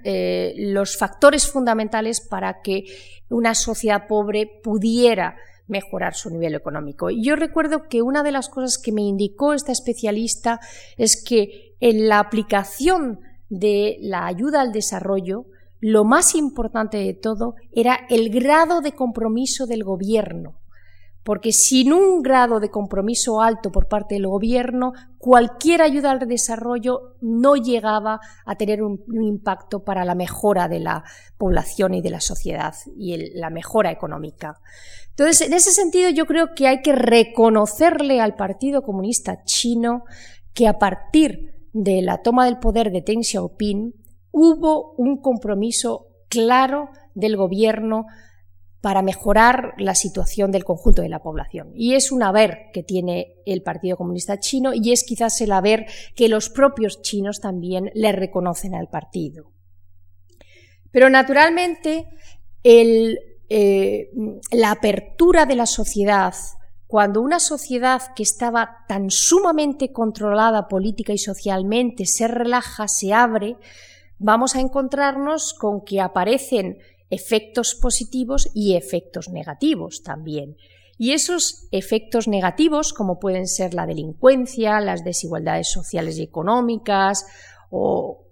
los 0.57 0.97
factores 0.97 1.47
fundamentales 1.49 2.21
para 2.21 2.61
que 2.63 2.85
una 3.29 3.55
sociedad 3.55 4.07
pobre 4.07 4.47
pudiera 4.63 5.37
mejorar 5.67 6.15
su 6.15 6.31
nivel 6.31 6.55
económico. 6.55 7.11
Y 7.11 7.25
yo 7.25 7.37
recuerdo 7.37 7.89
que 7.89 8.03
una 8.03 8.23
de 8.23 8.33
las 8.33 8.49
cosas 8.49 8.79
que 8.79 8.93
me 8.93 9.03
indicó 9.03 9.53
esta 9.53 9.73
especialista 9.73 10.61
es 10.97 11.23
que 11.23 11.75
en 11.81 12.09
la 12.09 12.21
aplicación 12.21 13.21
de 13.49 13.97
la 14.01 14.27
ayuda 14.27 14.61
al 14.61 14.73
desarrollo, 14.73 15.47
lo 15.81 16.05
más 16.05 16.35
importante 16.35 16.99
de 16.99 17.15
todo 17.15 17.55
era 17.73 18.01
el 18.09 18.31
grado 18.31 18.81
de 18.81 18.93
compromiso 18.93 19.67
del 19.67 19.85
gobierno 19.85 20.59
porque 21.29 21.53
sin 21.53 21.93
un 21.93 22.23
grado 22.23 22.59
de 22.59 22.71
compromiso 22.71 23.43
alto 23.43 23.71
por 23.71 23.87
parte 23.87 24.15
del 24.15 24.27
gobierno, 24.27 24.95
cualquier 25.19 25.83
ayuda 25.83 26.11
al 26.11 26.21
desarrollo 26.21 27.17
no 27.21 27.55
llegaba 27.57 28.19
a 28.47 28.55
tener 28.55 28.83
un, 28.83 29.05
impacto 29.23 29.85
para 29.85 30.07
la 30.07 30.15
mejora 30.15 30.69
de 30.69 30.81
la 30.81 31.05
población 31.37 31.93
y 31.93 32.01
de 32.01 32.09
la 32.09 32.23
sociedad 32.23 32.75
y 32.97 33.39
la 33.39 33.51
mejora 33.51 33.91
económica. 33.91 34.59
Entonces, 35.11 35.43
en 35.43 35.53
ese 35.53 35.71
sentido, 35.71 36.09
yo 36.09 36.25
creo 36.25 36.55
que 36.57 36.67
hay 36.67 36.81
que 36.81 36.95
reconocerle 36.95 38.23
al 38.23 38.35
Partido 38.35 38.81
Comunista 38.81 39.45
Chino 39.45 40.05
que 40.55 40.67
a 40.67 40.79
partir 40.79 41.58
de 41.83 42.03
la 42.03 42.23
toma 42.23 42.45
del 42.45 42.59
poder 42.59 42.91
de 42.91 43.03
Deng 43.03 43.23
Xiaoping 43.23 43.95
hubo 44.33 44.95
un 44.97 45.21
compromiso 45.21 46.07
claro 46.29 46.89
del 47.15 47.37
gobierno 47.37 48.07
para 48.81 49.03
mejorar 49.03 49.75
la 49.79 49.95
situación 49.95 50.51
del 50.51 50.65
conjunto 50.65 51.03
de 51.03 51.09
la 51.09 51.23
población. 51.23 51.73
Y 51.75 51.95
es 51.95 52.13
un 52.13 52.23
haber 52.23 52.71
que 52.73 52.83
tiene 52.83 53.35
el 53.47 53.63
Partido 53.63 53.97
Comunista 53.97 54.39
Chino 54.39 54.73
y 54.75 54.93
es 54.93 55.05
quizás 55.05 55.41
el 55.41 55.53
haber 55.53 55.87
que 56.15 56.29
los 56.29 56.49
propios 56.49 57.01
chinos 57.03 57.41
también 57.41 57.91
le 57.95 58.13
reconocen 58.13 58.75
al 58.75 58.89
partido. 58.89 59.53
Pero 60.91 61.11
naturalmente 61.11 62.07
eh, 62.65 64.11
la 64.53 64.73
apertura 64.73 65.47
de 65.47 65.57
la 65.57 65.67
sociedad, 65.67 66.35
cuando 66.89 67.21
una 67.21 67.39
sociedad 67.39 68.01
que 68.17 68.23
estaba 68.23 68.87
tan 68.89 69.11
sumamente 69.11 69.93
controlada 69.93 70.69
política 70.69 71.13
y 71.13 71.19
socialmente 71.19 72.07
se 72.07 72.27
relaja, 72.29 72.89
se 72.89 73.13
abre, 73.13 73.59
vamos 74.19 74.57
a 74.57 74.61
encontrarnos 74.61 75.53
con 75.53 75.85
que 75.85 76.01
aparecen 76.01 76.79
efectos 77.11 77.75
positivos 77.75 78.51
y 78.55 78.75
efectos 78.75 79.29
negativos 79.29 80.03
también. 80.03 80.57
Y 80.97 81.13
esos 81.13 81.69
efectos 81.73 82.27
negativos, 82.27 82.95
como 82.95 83.21
pueden 83.21 83.47
ser 83.49 83.75
la 83.75 83.87
delincuencia, 83.87 84.81
las 84.81 85.05
desigualdades 85.05 85.71
sociales 85.71 86.19
y 86.19 86.23
económicas, 86.23 87.27
o 87.71 88.28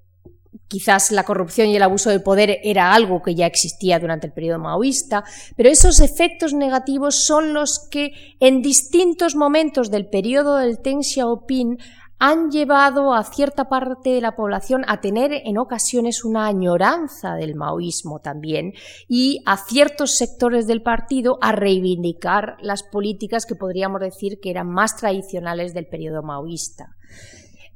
quizás 0.68 1.10
la 1.10 1.24
corrupción 1.24 1.68
y 1.68 1.76
el 1.76 1.82
abuso 1.82 2.10
de 2.10 2.20
poder 2.20 2.58
era 2.62 2.92
algo 2.92 3.22
que 3.22 3.34
ya 3.34 3.46
existía 3.46 3.98
durante 3.98 4.26
el 4.26 4.32
periodo 4.32 4.58
maoísta, 4.58 5.24
pero 5.56 5.68
esos 5.68 6.00
efectos 6.00 6.54
negativos 6.54 7.24
son 7.24 7.52
los 7.52 7.88
que 7.90 8.12
en 8.40 8.62
distintos 8.62 9.34
momentos 9.34 9.90
del 9.90 10.08
periodo 10.08 10.56
del 10.56 10.78
Deng 10.82 11.02
Xiaoping 11.02 11.78
han 12.18 12.50
llevado 12.50 13.12
a 13.12 13.24
cierta 13.24 13.68
parte 13.68 14.10
de 14.10 14.20
la 14.20 14.34
población 14.36 14.84
a 14.88 15.00
tener 15.00 15.32
en 15.32 15.58
ocasiones 15.58 16.24
una 16.24 16.46
añoranza 16.46 17.34
del 17.34 17.54
maoísmo 17.54 18.20
también 18.20 18.72
y 19.06 19.42
a 19.44 19.58
ciertos 19.58 20.16
sectores 20.16 20.66
del 20.66 20.82
partido 20.82 21.38
a 21.42 21.52
reivindicar 21.52 22.56
las 22.60 22.82
políticas 22.82 23.44
que 23.44 23.54
podríamos 23.54 24.00
decir 24.00 24.38
que 24.40 24.50
eran 24.50 24.68
más 24.68 24.96
tradicionales 24.96 25.74
del 25.74 25.88
periodo 25.88 26.22
maoísta. 26.22 26.96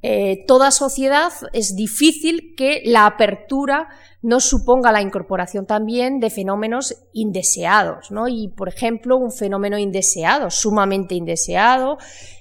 Eh, 0.03 0.45
toda 0.47 0.71
sociedad 0.71 1.33
es 1.53 1.77
difícil 1.77 2.55
que 2.57 2.83
la 2.87 3.07
apertura 3.07 3.89
no 4.23 4.41
suponga 4.41 4.93
la 4.93 5.03
incorporación 5.03 5.67
también 5.67 6.21
de 6.21 6.31
fenómenos 6.31 6.95
indeseados, 7.13 8.11
¿no? 8.11 8.29
Y, 8.29 8.49
por 8.49 8.69
ejemplo, 8.69 9.17
un 9.17 9.31
fenómeno 9.31 9.79
indeseado, 9.79 10.51
sumamente 10.51 11.15
indeseado, 11.15 11.99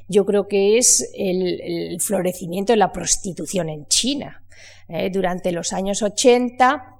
yo 0.07 0.25
creo 0.25 0.47
que 0.47 0.77
es 0.77 1.09
el, 1.13 1.97
florecimiento 2.01 2.73
de 2.73 2.77
la 2.77 2.91
prostitución 2.91 3.69
en 3.69 3.85
China. 3.87 4.43
¿eh? 4.87 5.09
durante 5.11 5.51
los 5.51 5.71
años 5.71 6.01
80, 6.01 6.98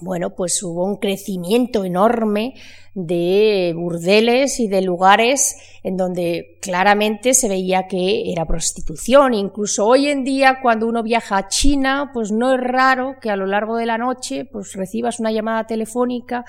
bueno, 0.00 0.30
pues 0.30 0.62
hubo 0.62 0.84
un 0.84 0.96
crecimiento 0.96 1.84
enorme 1.84 2.54
de 2.94 3.74
burdeles 3.76 4.58
y 4.58 4.66
de 4.66 4.82
lugares 4.82 5.56
en 5.84 5.96
donde 5.96 6.58
claramente 6.60 7.34
se 7.34 7.48
veía 7.48 7.86
que 7.86 8.32
era 8.32 8.44
prostitución. 8.44 9.34
Incluso 9.34 9.86
hoy 9.86 10.08
en 10.08 10.24
día, 10.24 10.58
cuando 10.60 10.86
uno 10.86 11.02
viaja 11.02 11.36
a 11.36 11.48
China, 11.48 12.10
pues 12.12 12.32
no 12.32 12.54
es 12.54 12.60
raro 12.60 13.16
que 13.20 13.30
a 13.30 13.36
lo 13.36 13.46
largo 13.46 13.76
de 13.76 13.86
la 13.86 13.98
noche 13.98 14.44
pues 14.44 14.72
recibas 14.72 15.20
una 15.20 15.30
llamada 15.30 15.64
telefónica 15.64 16.44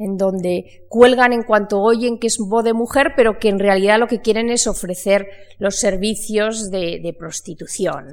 en 0.00 0.16
donde 0.16 0.86
cuelgan 0.88 1.34
en 1.34 1.42
cuanto 1.42 1.80
oyen 1.80 2.18
que 2.18 2.26
es 2.26 2.38
voz 2.38 2.64
de 2.64 2.72
mujer, 2.72 3.12
pero 3.14 3.38
que 3.38 3.50
en 3.50 3.58
realidad 3.58 3.98
lo 3.98 4.08
que 4.08 4.22
quieren 4.22 4.48
es 4.48 4.66
ofrecer 4.66 5.26
los 5.58 5.76
servicios 5.76 6.70
de, 6.70 7.14
prostitución. 7.18 8.06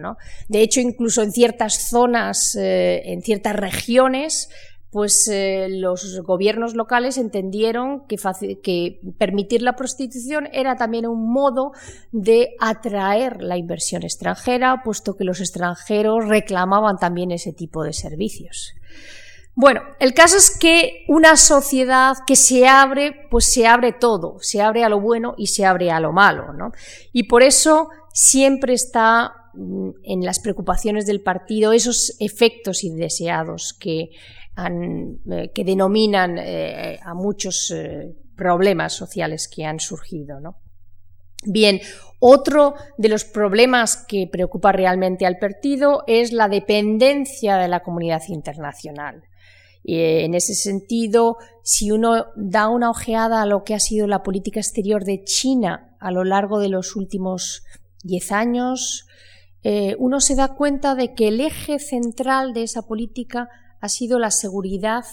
De 0.49 0.61
hecho, 0.61 0.81
incluso 0.81 1.23
en 1.23 1.31
ciertas 1.31 1.87
zonas, 1.89 2.55
eh, 2.55 3.03
en 3.05 3.21
ciertas 3.21 3.55
regiones, 3.55 4.49
pues 4.91 5.29
eh, 5.31 5.67
los 5.69 6.19
gobiernos 6.23 6.75
locales 6.75 7.17
entendieron 7.17 8.05
que, 8.05 8.17
que, 8.61 8.99
permitir 9.17 9.61
la 9.61 9.77
prostitución 9.77 10.49
era 10.51 10.75
también 10.75 11.07
un 11.07 11.31
modo 11.31 11.71
de 12.11 12.49
atraer 12.59 13.41
la 13.41 13.57
inversión 13.57 14.03
extranjera, 14.03 14.81
puesto 14.83 15.15
que 15.15 15.23
los 15.23 15.39
extranjeros 15.39 16.27
reclamaban 16.27 16.97
también 16.97 17.31
ese 17.31 17.53
tipo 17.53 17.83
de 17.83 17.93
servicios. 17.93 18.73
Bueno, 19.59 19.81
el 19.99 20.13
caso 20.13 20.37
es 20.37 20.55
que 20.55 21.03
una 21.07 21.35
sociedad 21.35 22.15
que 22.27 22.35
se 22.35 22.67
abre, 22.67 23.27
pues 23.31 23.51
se 23.51 23.65
abre 23.65 23.91
todo, 23.91 24.37
se 24.39 24.61
abre 24.61 24.83
a 24.83 24.89
lo 24.89 25.01
bueno 25.01 25.33
y 25.35 25.47
se 25.47 25.65
abre 25.65 25.89
a 25.89 25.99
lo 25.99 26.13
malo, 26.13 26.53
¿no? 26.53 26.73
Y 27.11 27.23
por 27.23 27.41
eso 27.41 27.89
siempre 28.13 28.75
está 28.75 29.33
mm, 29.55 29.89
en 30.03 30.23
las 30.23 30.37
preocupaciones 30.37 31.07
del 31.07 31.23
partido 31.23 31.73
esos 31.73 32.15
efectos 32.19 32.83
indeseados 32.83 33.73
que, 33.73 34.11
eh, 34.11 35.51
que 35.55 35.63
denominan 35.63 36.37
eh, 36.37 36.99
a 37.01 37.15
muchos 37.15 37.73
eh, 37.75 38.13
problemas 38.35 38.93
sociales 38.93 39.47
que 39.47 39.65
han 39.65 39.79
surgido, 39.79 40.39
¿no? 40.39 40.59
Bien, 41.45 41.81
otro 42.19 42.75
de 42.99 43.09
los 43.09 43.25
problemas 43.25 44.05
que 44.07 44.29
preocupa 44.31 44.71
realmente 44.71 45.25
al 45.25 45.39
partido 45.39 46.03
es 46.05 46.31
la 46.31 46.47
dependencia 46.47 47.57
de 47.57 47.69
la 47.69 47.79
comunidad 47.79 48.21
internacional. 48.27 49.26
Eh, 49.89 50.25
en 50.25 50.33
ese 50.33 50.53
sentido, 50.53 51.37
si 51.63 51.91
uno 51.91 52.25
da 52.35 52.67
una 52.67 52.89
ojeada 52.89 53.41
a 53.41 53.45
lo 53.45 53.63
que 53.63 53.73
ha 53.73 53.79
sido 53.79 54.05
la 54.05 54.21
política 54.21 54.59
exterior 54.59 55.05
de 55.05 55.23
China 55.23 55.95
a 56.01 56.11
lo 56.11 56.25
largo 56.25 56.59
de 56.59 56.67
los 56.67 56.97
últimos 56.97 57.63
diez 58.03 58.33
años, 58.33 59.07
eh, 59.63 59.95
uno 59.97 60.19
se 60.19 60.35
da 60.35 60.55
cuenta 60.55 60.93
de 60.93 61.13
que 61.13 61.29
el 61.29 61.39
eje 61.39 61.79
central 61.79 62.53
de 62.53 62.63
esa 62.63 62.81
política 62.81 63.47
ha 63.79 63.87
sido 63.87 64.19
la 64.19 64.29
seguridad 64.29 65.05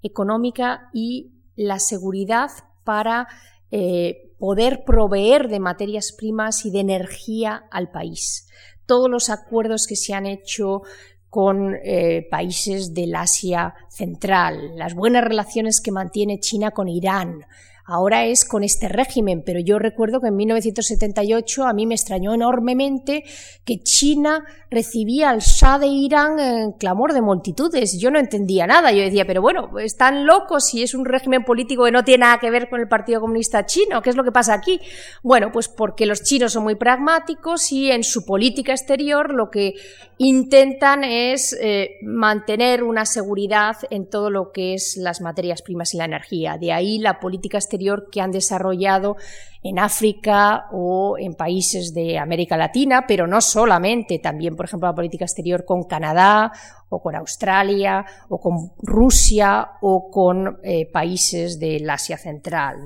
económica 0.00 0.90
y 0.94 1.32
la 1.56 1.80
seguridad 1.80 2.50
para 2.84 3.26
eh, 3.72 4.32
poder 4.38 4.84
proveer 4.84 5.48
de 5.48 5.58
materias 5.58 6.12
primas 6.16 6.64
y 6.64 6.70
de 6.70 6.80
energía 6.80 7.64
al 7.72 7.90
país. 7.90 8.46
Todos 8.86 9.10
los 9.10 9.28
acuerdos 9.28 9.88
que 9.88 9.96
se 9.96 10.14
han 10.14 10.26
hecho 10.26 10.82
con 11.30 11.76
eh, 11.84 12.26
países 12.28 12.92
del 12.92 13.14
Asia 13.14 13.74
Central, 13.88 14.76
las 14.76 14.94
buenas 14.94 15.24
relaciones 15.24 15.80
que 15.80 15.92
mantiene 15.92 16.40
China 16.40 16.72
con 16.72 16.88
Irán, 16.88 17.46
ahora 17.90 18.24
es 18.24 18.44
con 18.44 18.62
este 18.62 18.88
régimen, 18.88 19.42
pero 19.44 19.58
yo 19.58 19.78
recuerdo 19.78 20.20
que 20.20 20.28
en 20.28 20.36
1978 20.36 21.64
a 21.64 21.72
mí 21.72 21.86
me 21.86 21.96
extrañó 21.96 22.32
enormemente 22.32 23.24
que 23.64 23.80
China 23.82 24.44
recibía 24.70 25.30
al 25.30 25.40
Shah 25.40 25.78
de 25.78 25.88
Irán 25.88 26.38
en 26.38 26.72
clamor 26.72 27.12
de 27.12 27.20
multitudes. 27.20 27.98
Yo 27.98 28.10
no 28.12 28.20
entendía 28.20 28.66
nada. 28.66 28.92
Yo 28.92 29.02
decía, 29.02 29.26
pero 29.26 29.42
bueno, 29.42 29.76
están 29.80 30.24
locos 30.24 30.66
si 30.66 30.82
es 30.82 30.94
un 30.94 31.04
régimen 31.04 31.44
político 31.44 31.84
que 31.84 31.90
no 31.90 32.04
tiene 32.04 32.22
nada 32.22 32.38
que 32.38 32.50
ver 32.50 32.68
con 32.68 32.80
el 32.80 32.86
Partido 32.86 33.20
Comunista 33.20 33.66
Chino. 33.66 34.00
¿Qué 34.02 34.10
es 34.10 34.16
lo 34.16 34.22
que 34.22 34.32
pasa 34.32 34.54
aquí? 34.54 34.80
Bueno, 35.24 35.50
pues 35.52 35.68
porque 35.68 36.06
los 36.06 36.22
chinos 36.22 36.52
son 36.52 36.62
muy 36.62 36.76
pragmáticos 36.76 37.72
y 37.72 37.90
en 37.90 38.04
su 38.04 38.24
política 38.24 38.72
exterior 38.72 39.34
lo 39.34 39.50
que 39.50 39.74
intentan 40.18 41.02
es 41.02 41.56
eh, 41.60 41.96
mantener 42.02 42.84
una 42.84 43.06
seguridad 43.06 43.76
en 43.90 44.08
todo 44.08 44.30
lo 44.30 44.52
que 44.52 44.74
es 44.74 44.96
las 44.96 45.20
materias 45.20 45.62
primas 45.62 45.94
y 45.94 45.96
la 45.96 46.04
energía. 46.04 46.56
De 46.58 46.72
ahí 46.72 46.98
la 46.98 47.18
política 47.18 47.58
exterior 47.58 47.79
que 48.10 48.20
han 48.20 48.30
desarrollado 48.30 49.16
en 49.62 49.78
África 49.78 50.66
o 50.72 51.16
en 51.18 51.34
países 51.34 51.92
de 51.92 52.18
América 52.18 52.56
Latina, 52.56 53.04
pero 53.06 53.26
no 53.26 53.40
solamente, 53.40 54.18
también, 54.18 54.56
por 54.56 54.66
ejemplo, 54.66 54.88
la 54.88 54.94
política 54.94 55.24
exterior 55.24 55.64
con 55.64 55.84
Canadá 55.84 56.52
o 56.88 57.00
con 57.02 57.14
Australia 57.14 58.04
o 58.28 58.40
con 58.40 58.72
Rusia 58.78 59.72
o 59.82 60.10
con 60.10 60.58
eh, 60.62 60.86
países 60.90 61.58
del 61.58 61.88
Asia 61.88 62.16
Central. 62.16 62.78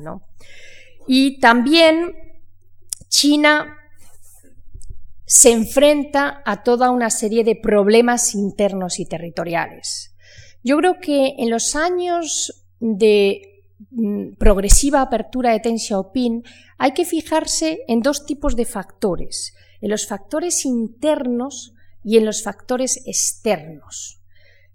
Y 1.06 1.38
también 1.38 2.12
China 3.08 3.76
se 5.26 5.52
enfrenta 5.52 6.42
a 6.44 6.62
toda 6.62 6.90
una 6.90 7.10
serie 7.10 7.44
de 7.44 7.56
problemas 7.56 8.34
internos 8.34 8.98
y 8.98 9.06
territoriales. 9.06 10.14
Yo 10.62 10.76
creo 10.78 10.98
que 11.00 11.34
en 11.38 11.50
los 11.50 11.76
años 11.76 12.64
de 12.80 13.53
progresiva 14.38 15.02
apertura 15.02 15.52
de 15.52 15.60
Deng 15.60 15.78
Xiaoping, 15.78 16.42
hay 16.78 16.92
que 16.92 17.04
fijarse 17.04 17.80
en 17.88 18.00
dos 18.00 18.26
tipos 18.26 18.56
de 18.56 18.64
factores, 18.64 19.54
en 19.80 19.90
los 19.90 20.06
factores 20.06 20.64
internos 20.64 21.74
y 22.02 22.16
en 22.16 22.24
los 22.24 22.42
factores 22.42 23.02
externos. 23.06 24.20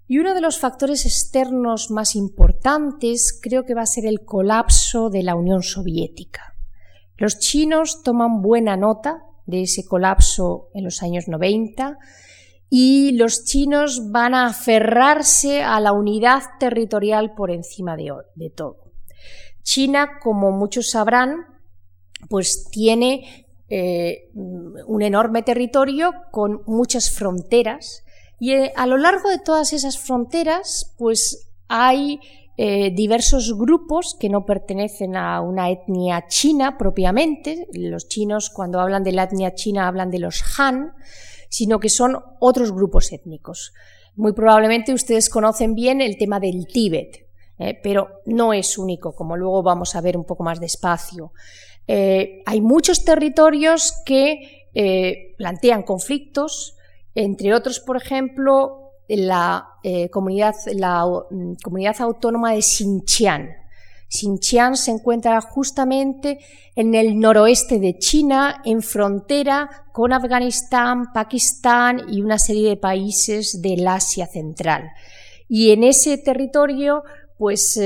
Y 0.07 0.17
uno 0.17 0.33
de 0.33 0.41
los 0.41 0.59
factores 0.59 1.05
externos 1.05 1.91
más 1.91 2.15
importantes 2.15 3.37
creo 3.39 3.65
que 3.65 3.75
va 3.75 3.83
a 3.83 3.85
ser 3.85 4.05
el 4.05 4.25
colapso 4.25 5.09
de 5.09 5.21
la 5.21 5.35
Unión 5.35 5.61
Soviética. 5.61 6.55
Los 7.15 7.37
chinos 7.37 8.01
toman 8.01 8.41
buena 8.41 8.75
nota 8.75 9.23
de 9.45 9.63
ese 9.63 9.85
colapso 9.85 10.69
en 10.73 10.83
los 10.83 11.03
años 11.03 11.27
90 11.27 11.97
y 12.69 13.11
los 13.13 13.45
chinos 13.45 14.11
van 14.11 14.33
a 14.33 14.47
aferrarse 14.47 15.63
a 15.63 15.79
la 15.79 15.91
unidad 15.91 16.43
territorial 16.59 17.33
por 17.35 17.51
encima 17.51 17.95
de 17.95 18.49
todo. 18.49 18.88
China, 19.63 20.19
como 20.21 20.51
muchos 20.51 20.91
sabrán, 20.91 21.45
pues 22.29 22.67
tiene 22.71 23.47
eh, 23.69 24.29
un 24.33 25.01
enorme 25.01 25.43
territorio 25.43 26.11
con 26.31 26.61
muchas 26.65 27.11
fronteras 27.11 28.03
y 28.39 28.53
eh, 28.53 28.73
a 28.75 28.87
lo 28.87 28.97
largo 28.97 29.29
de 29.29 29.37
todas 29.39 29.73
esas 29.73 29.99
fronteras 29.99 30.95
pues 30.97 31.51
hay 31.67 32.19
eh, 32.57 32.91
diversos 32.93 33.57
grupos 33.57 34.17
que 34.19 34.27
no 34.27 34.45
pertenecen 34.45 35.15
a 35.15 35.39
una 35.39 35.69
etnia 35.69 36.25
china 36.27 36.77
propiamente. 36.77 37.67
Los 37.71 38.09
chinos 38.09 38.49
cuando 38.49 38.81
hablan 38.81 39.03
de 39.03 39.13
la 39.13 39.23
etnia 39.23 39.53
china 39.53 39.87
hablan 39.87 40.09
de 40.09 40.19
los 40.19 40.43
Han, 40.59 40.93
sino 41.49 41.79
que 41.79 41.87
son 41.87 42.17
otros 42.39 42.73
grupos 42.73 43.13
étnicos. 43.13 43.71
Muy 44.15 44.33
probablemente 44.33 44.93
ustedes 44.93 45.29
conocen 45.29 45.73
bien 45.73 46.01
el 46.01 46.17
tema 46.17 46.41
del 46.41 46.67
Tíbet, 46.67 47.28
pero 47.83 48.21
no 48.25 48.53
es 48.53 48.77
único, 48.77 49.13
como 49.13 49.35
luego 49.35 49.61
vamos 49.61 49.95
a 49.95 50.01
ver 50.01 50.15
un 50.15 50.23
poco 50.23 50.43
más 50.43 50.59
despacio. 50.59 51.33
Eh, 51.91 52.43
hay 52.45 52.61
muchos 52.61 53.03
territorios 53.03 53.95
que 54.05 54.67
eh, 54.75 55.33
plantean 55.39 55.81
conflictos, 55.81 56.75
entre 57.15 57.55
otros, 57.55 57.79
por 57.79 57.97
ejemplo, 57.97 58.91
la, 59.07 59.69
eh, 59.81 60.07
comunidad, 60.11 60.53
la 60.73 61.03
mm, 61.03 61.53
comunidad 61.63 61.95
autónoma 61.99 62.53
de 62.53 62.61
Xinjiang. 62.61 63.49
Xinjiang 64.07 64.75
se 64.75 64.91
encuentra 64.91 65.41
justamente 65.41 66.37
en 66.75 66.93
el 66.93 67.17
noroeste 67.19 67.79
de 67.79 67.97
China, 67.97 68.61
en 68.65 68.83
frontera 68.83 69.87
con 69.91 70.13
Afganistán, 70.13 71.11
Pakistán 71.11 72.03
y 72.07 72.21
una 72.21 72.37
serie 72.37 72.69
de 72.69 72.77
países 72.77 73.63
del 73.63 73.87
Asia 73.87 74.27
Central. 74.27 74.91
Y 75.47 75.71
en 75.71 75.83
ese 75.83 76.19
territorio, 76.19 77.03
pues, 77.39 77.79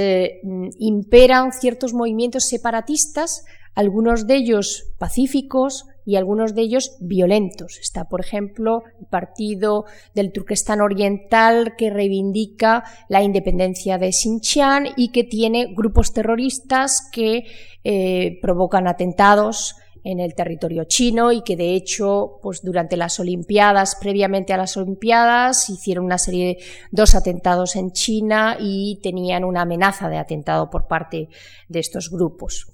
mm, 0.43 0.69
imperan 0.79 1.53
ciertos 1.53 1.93
movimientos 1.93 2.43
separatistas 2.49 3.45
algunos 3.75 4.27
de 4.27 4.35
ellos 4.35 4.91
pacíficos 4.97 5.85
y 6.05 6.15
algunos 6.17 6.53
de 6.53 6.63
ellos 6.63 6.97
violentos. 6.99 7.77
Está, 7.79 8.05
por 8.05 8.19
ejemplo, 8.21 8.83
el 8.99 9.07
partido 9.07 9.85
del 10.13 10.31
Turquestán 10.31 10.81
Oriental 10.81 11.75
que 11.77 11.89
reivindica 11.89 12.83
la 13.07 13.23
independencia 13.23 13.97
de 13.97 14.11
Xinjiang 14.11 14.89
y 14.97 15.11
que 15.11 15.23
tiene 15.23 15.73
grupos 15.73 16.13
terroristas 16.13 17.09
que 17.11 17.45
eh, 17.83 18.39
provocan 18.41 18.87
atentados 18.87 19.75
en 20.03 20.19
el 20.19 20.35
territorio 20.35 20.83
chino 20.83 21.31
y 21.31 21.43
que 21.43 21.55
de 21.55 21.75
hecho 21.75 22.39
pues 22.41 22.61
durante 22.61 22.97
las 22.97 23.19
olimpiadas 23.19 23.95
previamente 23.95 24.53
a 24.53 24.57
las 24.57 24.75
olimpiadas 24.75 25.69
hicieron 25.69 26.05
una 26.05 26.17
serie 26.17 26.45
de 26.45 26.57
dos 26.91 27.15
atentados 27.15 27.75
en 27.75 27.91
China 27.91 28.57
y 28.59 28.99
tenían 29.01 29.43
una 29.43 29.61
amenaza 29.61 30.09
de 30.09 30.17
atentado 30.17 30.69
por 30.69 30.87
parte 30.87 31.29
de 31.69 31.79
estos 31.79 32.09
grupos. 32.09 32.67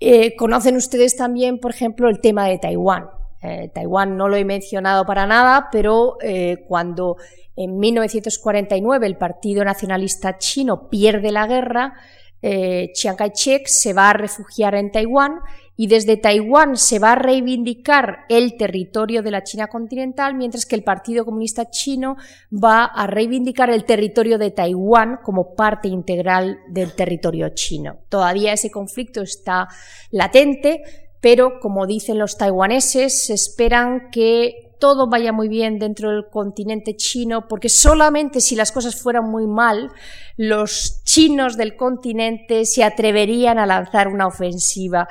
Eh, 0.00 0.36
conocen 0.36 0.76
ustedes 0.76 1.16
también, 1.16 1.58
por 1.58 1.72
ejemplo, 1.72 2.08
el 2.08 2.20
tema 2.20 2.46
de 2.46 2.58
Taiwán. 2.58 3.10
Eh, 3.42 3.70
Taiwán 3.74 4.16
no 4.16 4.28
lo 4.28 4.36
he 4.36 4.44
mencionado 4.44 5.04
para 5.04 5.26
nada, 5.26 5.68
pero 5.72 6.18
eh, 6.22 6.64
cuando 6.68 7.16
en 7.56 7.78
1949 7.78 9.06
el 9.06 9.16
Partido 9.16 9.64
Nacionalista 9.64 10.38
Chino 10.38 10.88
pierde 10.88 11.32
la 11.32 11.46
guerra, 11.46 11.94
Chiang 12.40 13.16
Kai-shek 13.16 13.66
se 13.66 13.92
va 13.92 14.10
a 14.10 14.12
refugiar 14.12 14.76
en 14.76 14.92
Taiwán 14.92 15.40
y 15.80 15.86
desde 15.86 16.16
Taiwán 16.16 16.76
se 16.76 16.98
va 16.98 17.12
a 17.12 17.14
reivindicar 17.14 18.24
el 18.28 18.56
territorio 18.56 19.22
de 19.22 19.30
la 19.30 19.44
China 19.44 19.68
continental, 19.68 20.34
mientras 20.34 20.66
que 20.66 20.74
el 20.74 20.82
Partido 20.82 21.24
Comunista 21.24 21.70
Chino 21.70 22.16
va 22.52 22.84
a 22.84 23.06
reivindicar 23.06 23.70
el 23.70 23.84
territorio 23.84 24.38
de 24.38 24.50
Taiwán 24.50 25.20
como 25.22 25.54
parte 25.54 25.86
integral 25.86 26.58
del 26.68 26.94
territorio 26.94 27.50
chino. 27.50 27.98
Todavía 28.08 28.52
ese 28.52 28.72
conflicto 28.72 29.22
está 29.22 29.68
latente, 30.10 30.82
pero 31.20 31.60
como 31.60 31.86
dicen 31.86 32.18
los 32.18 32.36
taiwaneses, 32.36 33.30
esperan 33.30 34.10
que 34.10 34.74
todo 34.80 35.08
vaya 35.08 35.32
muy 35.32 35.48
bien 35.48 35.78
dentro 35.78 36.10
del 36.10 36.26
continente 36.28 36.96
chino, 36.96 37.46
porque 37.46 37.68
solamente 37.68 38.40
si 38.40 38.56
las 38.56 38.72
cosas 38.72 39.00
fueran 39.00 39.30
muy 39.30 39.46
mal, 39.46 39.92
los 40.36 41.02
chinos 41.04 41.56
del 41.56 41.76
continente 41.76 42.64
se 42.64 42.82
atreverían 42.82 43.60
a 43.60 43.66
lanzar 43.66 44.08
una 44.08 44.26
ofensiva 44.26 45.06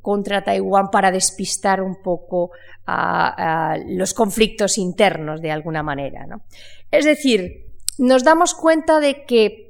contra 0.00 0.44
Taiwán 0.44 0.90
para 0.90 1.10
despistar 1.10 1.82
un 1.82 2.02
poco 2.02 2.50
los 3.86 4.14
conflictos 4.14 4.78
internos 4.78 5.40
de 5.40 5.50
alguna 5.50 5.82
manera. 5.82 6.26
Es 6.90 7.04
decir, 7.04 7.72
nos 7.98 8.24
damos 8.24 8.54
cuenta 8.54 9.00
de 9.00 9.24
que 9.24 9.64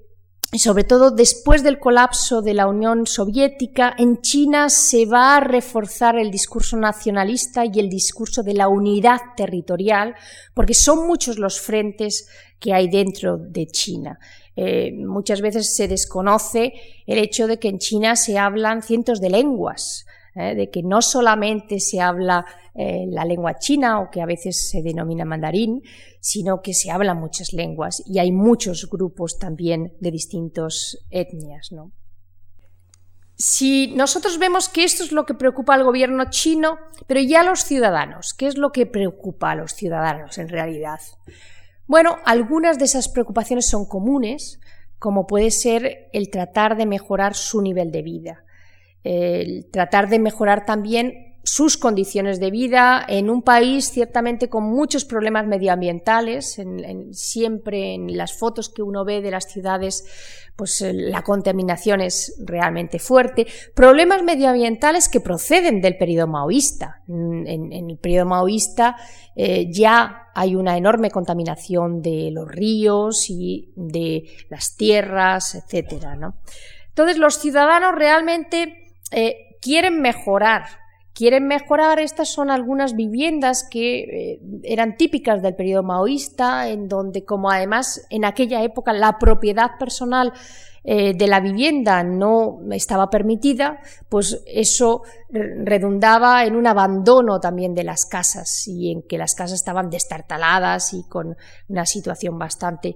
sobre 0.52 0.84
todo 0.84 1.10
después 1.10 1.64
del 1.64 1.80
colapso 1.80 2.40
de 2.40 2.54
la 2.54 2.68
Unión 2.68 3.06
Soviética, 3.06 3.94
en 3.98 4.20
China 4.20 4.68
se 4.68 5.04
va 5.04 5.36
a 5.36 5.40
reforzar 5.40 6.16
el 6.16 6.30
discurso 6.30 6.76
nacionalista 6.76 7.64
y 7.64 7.80
el 7.80 7.88
discurso 7.88 8.44
de 8.44 8.54
la 8.54 8.68
unidad 8.68 9.20
territorial, 9.36 10.14
porque 10.54 10.74
son 10.74 11.08
muchos 11.08 11.38
los 11.38 11.60
frentes 11.60 12.28
que 12.60 12.72
hay 12.72 12.88
dentro 12.88 13.36
de 13.36 13.66
China. 13.66 14.20
Eh, 14.56 14.92
muchas 14.92 15.40
veces 15.40 15.74
se 15.74 15.88
desconoce 15.88 16.74
el 17.06 17.18
hecho 17.18 17.46
de 17.46 17.58
que 17.58 17.68
en 17.68 17.78
China 17.78 18.16
se 18.16 18.38
hablan 18.38 18.82
cientos 18.82 19.20
de 19.20 19.30
lenguas. 19.30 20.06
¿eh? 20.34 20.54
de 20.54 20.70
que 20.70 20.82
no 20.82 21.02
solamente 21.02 21.80
se 21.80 22.00
habla 22.00 22.44
eh, 22.74 23.06
la 23.08 23.24
lengua 23.24 23.58
china 23.58 24.00
o 24.00 24.10
que 24.10 24.20
a 24.20 24.26
veces 24.26 24.68
se 24.68 24.82
denomina 24.82 25.24
mandarín, 25.24 25.82
sino 26.20 26.60
que 26.62 26.74
se 26.74 26.90
hablan 26.90 27.18
muchas 27.18 27.52
lenguas 27.52 28.02
y 28.06 28.18
hay 28.18 28.32
muchos 28.32 28.88
grupos 28.90 29.38
también 29.38 29.94
de 30.00 30.10
distintas 30.10 30.98
etnias. 31.10 31.70
Si 33.36 33.88
nosotros 33.94 34.38
vemos 34.38 34.68
que 34.68 34.84
esto 34.84 35.02
es 35.02 35.12
lo 35.12 35.26
que 35.26 35.34
preocupa 35.34 35.74
al 35.74 35.84
gobierno 35.84 36.30
chino, 36.30 36.78
pero 37.06 37.20
ya 37.20 37.40
a 37.40 37.44
los 37.44 37.64
ciudadanos, 37.64 38.32
¿qué 38.32 38.46
es 38.46 38.56
lo 38.56 38.70
que 38.70 38.86
preocupa 38.86 39.50
a 39.50 39.56
los 39.56 39.72
ciudadanos 39.72 40.38
en 40.38 40.48
realidad? 40.48 41.00
Bueno, 41.86 42.16
algunas 42.24 42.78
de 42.78 42.86
esas 42.86 43.08
preocupaciones 43.08 43.66
son 43.68 43.86
comunes, 43.86 44.60
como 44.98 45.26
puede 45.26 45.50
ser 45.50 46.08
el 46.12 46.30
tratar 46.30 46.76
de 46.76 46.86
mejorar 46.86 47.34
su 47.34 47.60
nivel 47.60 47.90
de 47.90 48.02
vida 48.02 48.44
el 49.04 49.66
tratar 49.70 50.08
de 50.08 50.18
mejorar 50.18 50.64
también 50.64 51.34
sus 51.44 51.76
condiciones 51.76 52.40
de 52.40 52.50
vida 52.50 53.04
en 53.06 53.28
un 53.28 53.42
país 53.42 53.90
ciertamente 53.90 54.48
con 54.48 54.64
muchos 54.64 55.04
problemas 55.04 55.46
medioambientales. 55.46 56.58
siempre 57.12 57.94
en 57.94 58.16
las 58.16 58.32
fotos 58.32 58.70
que 58.70 58.82
uno 58.82 59.04
ve 59.04 59.20
de 59.20 59.30
las 59.30 59.44
ciudades, 59.44 60.06
pues 60.56 60.80
eh, 60.82 60.92
la 60.92 61.22
contaminación 61.22 62.00
es 62.00 62.36
realmente 62.44 62.98
fuerte. 62.98 63.46
Problemas 63.74 64.22
medioambientales 64.22 65.08
que 65.08 65.20
proceden 65.20 65.80
del 65.80 65.96
periodo 65.96 66.26
maoísta. 66.28 67.02
En, 67.08 67.72
el 67.72 67.98
periodo 67.98 68.26
maoísta 68.26 68.96
eh, 69.34 69.70
ya 69.72 70.28
hay 70.34 70.54
una 70.54 70.76
enorme 70.76 71.10
contaminación 71.10 72.02
de 72.02 72.30
los 72.32 72.48
ríos 72.48 73.28
y 73.28 73.72
de 73.76 74.24
las 74.48 74.76
tierras, 74.76 75.54
etcétera. 75.54 76.16
Entonces 76.88 77.18
los 77.18 77.38
ciudadanos 77.38 77.94
realmente 77.94 78.92
eh, 79.10 79.56
quieren 79.60 80.00
mejorar. 80.00 80.83
Quieren 81.14 81.46
mejorar, 81.46 82.00
estas 82.00 82.28
son 82.28 82.50
algunas 82.50 82.96
viviendas 82.96 83.68
que 83.70 84.00
eh, 84.00 84.40
eran 84.64 84.96
típicas 84.96 85.42
del 85.42 85.54
periodo 85.54 85.84
maoísta, 85.84 86.68
en 86.68 86.88
donde 86.88 87.24
como 87.24 87.52
además 87.52 88.04
en 88.10 88.24
aquella 88.24 88.64
época 88.64 88.92
la 88.92 89.16
propiedad 89.20 89.78
personal 89.78 90.32
eh, 90.82 91.14
de 91.14 91.26
la 91.28 91.38
vivienda 91.38 92.02
no 92.02 92.58
estaba 92.72 93.10
permitida, 93.10 93.78
pues 94.08 94.42
eso 94.44 95.02
redundaba 95.30 96.44
en 96.44 96.56
un 96.56 96.66
abandono 96.66 97.38
también 97.38 97.76
de 97.76 97.84
las 97.84 98.06
casas 98.06 98.66
y 98.66 98.90
en 98.90 99.02
que 99.02 99.16
las 99.16 99.36
casas 99.36 99.60
estaban 99.60 99.90
destartaladas 99.90 100.94
y 100.94 101.04
con 101.08 101.36
una 101.68 101.86
situación 101.86 102.38
bastante 102.38 102.94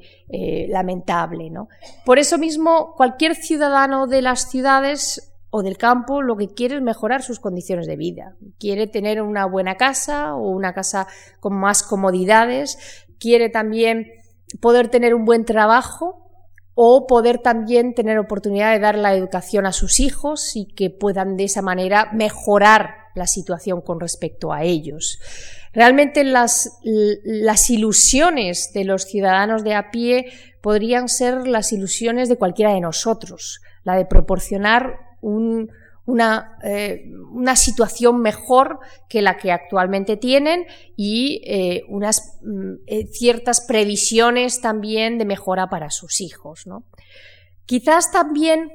lamentable. 0.69 1.51
¿no? 1.51 1.69
Por 2.05 2.19
eso 2.19 2.37
mismo, 2.37 2.95
cualquier 2.97 3.35
ciudadano 3.35 4.07
de 4.07 4.23
las 4.23 4.51
ciudades 4.51 5.29
o 5.51 5.63
del 5.63 5.79
campo 5.79 6.23
lo 6.23 6.37
que 6.37 6.49
quiere 6.49 6.77
es 6.77 6.83
mejorar 6.83 7.23
sus 7.23 7.41
condiciones 7.41 7.87
de 7.87 7.97
vida. 7.97 8.37
Quiere 8.59 8.87
tener 8.87 9.23
una 9.23 9.47
buena 9.47 9.77
casa 9.77 10.35
o 10.35 10.51
una 10.51 10.75
casa 10.75 11.07
con 11.41 11.55
más 11.55 11.83
comodidades, 11.83 13.07
quiere 13.19 13.49
también 13.49 14.13
poder 14.61 14.89
tener 14.89 15.15
un 15.15 15.25
buen 15.25 15.45
trabajo 15.45 16.29
o 16.75 17.07
poder 17.07 17.39
también 17.39 17.95
tener 17.95 18.19
oportunidad 18.19 18.73
de 18.73 18.79
dar 18.79 18.97
la 18.97 19.13
educación 19.15 19.67
a 19.67 19.73
sus 19.73 19.99
hijos 19.99 20.55
y 20.55 20.67
que 20.67 20.91
puedan 20.91 21.37
de 21.37 21.45
esa 21.45 21.61
manera 21.61 22.11
mejorar 22.13 22.95
la 23.17 23.27
situación 23.27 23.81
con 23.81 23.99
respecto 23.99 24.53
a 24.53 24.63
ellos. 24.63 25.19
Realmente 25.73 26.25
las, 26.25 26.79
ilusiones 27.69 28.73
de 28.73 28.85
los 28.85 29.05
ciudadanos 29.05 29.65
de 29.65 29.75
a 29.75 29.91
pie 29.91 30.27
podrían 30.63 31.09
ser 31.09 31.49
las 31.49 31.73
ilusiones 31.73 32.29
de 32.29 32.37
cualquiera 32.37 32.73
de 32.73 32.81
nosotros, 32.81 33.61
la 33.83 33.97
de 33.97 34.07
proporcionar 34.07 35.08
eh, 35.23 37.05
una, 37.33 37.57
situación 37.57 38.21
mejor 38.23 38.79
que 39.09 39.21
la 39.21 39.37
que 39.37 39.53
actualmente 39.53 40.17
tienen 40.17 40.65
y 40.97 41.43
eh, 41.45 41.83
unas 41.89 42.39
mm, 42.43 42.75
eh, 42.87 43.07
ciertas 43.13 43.61
previsiones 43.67 44.61
también 44.61 45.19
de 45.19 45.27
mejora 45.27 45.69
para 45.69 45.91
sus 45.91 46.21
hijos. 46.21 46.67
¿no? 46.67 46.85
Quizás 47.67 48.11
también 48.11 48.71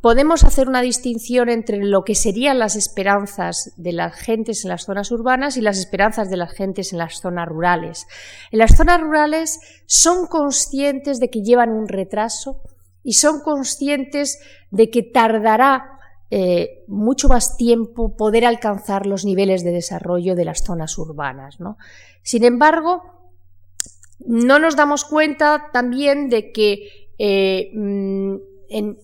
podemos 0.00 0.42
hacer 0.42 0.68
una 0.68 0.82
distinción 0.82 1.48
entre 1.48 1.78
lo 1.78 2.02
que 2.02 2.16
serían 2.16 2.58
las 2.58 2.74
esperanzas 2.74 3.72
de 3.76 3.92
las 3.92 4.16
gentes 4.16 4.64
en 4.64 4.70
las 4.70 4.84
zonas 4.84 5.12
urbanas 5.12 5.56
y 5.56 5.60
las 5.60 5.78
esperanzas 5.78 6.30
de 6.30 6.36
las 6.36 6.52
gentes 6.52 6.92
en 6.92 6.98
las 6.98 7.20
zonas 7.20 7.48
rurales. 7.48 8.06
En 8.50 8.58
las 8.58 8.76
zonas 8.76 9.00
rurales 9.00 9.60
son 9.86 10.26
conscientes 10.26 11.20
de 11.20 11.28
que 11.30 11.42
llevan 11.42 11.70
un 11.70 11.86
retraso 11.86 12.62
y 13.04 13.14
son 13.14 13.40
conscientes 13.40 14.38
de 14.72 14.90
que 14.90 15.02
tardará 15.02 15.98
eh, 16.30 16.82
mucho 16.88 17.28
más 17.28 17.58
tiempo 17.58 18.16
poder 18.16 18.46
alcanzar 18.46 19.06
los 19.06 19.26
niveles 19.26 19.62
de 19.62 19.70
desarrollo 19.70 20.34
de 20.34 20.46
las 20.46 20.64
zonas 20.64 20.96
urbanas. 20.96 21.58
Sin 22.22 22.42
embargo, 22.42 23.02
no 24.18 24.58
nos 24.58 24.74
damos 24.74 25.04
cuenta 25.04 25.68
también 25.74 26.30
de 26.30 26.50
que 26.50 27.10
eh, 27.18 27.70
mm, 27.74 28.36
en, 28.70 28.98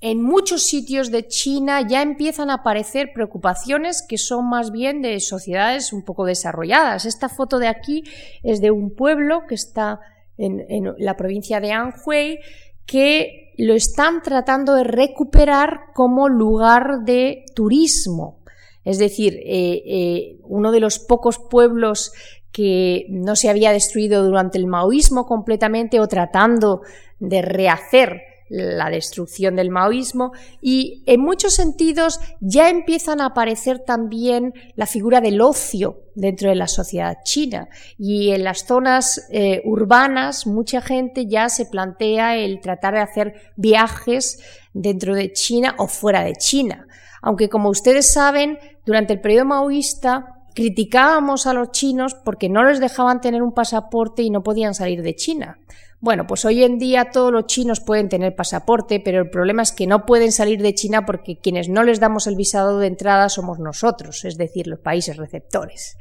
en 0.00 0.20
muchos 0.20 0.64
sitios 0.64 1.12
de 1.12 1.28
China 1.28 1.86
ya 1.86 2.02
empiezan 2.02 2.50
a 2.50 2.54
aparecer 2.54 3.12
preocupaciones 3.14 4.04
que 4.06 4.18
son 4.18 4.48
más 4.48 4.72
bien 4.72 5.00
de 5.00 5.20
sociedades 5.20 5.92
un 5.92 6.04
poco 6.04 6.24
desarrolladas. 6.24 7.04
Esta 7.04 7.28
foto 7.28 7.60
de 7.60 7.68
aquí 7.68 8.02
es 8.42 8.60
de 8.60 8.72
un 8.72 8.96
pueblo 8.96 9.46
que 9.48 9.54
está 9.54 10.00
en, 10.38 10.58
en 10.68 10.92
la 10.98 11.16
provincia 11.16 11.60
de 11.60 11.70
Anhui 11.70 12.40
que 12.84 13.41
lo 13.62 13.74
están 13.74 14.22
tratando 14.22 14.74
de 14.74 14.82
recuperar 14.82 15.92
como 15.94 16.28
lugar 16.28 17.04
de 17.04 17.44
turismo. 17.54 18.40
Es 18.84 18.98
decir, 18.98 19.34
eh, 19.34 19.82
eh, 19.86 20.38
uno 20.42 20.72
de 20.72 20.80
los 20.80 20.98
pocos 20.98 21.38
pueblos 21.38 22.12
que 22.50 23.06
no 23.08 23.36
se 23.36 23.48
había 23.48 23.70
destruido 23.70 24.24
durante 24.24 24.58
el 24.58 24.66
maoísmo 24.66 25.26
completamente 25.26 26.00
o 26.00 26.08
tratando 26.08 26.80
de 27.20 27.40
rehacer 27.40 28.22
la 28.52 28.90
destrucción 28.90 29.56
del 29.56 29.70
maoísmo 29.70 30.32
y 30.60 31.02
en 31.06 31.22
muchos 31.22 31.54
sentidos 31.54 32.20
ya 32.40 32.68
empiezan 32.68 33.22
a 33.22 33.26
aparecer 33.26 33.78
también 33.78 34.52
la 34.76 34.84
figura 34.84 35.22
del 35.22 35.40
ocio 35.40 36.02
dentro 36.14 36.50
de 36.50 36.54
la 36.54 36.68
sociedad 36.68 37.16
china 37.24 37.68
y 37.98 38.32
en 38.32 38.44
las 38.44 38.66
zonas 38.66 39.26
eh, 39.30 39.62
urbanas 39.64 40.46
mucha 40.46 40.82
gente 40.82 41.26
ya 41.26 41.48
se 41.48 41.64
plantea 41.64 42.36
el 42.36 42.60
tratar 42.60 42.92
de 42.92 43.00
hacer 43.00 43.34
viajes 43.56 44.38
dentro 44.74 45.14
de 45.14 45.32
China 45.32 45.74
o 45.78 45.86
fuera 45.86 46.22
de 46.22 46.34
China. 46.34 46.86
Aunque 47.22 47.48
como 47.48 47.70
ustedes 47.70 48.12
saben, 48.12 48.58
durante 48.84 49.14
el 49.14 49.20
periodo 49.20 49.46
maoísta 49.46 50.26
criticábamos 50.54 51.46
a 51.46 51.54
los 51.54 51.70
chinos 51.70 52.14
porque 52.22 52.50
no 52.50 52.64
les 52.64 52.80
dejaban 52.80 53.22
tener 53.22 53.42
un 53.42 53.54
pasaporte 53.54 54.22
y 54.22 54.28
no 54.28 54.42
podían 54.42 54.74
salir 54.74 55.00
de 55.02 55.14
China. 55.14 55.58
Bueno, 56.02 56.26
pues 56.26 56.44
hoy 56.44 56.64
en 56.64 56.80
día 56.80 57.12
todos 57.12 57.30
los 57.30 57.46
chinos 57.46 57.78
pueden 57.78 58.08
tener 58.08 58.34
pasaporte, 58.34 58.98
pero 58.98 59.20
el 59.20 59.30
problema 59.30 59.62
es 59.62 59.70
que 59.70 59.86
no 59.86 60.04
pueden 60.04 60.32
salir 60.32 60.60
de 60.60 60.74
China 60.74 61.06
porque 61.06 61.38
quienes 61.38 61.68
no 61.68 61.84
les 61.84 62.00
damos 62.00 62.26
el 62.26 62.34
visado 62.34 62.80
de 62.80 62.88
entrada 62.88 63.28
somos 63.28 63.60
nosotros, 63.60 64.24
es 64.24 64.36
decir, 64.36 64.66
los 64.66 64.80
países 64.80 65.16
receptores. 65.16 65.96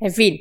En 0.00 0.12
fin, 0.12 0.40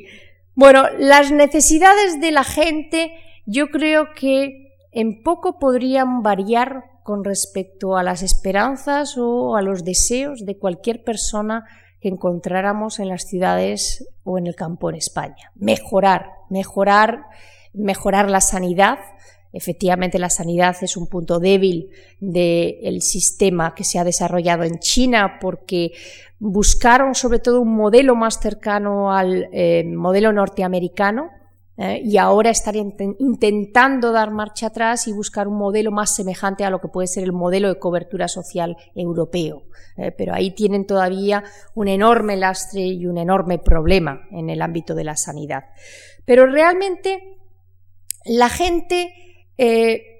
bueno, 0.55 0.85
las 0.97 1.31
necesidades 1.31 2.19
de 2.19 2.31
la 2.31 2.43
gente 2.43 3.13
yo 3.45 3.67
creo 3.67 4.07
que 4.15 4.73
en 4.91 5.21
poco 5.21 5.59
podrían 5.59 6.23
variar 6.23 6.85
con 7.03 7.23
respecto 7.23 7.97
a 7.97 8.01
las 8.01 8.23
esperanzas 8.23 9.19
o 9.19 9.55
a 9.55 9.61
los 9.61 9.85
deseos 9.85 10.47
de 10.47 10.57
cualquier 10.57 11.03
persona 11.03 11.65
que 12.01 12.09
encontráramos 12.09 12.97
en 12.97 13.09
las 13.09 13.27
ciudades 13.27 14.07
o 14.23 14.39
en 14.39 14.47
el 14.47 14.55
campo 14.55 14.89
en 14.89 14.95
España. 14.95 15.51
Mejorar, 15.53 16.31
mejorar 16.49 17.25
mejorar 17.77 18.29
la 18.29 18.41
sanidad. 18.41 18.99
Efectivamente, 19.53 20.19
la 20.19 20.29
sanidad 20.29 20.75
es 20.81 20.97
un 20.97 21.07
punto 21.07 21.39
débil 21.39 21.89
del 22.19 23.01
sistema 23.01 23.73
que 23.73 23.83
se 23.83 23.99
ha 23.99 24.03
desarrollado 24.03 24.63
en 24.63 24.79
China 24.79 25.37
porque 25.39 25.93
buscaron 26.39 27.15
sobre 27.15 27.39
todo 27.39 27.61
un 27.61 27.75
modelo 27.75 28.15
más 28.15 28.39
cercano 28.39 29.13
al 29.13 29.47
eh, 29.53 29.83
modelo 29.85 30.33
norteamericano 30.33 31.29
eh, 31.77 32.01
y 32.03 32.17
ahora 32.17 32.51
están 32.51 32.75
intentando 33.19 34.13
dar 34.13 34.31
marcha 34.31 34.67
atrás 34.67 35.07
y 35.07 35.11
buscar 35.11 35.47
un 35.47 35.57
modelo 35.57 35.91
más 35.91 36.15
semejante 36.15 36.63
a 36.63 36.69
lo 36.69 36.79
que 36.79 36.87
puede 36.87 37.07
ser 37.07 37.23
el 37.23 37.33
modelo 37.33 37.67
de 37.67 37.79
cobertura 37.79 38.27
social 38.27 38.77
europeo. 38.95 39.63
Eh, 39.97 40.11
pero 40.11 40.33
ahí 40.33 40.51
tienen 40.51 40.85
todavía 40.85 41.43
un 41.73 41.87
enorme 41.87 42.37
lastre 42.37 42.81
y 42.81 43.05
un 43.07 43.17
enorme 43.17 43.59
problema 43.59 44.21
en 44.31 44.49
el 44.49 44.61
ámbito 44.61 44.95
de 44.95 45.03
la 45.03 45.17
sanidad. 45.17 45.65
Pero 46.25 46.45
realmente 46.45 47.37
la 48.25 48.49
gente 48.49 49.13
eh, 49.57 50.19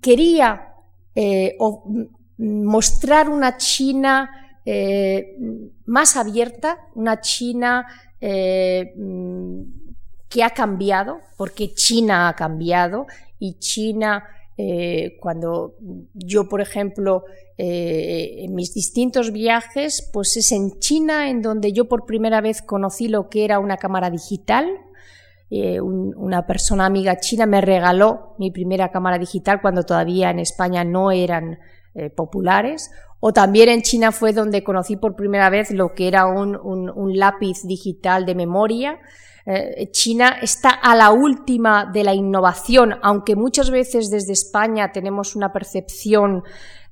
quería 0.00 0.72
eh, 1.14 1.56
mostrar 2.38 3.28
una 3.28 3.56
China 3.56 4.58
eh, 4.64 5.36
más 5.84 6.16
abierta, 6.16 6.78
una 6.94 7.20
China 7.20 7.86
que 8.18 8.88
ha 10.42 10.50
cambiado, 10.50 11.20
porque 11.36 11.74
China 11.74 12.28
ha 12.28 12.34
cambiado 12.34 13.06
y 13.38 13.58
China, 13.60 14.24
cuando 15.20 15.76
yo, 16.14 16.48
por 16.48 16.60
ejemplo, 16.60 17.24
en 17.56 18.54
mis 18.54 18.74
distintos 18.74 19.32
viajes, 19.32 20.10
pues 20.12 20.36
es 20.38 20.50
en 20.50 20.80
China 20.80 21.30
en 21.30 21.42
donde 21.42 21.72
yo 21.72 21.84
por 21.84 22.04
primera 22.04 22.40
vez 22.40 22.62
conocí 22.62 23.06
lo 23.06 23.28
que 23.28 23.44
era 23.44 23.60
una 23.60 23.76
cámara 23.76 24.10
digital, 24.10 24.66
eh, 25.48 25.80
una 25.80 26.46
persona 26.46 26.86
amiga 26.86 27.18
china 27.20 27.46
me 27.46 27.60
regaló 27.60 28.34
mi 28.38 28.50
primera 28.50 28.90
cámara 28.90 29.18
digital 29.18 29.60
cuando 29.62 29.84
todavía 29.84 30.30
en 30.30 30.40
España 30.40 30.84
no 30.84 31.12
eran 31.12 31.58
eh, 31.94 32.10
populares. 32.10 32.90
O 33.20 33.32
también 33.32 33.68
en 33.68 33.82
China 33.82 34.12
fue 34.12 34.32
donde 34.32 34.62
conocí 34.62 34.96
por 34.96 35.16
primera 35.16 35.48
vez 35.48 35.70
lo 35.70 35.94
que 35.94 36.08
era 36.08 36.26
un, 36.26 37.16
lápiz 37.16 37.62
digital 37.64 38.26
de 38.26 38.34
memoria. 38.34 38.98
Eh, 39.46 39.90
China 39.92 40.36
está 40.42 40.70
a 40.70 40.94
la 40.94 41.12
última 41.12 41.86
de 41.90 42.04
la 42.04 42.12
innovación, 42.12 42.96
aunque 43.02 43.36
muchas 43.36 43.70
veces 43.70 44.10
desde 44.10 44.32
España 44.32 44.92
tenemos 44.92 45.36
una 45.36 45.52
percepción 45.52 46.42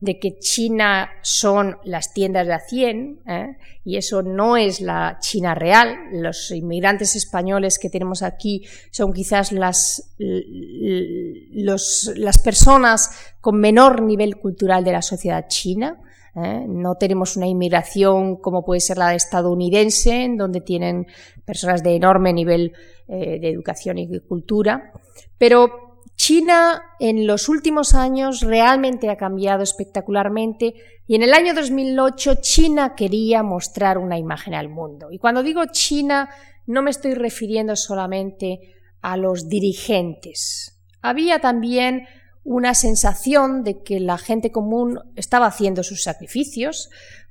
de 0.04 0.18
que 0.18 0.38
China 0.38 1.10
son 1.22 1.78
las 1.84 2.12
tiendas 2.12 2.46
de 2.46 2.52
a 2.52 2.60
100, 2.60 3.20
¿eh? 3.26 3.56
y 3.84 3.96
eso 3.96 4.22
no 4.22 4.56
es 4.56 4.80
la 4.80 5.18
China 5.20 5.54
real. 5.54 5.96
Los 6.12 6.50
inmigrantes 6.50 7.16
españoles 7.16 7.78
que 7.78 7.90
tenemos 7.90 8.22
aquí 8.22 8.64
son 8.90 9.12
quizás 9.12 9.52
las, 9.52 10.14
las 10.18 12.42
personas 12.42 13.10
con 13.40 13.58
menor 13.58 14.02
nivel 14.02 14.36
cultural 14.36 14.84
de 14.84 14.92
la 14.92 15.02
sociedad 15.02 15.46
china. 15.48 16.00
¿eh? 16.36 16.64
No 16.68 16.96
tenemos 16.96 17.36
una 17.36 17.46
inmigración 17.46 18.36
como 18.36 18.64
puede 18.64 18.80
ser 18.80 18.98
la 18.98 19.14
estadounidense, 19.14 20.24
en 20.24 20.36
donde 20.36 20.60
tienen 20.60 21.06
personas 21.44 21.82
de 21.82 21.96
enorme 21.96 22.32
nivel 22.32 22.72
eh, 23.08 23.38
de 23.40 23.50
educación 23.50 23.98
y 23.98 24.20
cultura. 24.20 24.92
Pero 25.36 25.83
China 26.26 26.82
en 27.00 27.26
los 27.26 27.50
últimos 27.50 27.92
años 27.92 28.40
realmente 28.40 29.10
ha 29.10 29.16
cambiado 29.18 29.62
espectacularmente 29.62 30.72
y 31.06 31.16
en 31.16 31.22
el 31.22 31.34
año 31.34 31.52
2008 31.52 32.36
China 32.40 32.94
quería 32.96 33.42
mostrar 33.42 33.98
una 33.98 34.16
imagen 34.16 34.54
al 34.54 34.70
mundo. 34.70 35.08
Y 35.10 35.18
cuando 35.18 35.42
digo 35.42 35.66
China 35.70 36.30
no 36.64 36.80
me 36.80 36.92
estoy 36.92 37.12
refiriendo 37.12 37.76
solamente 37.76 38.74
a 39.02 39.18
los 39.18 39.50
dirigentes. 39.50 40.80
Había 41.02 41.40
también 41.40 42.06
una 42.42 42.72
sensación 42.72 43.62
de 43.62 43.82
que 43.82 44.00
la 44.00 44.16
gente 44.16 44.50
común 44.50 44.98
estaba 45.16 45.44
haciendo 45.44 45.82
sus 45.82 46.02
sacrificios 46.04 46.88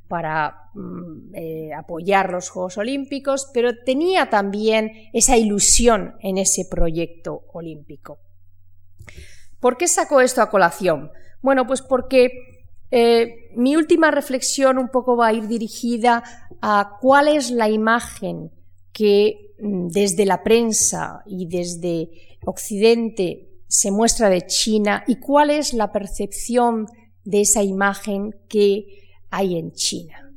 para 0.07 0.69
mm, 0.75 1.33
eh, 1.33 1.73
apoyar 1.73 2.29
los 2.29 2.51
Juegos 2.51 2.77
Olímpicos, 2.77 3.49
pero 3.55 3.71
tenía 3.83 4.29
también 4.29 4.91
esa 5.13 5.35
ilusión 5.35 6.13
en 6.19 6.37
ese 6.37 6.65
proyecto 6.69 7.41
olímpico. 7.53 8.19
¿Por 9.63 9.77
qué 9.77 9.87
saco 9.87 10.19
esto 10.19 10.41
a 10.41 10.49
colación? 10.49 11.09
Bueno, 11.41 11.65
pues 11.65 11.81
porque 11.81 12.31
eh, 12.91 13.49
mi 13.55 13.77
última 13.77 14.11
reflexión 14.11 14.77
un 14.77 14.89
poco 14.89 15.15
va 15.15 15.27
a 15.27 15.33
ir 15.33 15.47
dirigida 15.47 16.21
a 16.61 16.97
cuál 16.99 17.29
es 17.29 17.49
la 17.49 17.69
imagen 17.69 18.51
que 18.91 19.53
mm, 19.61 19.87
desde 19.87 20.25
la 20.25 20.43
prensa 20.43 21.23
y 21.25 21.47
desde 21.47 22.09
Occidente 22.45 23.51
se 23.69 23.89
muestra 23.89 24.29
de 24.29 24.45
China 24.47 25.05
y 25.07 25.21
cuál 25.21 25.49
es 25.49 25.73
la 25.73 25.93
percepción 25.93 26.87
de 27.23 27.39
esa 27.39 27.63
imagen 27.63 28.35
que 28.49 28.83
hay 29.29 29.57
en 29.57 29.71
China. 29.71 30.29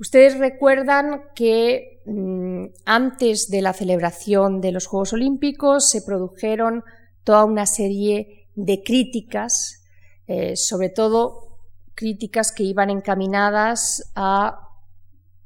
Ustedes 0.00 0.36
recuerdan 0.36 1.22
que 1.36 2.02
mm, 2.04 2.64
antes 2.84 3.48
de 3.48 3.62
la 3.62 3.74
celebración 3.74 4.60
de 4.60 4.72
los 4.72 4.88
Juegos 4.88 5.12
Olímpicos 5.12 5.88
se 5.88 6.02
produjeron 6.02 6.82
toda 7.22 7.44
una 7.44 7.66
serie 7.66 8.39
de 8.64 8.82
críticas, 8.82 9.84
eh, 10.26 10.56
sobre 10.56 10.88
todo 10.88 11.58
críticas 11.94 12.52
que 12.52 12.62
iban 12.62 12.90
encaminadas 12.90 14.12
a 14.14 14.68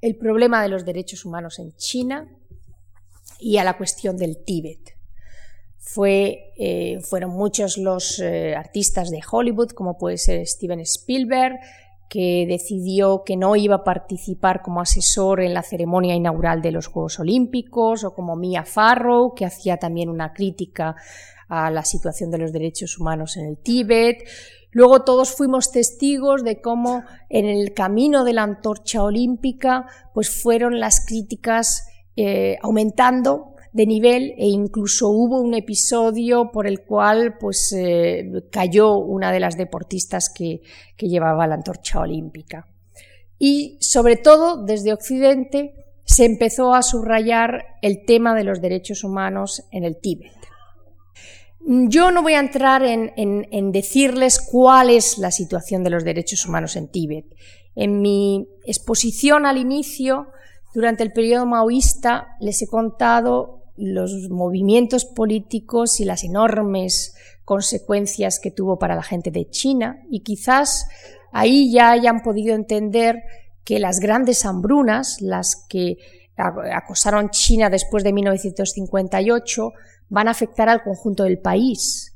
el 0.01 0.17
problema 0.17 0.63
de 0.63 0.69
los 0.69 0.85
derechos 0.85 1.25
humanos 1.25 1.59
en 1.59 1.75
China 1.77 2.29
y 3.41 3.57
a 3.57 3.65
la 3.65 3.77
cuestión 3.77 4.17
del 4.17 4.45
Tíbet. 4.45 4.95
Eh, 5.97 7.01
fueron 7.03 7.31
muchos 7.31 7.79
los 7.79 8.19
eh, 8.19 8.55
artistas 8.57 9.11
de 9.11 9.21
Hollywood, 9.31 9.71
como 9.71 9.97
puede 9.97 10.19
ser 10.19 10.47
Steven 10.47 10.81
Spielberg, 10.81 11.59
que 12.09 12.47
decidió 12.49 13.23
que 13.25 13.37
no 13.37 13.57
iba 13.57 13.77
a 13.77 13.85
participar 13.85 14.63
como 14.63 14.81
asesor 14.81 15.41
en 15.41 15.55
la 15.55 15.63
ceremonia 15.63 16.15
inaugural 16.15 16.63
de 16.63 16.73
los 16.73 16.87
Juegos 16.87 17.19
Olímpicos, 17.19 18.05
o 18.05 18.15
como 18.15 18.37
Mia 18.37 18.65
Farrow, 18.65 19.35
que 19.35 19.45
hacía 19.45 19.77
también 19.77 20.09
una 20.09 20.33
crítica 20.33 20.97
a 21.49 21.71
la 21.71 21.85
situación 21.85 22.31
de 22.31 22.39
los 22.39 22.53
derechos 22.53 22.99
humanos 22.99 23.37
en 23.37 23.47
el 23.47 23.59
Tíbet. 23.59 24.25
Luego 24.71 25.03
todos 25.03 25.35
fuimos 25.35 25.71
testigos 25.71 26.43
de 26.43 26.61
cómo 26.61 27.05
en 27.29 27.47
el 27.47 27.75
camino 27.75 28.25
de 28.25 28.33
la 28.33 28.43
antorcha 28.43 29.03
olímpica 29.03 29.87
pues 30.13 30.31
fueron 30.31 30.81
las 30.81 31.05
críticas 31.07 31.87
eh, 32.17 32.59
aumentando 32.63 33.55
de 33.73 33.87
nivel 33.87 34.35
e 34.39 34.47
incluso 34.47 35.09
hubo 35.09 35.41
un 35.41 35.55
episodio 35.55 36.53
por 36.53 36.67
el 36.69 36.85
cual 36.85 37.39
pues 37.39 37.73
eh, 37.77 38.31
cayó 38.51 38.97
una 38.99 39.33
de 39.33 39.41
las 39.41 39.57
deportistas 39.57 40.33
que, 40.33 40.63
que 40.97 41.09
llevaba 41.09 41.47
la 41.49 41.57
antorcha 41.57 42.01
olímpica. 42.01 42.67
Y 43.37 43.79
sobre 43.81 44.17
todo 44.17 44.65
desde 44.65 44.93
Occidente 44.93 45.75
se 46.05 46.25
empezó 46.25 46.75
a 46.75 46.83
subrayar 46.83 47.65
el 47.83 48.05
tema 48.05 48.35
de 48.35 48.45
los 48.45 48.61
derechos 48.61 49.03
humanos 49.03 49.65
en 49.73 49.85
el 49.85 49.97
Tíbet. 50.01 50.33
Yo 51.67 52.11
no 52.11 52.23
voy 52.23 52.35
a 52.35 52.41
entrar 52.41 52.83
en, 52.83 53.13
en, 53.17 53.47
en, 53.51 53.73
decirles 53.73 54.39
cuál 54.39 54.91
es 54.91 55.17
la 55.17 55.31
situación 55.31 55.83
de 55.83 55.91
los 55.91 56.05
derechos 56.05 56.45
humanos 56.47 56.77
en 56.77 56.89
Tíbet. 56.89 57.25
En 57.75 58.03
mi 58.03 58.47
exposición 58.67 59.47
al 59.47 59.57
inicio, 59.57 60.29
durante 60.75 61.03
el 61.03 61.13
periodo 61.13 61.47
maoísta, 61.47 62.37
les 62.41 62.61
he 62.61 62.67
contado 62.67 63.63
los 63.77 64.29
movimientos 64.31 65.05
políticos 65.05 66.01
y 66.01 66.05
las 66.05 66.23
enormes 66.23 67.15
consecuencias 67.45 68.39
que 68.41 68.51
tuvo 68.51 68.79
para 68.79 68.95
la 68.95 69.03
gente 69.03 69.31
de 69.31 69.49
China 69.49 70.03
y 70.11 70.21
quizás 70.21 70.87
ahí 71.33 71.73
ya 71.73 71.91
hayan 71.91 72.23
podido 72.23 72.55
entender 72.55 73.23
que 73.65 73.79
las 73.79 74.01
grandes 74.01 74.45
hambrunas, 74.45 75.21
las 75.21 75.65
que 75.69 75.97
acosaron 76.37 77.31
China 77.31 77.71
después 77.71 78.05
de 78.05 78.13
1958, 78.13 79.73
van 80.09 80.29
a 80.29 80.33
afectar 80.33 80.69
al 80.69 80.83
conjunto 80.83 81.25
del 81.25 81.39
país. 81.39 82.15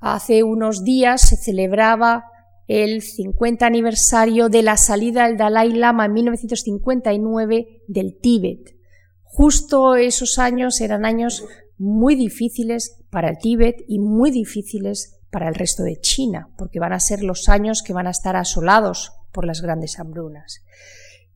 Hace 0.00 0.42
unos 0.42 0.84
días 0.84 1.22
se 1.22 1.36
celebraba 1.36 2.24
el 2.68 3.02
50 3.02 3.64
aniversario 3.64 4.48
de 4.48 4.62
la 4.62 4.76
salida 4.76 5.26
del 5.26 5.36
Dalai 5.36 5.72
Lama 5.72 6.06
en 6.06 6.12
1959 6.14 7.82
del 7.86 8.18
Tíbet. 8.20 8.76
Justo 9.22 9.96
esos 9.96 10.38
años 10.38 10.80
eran 10.80 11.04
años 11.04 11.44
muy 11.78 12.14
difíciles 12.14 12.98
para 13.10 13.30
el 13.30 13.38
Tíbet 13.38 13.84
y 13.86 13.98
muy 13.98 14.30
difíciles 14.30 15.18
para 15.30 15.48
el 15.48 15.54
resto 15.54 15.82
de 15.82 16.00
China, 16.00 16.48
porque 16.56 16.80
van 16.80 16.92
a 16.92 17.00
ser 17.00 17.22
los 17.22 17.48
años 17.48 17.82
que 17.82 17.92
van 17.92 18.06
a 18.06 18.10
estar 18.10 18.36
asolados 18.36 19.12
por 19.32 19.44
las 19.44 19.60
grandes 19.60 19.98
hambrunas. 19.98 20.62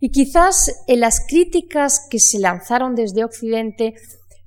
Y 0.01 0.11
quizás 0.11 0.84
en 0.86 1.01
las 1.01 1.26
críticas 1.26 2.07
que 2.09 2.18
se 2.18 2.38
lanzaron 2.38 2.94
desde 2.94 3.24
Occidente 3.24 3.94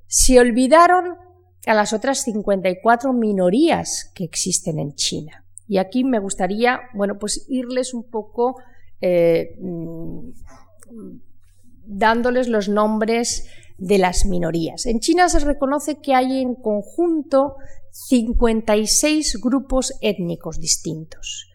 se 0.08 0.40
olvidaron 0.40 1.18
a 1.66 1.74
las 1.74 1.94
otras 1.94 2.24
54 2.24 3.14
minorías 3.14 4.12
que 4.14 4.24
existen 4.24 4.80
en 4.80 4.96
China. 4.96 5.46
Y 5.68 5.78
aquí 5.78 6.04
me 6.04 6.20
gustaría, 6.20 6.82
bueno, 6.94 7.18
pues 7.18 7.46
irles 7.48 7.94
un 7.94 8.04
poco 8.04 8.58
eh, 9.02 9.56
mm, 9.60 10.30
dándoles 11.86 12.48
los 12.48 12.70
nombres 12.70 13.48
de 13.78 13.98
las 13.98 14.26
minorías. 14.26 14.86
En 14.86 15.00
China 15.00 15.30
se 15.30 15.40
reconoce 15.40 16.00
que 16.00 16.14
hay 16.14 16.42
en 16.42 16.56
conjunto 16.56 17.56
56 17.92 19.40
grupos 19.42 19.94
étnicos 20.02 20.60
distintos. 20.60 21.50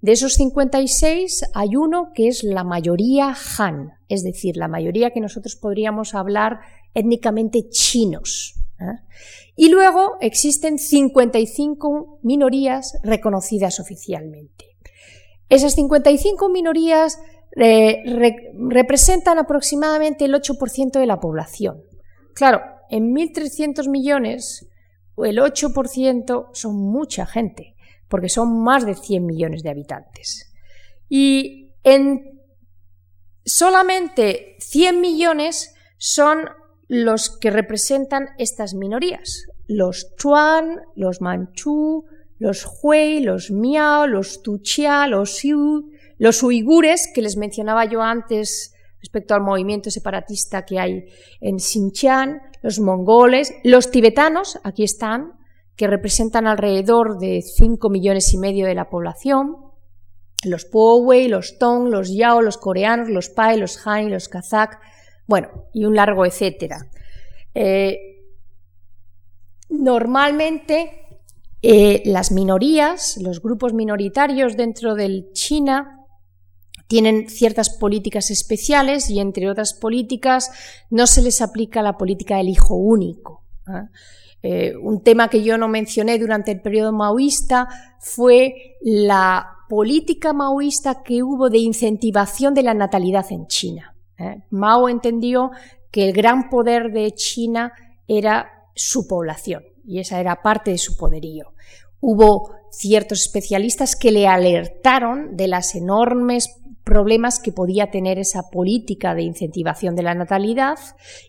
De 0.00 0.12
esos 0.12 0.34
56 0.34 1.50
hay 1.54 1.76
uno 1.76 2.12
que 2.14 2.26
es 2.28 2.42
la 2.42 2.64
mayoría 2.64 3.36
Han, 3.58 3.92
es 4.08 4.24
decir, 4.24 4.56
la 4.56 4.66
mayoría 4.66 5.10
que 5.10 5.20
nosotros 5.20 5.54
podríamos 5.54 6.14
hablar 6.14 6.60
étnicamente 6.92 7.68
chinos. 7.68 8.54
¿eh? 8.80 8.98
Y 9.54 9.68
luego 9.68 10.16
existen 10.20 10.78
55 10.78 12.20
minorías 12.22 12.98
reconocidas 13.02 13.80
oficialmente. 13.80 14.76
Esas 15.48 15.74
55 15.74 16.48
minorías 16.48 17.18
representan 17.54 19.38
aproximadamente 19.38 20.24
el 20.24 20.34
8% 20.34 20.98
de 20.98 21.06
la 21.06 21.20
población. 21.20 21.82
Claro, 22.34 22.62
en 22.88 23.14
1.300 23.14 23.90
millones, 23.90 24.66
el 25.18 25.38
8% 25.38 26.48
son 26.54 26.76
mucha 26.76 27.26
gente, 27.26 27.76
porque 28.08 28.30
son 28.30 28.62
más 28.62 28.86
de 28.86 28.94
100 28.94 29.26
millones 29.26 29.62
de 29.62 29.68
habitantes. 29.68 30.50
Y 31.10 31.74
en 31.84 32.40
solamente 33.44 34.56
100 34.60 35.00
millones 35.00 35.74
son 35.98 36.48
los 36.92 37.30
que 37.30 37.50
representan 37.50 38.28
estas 38.36 38.74
minorías. 38.74 39.46
Los 39.66 40.14
Chuan, 40.16 40.82
los 40.94 41.22
Manchú, 41.22 42.04
los 42.38 42.68
Hui, 42.82 43.20
los 43.20 43.50
Miao, 43.50 44.06
los 44.06 44.42
Tuchia, 44.42 45.06
los 45.06 45.38
Xiu, 45.38 45.90
los 46.18 46.42
uigures, 46.42 47.10
que 47.14 47.22
les 47.22 47.38
mencionaba 47.38 47.86
yo 47.86 48.02
antes 48.02 48.74
respecto 49.00 49.34
al 49.34 49.40
movimiento 49.40 49.90
separatista 49.90 50.66
que 50.66 50.78
hay 50.78 51.06
en 51.40 51.60
Xinjiang, 51.60 52.42
los 52.60 52.78
mongoles, 52.78 53.54
los 53.64 53.90
tibetanos, 53.90 54.60
aquí 54.62 54.84
están, 54.84 55.32
que 55.76 55.86
representan 55.86 56.46
alrededor 56.46 57.18
de 57.18 57.40
5 57.40 57.88
millones 57.88 58.34
y 58.34 58.38
medio 58.38 58.66
de 58.66 58.74
la 58.74 58.90
población, 58.90 59.56
los 60.44 60.66
Powei, 60.66 61.28
los 61.28 61.56
Tong, 61.56 61.88
los 61.88 62.14
Yao, 62.14 62.42
los 62.42 62.58
coreanos, 62.58 63.08
los 63.08 63.30
Pai, 63.30 63.58
los 63.58 63.86
Han, 63.86 64.10
los 64.10 64.28
Kazak, 64.28 64.78
bueno, 65.26 65.48
y 65.72 65.84
un 65.84 65.96
largo 65.96 66.26
etcétera. 66.26 66.88
Eh, 67.54 67.98
normalmente 69.68 71.02
eh, 71.62 72.02
las 72.04 72.32
minorías, 72.32 73.16
los 73.18 73.40
grupos 73.40 73.72
minoritarios 73.72 74.56
dentro 74.56 74.94
del 74.94 75.32
China, 75.32 75.98
tienen 76.88 77.30
ciertas 77.30 77.70
políticas 77.70 78.30
especiales 78.30 79.08
y 79.08 79.20
entre 79.20 79.48
otras 79.48 79.72
políticas 79.72 80.50
no 80.90 81.06
se 81.06 81.22
les 81.22 81.40
aplica 81.40 81.80
la 81.80 81.96
política 81.96 82.36
del 82.36 82.50
hijo 82.50 82.74
único. 82.74 83.44
¿ah? 83.66 83.88
Eh, 84.42 84.74
un 84.76 85.02
tema 85.02 85.28
que 85.28 85.42
yo 85.42 85.56
no 85.56 85.68
mencioné 85.68 86.18
durante 86.18 86.50
el 86.50 86.60
periodo 86.60 86.92
maoísta 86.92 87.68
fue 88.00 88.76
la 88.82 89.46
política 89.68 90.32
maoísta 90.32 91.02
que 91.02 91.22
hubo 91.22 91.48
de 91.48 91.58
incentivación 91.58 92.52
de 92.52 92.64
la 92.64 92.74
natalidad 92.74 93.24
en 93.30 93.46
China. 93.46 93.91
¿Eh? 94.18 94.42
Mao 94.50 94.88
entendió 94.88 95.50
que 95.90 96.04
el 96.04 96.12
gran 96.12 96.48
poder 96.48 96.92
de 96.92 97.12
China 97.12 97.72
era 98.08 98.50
su 98.74 99.06
población 99.06 99.64
y 99.84 100.00
esa 100.00 100.20
era 100.20 100.42
parte 100.42 100.70
de 100.70 100.78
su 100.78 100.96
poderío. 100.96 101.52
Hubo 102.00 102.50
ciertos 102.70 103.22
especialistas 103.22 103.94
que 103.96 104.10
le 104.10 104.26
alertaron 104.26 105.36
de 105.36 105.48
las 105.48 105.74
enormes 105.74 106.58
problemas 106.84 107.38
que 107.38 107.52
podía 107.52 107.90
tener 107.90 108.18
esa 108.18 108.50
política 108.50 109.14
de 109.14 109.22
incentivación 109.22 109.94
de 109.94 110.02
la 110.02 110.14
natalidad 110.14 110.78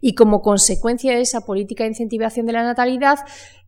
y 0.01 0.15
como 0.15 0.41
consecuencia 0.41 1.13
de 1.13 1.21
esa 1.21 1.41
política 1.41 1.84
de 1.84 1.89
incentivación 1.89 2.45
de 2.45 2.53
la 2.53 2.63
natalidad 2.63 3.19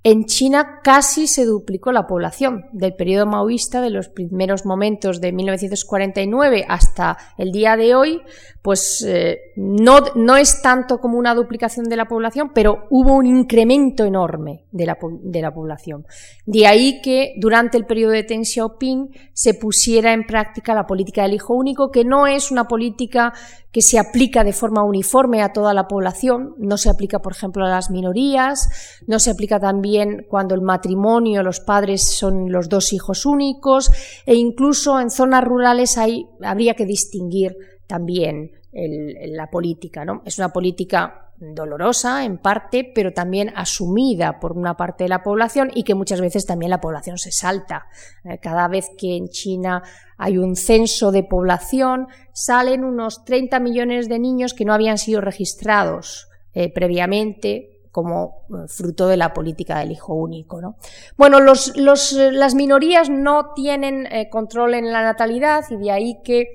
en 0.03 0.25
China 0.25 0.81
casi 0.83 1.25
se 1.25 1.45
duplicó 1.45 1.91
la 1.91 2.05
población 2.05 2.65
del 2.73 2.93
periodo 2.93 3.25
maoísta 3.25 3.81
de 3.81 3.89
los 3.89 4.07
primeros 4.07 4.63
momentos 4.63 5.19
de 5.19 5.31
1949 5.31 6.65
hasta 6.67 7.17
el 7.39 7.51
día 7.51 7.75
de 7.75 7.95
hoy, 7.95 8.21
pues 8.65 9.05
eh, 9.07 9.53
no, 9.57 9.99
no, 10.15 10.37
es 10.37 10.63
tanto 10.63 10.97
como 10.97 11.19
una 11.19 11.35
duplicación 11.35 11.85
de 11.85 11.97
la 11.97 12.07
población, 12.07 12.49
pero 12.51 12.87
hubo 12.89 13.13
un 13.13 13.27
incremento 13.27 14.05
enorme 14.05 14.65
de 14.71 14.87
la, 14.87 15.53
población. 15.53 16.07
De 16.47 16.65
ahí 16.65 16.99
que 17.03 17.35
durante 17.37 17.77
el 17.77 17.85
periodo 17.85 18.13
de 18.13 18.23
Deng 18.23 18.43
Xiaoping 18.43 19.11
se 19.33 19.53
pusiera 19.53 20.13
en 20.13 20.25
práctica 20.25 20.73
la 20.73 20.87
política 20.87 21.21
del 21.21 21.35
hijo 21.35 21.53
único, 21.53 21.91
que 21.91 22.03
no 22.03 22.25
es 22.25 22.49
una 22.49 22.67
política 22.67 23.33
que 23.71 23.83
se 23.83 23.99
aplica 23.99 24.43
de 24.43 24.51
forma 24.51 24.83
uniforme 24.83 25.43
a 25.43 25.53
toda 25.53 25.75
la 25.75 25.87
población, 25.87 26.55
no 26.57 26.77
se 26.77 26.89
aplica, 26.89 27.19
por 27.19 27.33
ejemplo, 27.33 27.65
a 27.65 27.69
las 27.69 27.91
minorías, 27.91 28.67
no 29.05 29.19
se 29.19 29.29
aplica 29.29 29.59
también 29.59 30.25
cuando 30.27 30.55
el 30.55 30.61
matrimonio, 30.61 31.43
los 31.43 31.59
padres 31.59 32.01
son 32.01 32.51
los 32.51 32.67
dos 32.67 32.93
hijos 32.93 33.27
únicos, 33.27 33.91
e 34.25 34.33
incluso 34.33 34.99
en 34.99 35.11
zonas 35.11 35.43
rurales 35.43 35.99
hay, 35.99 36.25
habría 36.41 36.73
que 36.73 36.87
distinguir 36.87 37.55
también 37.87 38.51
la 38.71 39.49
política. 39.49 40.03
¿no? 40.03 40.21
Es 40.25 40.37
una 40.37 40.49
política 40.49 41.25
dolorosa 41.37 42.23
en 42.23 42.37
parte, 42.37 42.89
pero 42.95 43.11
también 43.11 43.51
asumida 43.55 44.39
por 44.39 44.53
una 44.53 44.77
parte 44.77 45.03
de 45.03 45.09
la 45.09 45.23
población 45.23 45.69
y 45.73 45.83
que 45.83 45.95
muchas 45.95 46.21
veces 46.21 46.45
también 46.45 46.69
la 46.69 46.81
población 46.81 47.17
se 47.17 47.31
salta. 47.31 47.87
Eh, 48.23 48.37
cada 48.39 48.67
vez 48.67 48.89
que 48.97 49.17
en 49.17 49.29
China 49.29 49.83
hay 50.17 50.37
un 50.37 50.55
censo 50.55 51.11
de 51.11 51.23
población, 51.23 52.07
salen 52.31 52.83
unos 52.83 53.25
30 53.25 53.59
millones 53.59 54.07
de 54.07 54.19
niños 54.19 54.53
que 54.53 54.65
no 54.65 54.73
habían 54.73 54.97
sido 54.97 55.19
registrados 55.19 56.29
eh, 56.53 56.71
previamente 56.71 57.81
como 57.91 58.45
eh, 58.49 58.67
fruto 58.67 59.07
de 59.07 59.17
la 59.17 59.33
política 59.33 59.79
del 59.79 59.91
hijo 59.91 60.13
único. 60.13 60.61
¿no? 60.61 60.77
Bueno, 61.17 61.41
los, 61.41 61.75
los, 61.75 62.13
las 62.13 62.55
minorías 62.55 63.09
no 63.09 63.53
tienen 63.53 64.07
control 64.31 64.73
en 64.75 64.91
la 64.91 65.03
natalidad 65.03 65.65
y 65.69 65.77
de 65.77 65.91
ahí 65.91 66.21
que 66.23 66.47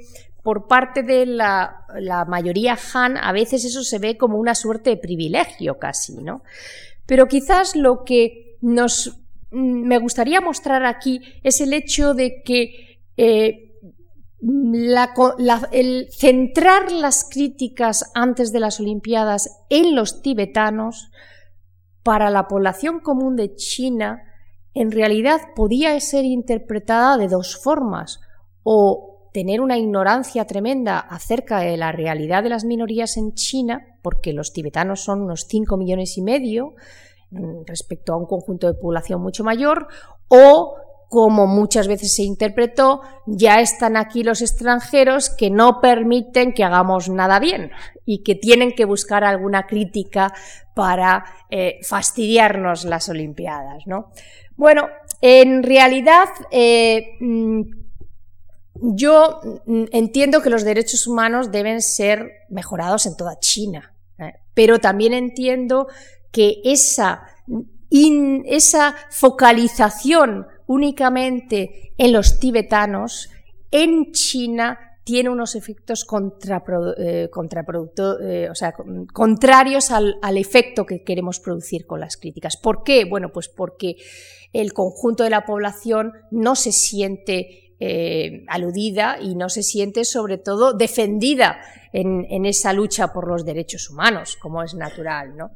por 0.43 0.67
parte 0.67 1.03
de 1.03 1.27
la, 1.27 1.85
mayoría 2.29 2.79
Han, 2.95 3.17
a 3.17 3.33
veces 3.33 3.65
eso 3.65 3.83
se 3.83 3.99
ve 3.99 4.17
como 4.17 4.39
una 4.39 4.55
suerte 4.55 4.91
de 4.91 4.97
privilegio 4.97 5.79
casi, 5.79 6.15
¿no? 6.23 6.43
Pero 7.07 7.27
quizás 7.27 7.77
lo 7.77 8.05
que 8.05 8.57
nos 8.61 9.19
mm, 9.51 9.87
me 9.87 9.99
gustaría 9.99 10.41
mostrar 10.41 10.85
aquí 10.85 11.21
es 11.43 11.61
el 11.61 11.73
hecho 11.73 12.15
de 12.15 12.43
que 12.45 13.01
eh, 13.17 13.67
el 15.73 16.09
centrar 16.11 16.91
las 16.93 17.29
críticas 17.29 18.11
antes 18.15 18.53
de 18.53 18.61
las 18.61 18.81
Olimpiadas 18.81 19.65
en 19.69 19.95
los 19.95 20.23
tibetanos 20.23 21.11
para 22.03 22.31
la 22.31 22.49
población 22.49 23.01
común 23.01 23.37
de 23.37 23.55
China 23.55 24.23
en 24.73 24.91
realidad 24.93 25.41
podía 25.55 25.99
ser 26.01 26.25
interpretada 26.25 27.19
de 27.19 27.29
dos 27.29 27.61
formas 27.63 28.21
o 28.63 29.10
tener 29.33 29.61
una 29.61 29.79
ignorancia 29.79 30.45
tremenda 30.47 30.99
acerca 30.99 31.61
de 31.61 31.77
la 31.77 31.93
realidad 31.93 32.43
de 32.43 32.49
las 32.49 32.65
minorías 32.65 33.17
en 33.17 33.35
China, 33.35 33.99
porque 34.03 34.33
los 34.33 34.53
tibetanos 34.53 35.01
son 35.01 35.23
unos 35.23 35.47
5 35.49 35.77
millones 35.77 36.17
y 36.19 36.23
medio 36.23 36.75
mm, 37.31 37.63
respecto 37.67 38.13
a 38.13 38.17
un 38.17 38.27
conjunto 38.27 38.67
de 38.67 38.75
población 38.75 39.23
mucho 39.23 39.45
mayor, 39.45 39.89
o 40.29 40.77
como 41.11 41.49
muchas 41.49 41.89
veces 41.89 42.15
se 42.15 42.23
interpretó, 42.23 43.01
ya 43.27 43.61
están 43.61 43.97
aquí 43.97 44.23
los 44.23 44.43
extranjeros 44.43 45.29
que 45.29 45.51
no 45.51 45.81
permiten 45.81 46.53
que 46.53 46.63
hagamos 46.63 47.09
nada 47.09 47.41
bien 47.41 47.73
y 48.07 48.23
que 48.23 48.37
tienen 48.37 48.73
que 48.77 48.85
buscar 48.85 49.25
alguna 49.25 49.67
crítica 49.67 50.33
para 50.73 51.25
eh, 51.51 51.81
fastidiarnos 51.83 52.85
las 52.85 53.09
Olimpiadas. 53.09 53.89
¿no? 53.89 54.13
Bueno, 54.57 54.89
en 55.21 55.65
realidad, 55.65 56.29
eh, 56.53 57.17
mm, 57.19 57.80
yo 58.83 59.41
entiendo 59.67 60.43
que 60.43 60.51
los 60.51 60.65
derechos 60.65 61.07
humanos 61.07 61.51
deben 61.51 61.83
ser 61.83 62.31
mejorados 62.49 63.07
en 63.07 63.17
toda 63.17 63.39
China, 63.39 63.95
¿eh? 64.19 64.35
pero 64.55 64.79
también 64.79 65.13
entiendo 65.13 65.89
que 66.33 66.61
esa, 66.65 67.23
esa 67.91 68.95
focalización 69.11 70.47
únicamente 70.67 71.93
en 71.99 72.13
los 72.13 72.39
tibetanos 72.39 73.29
en 73.71 74.13
China 74.13 74.79
tiene 75.05 75.31
unos 75.31 75.55
efectos 75.57 76.07
eh, 76.99 77.29
eh, 77.29 78.49
o 78.51 78.55
sea, 78.55 78.75
contrarios 79.13 79.91
al, 79.91 80.17
al, 80.23 80.37
efecto 80.37 80.87
que 80.87 81.03
queremos 81.03 81.41
producir 81.41 81.87
con 81.87 82.01
las 82.01 82.17
críticas. 82.17 82.57
¿Por 82.57 82.85
qué? 82.85 83.05
Bueno, 83.05 83.33
pues 83.33 83.49
porque 83.49 83.97
el 84.53 84.73
conjunto 84.73 85.25
de 85.25 85.31
la 85.31 85.45
población 85.45 86.13
no 86.31 86.55
se 86.55 86.71
siente 86.71 87.70
eh, 87.83 88.45
aludida 88.47 89.17
y 89.19 89.35
no 89.35 89.49
se 89.49 89.63
siente 89.63 90.05
sobre 90.05 90.37
todo 90.37 90.75
defendida 90.75 91.63
en, 91.95 92.45
esa 92.45 92.75
lucha 92.75 93.11
por 93.11 93.27
los 93.27 93.47
derechos 93.47 93.89
humanos, 93.89 94.37
como 94.37 94.63
es 94.63 94.75
natural, 94.75 95.35
¿no? 95.35 95.53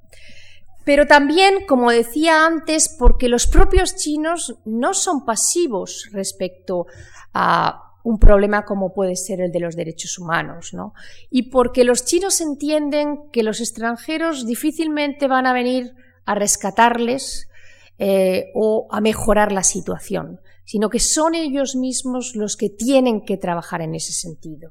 Pero 0.87 1.07
también, 1.07 1.67
como 1.67 1.91
decía 1.91 2.47
antes, 2.47 2.89
porque 2.99 3.29
los 3.29 3.47
propios 3.47 3.97
chinos 3.97 4.55
no 4.65 4.95
son 4.95 5.27
pasivos 5.27 6.09
respecto 6.13 6.87
a 7.35 7.93
un 8.05 8.19
problema 8.19 8.65
como 8.65 8.95
puede 8.95 9.17
ser 9.17 9.43
el 9.43 9.53
de 9.53 9.61
los 9.61 9.77
derechos 9.77 10.19
humanos, 10.19 10.73
¿no? 10.73 10.95
Y 11.29 11.51
porque 11.51 11.85
los 11.85 12.07
chinos 12.07 12.41
entienden 12.41 13.31
que 13.33 13.43
los 13.43 13.61
extranjeros 13.61 14.47
difícilmente 14.47 15.29
van 15.29 15.47
a 15.47 15.53
venir 15.53 15.95
a 16.25 16.35
rescatarles 16.35 17.51
eh, 17.99 18.51
o 18.55 18.89
a 18.91 19.03
mejorar 19.03 19.53
la 19.53 19.63
situación 19.63 20.41
sino 20.65 20.89
que 20.89 21.01
son 21.01 21.35
ellos 21.35 21.77
mismos 21.77 22.35
los 22.35 22.57
que 22.57 22.71
tienen 22.71 23.25
que 23.25 23.37
trabajar 23.37 23.83
en 23.83 23.95
ese 23.95 24.13
sentido. 24.13 24.71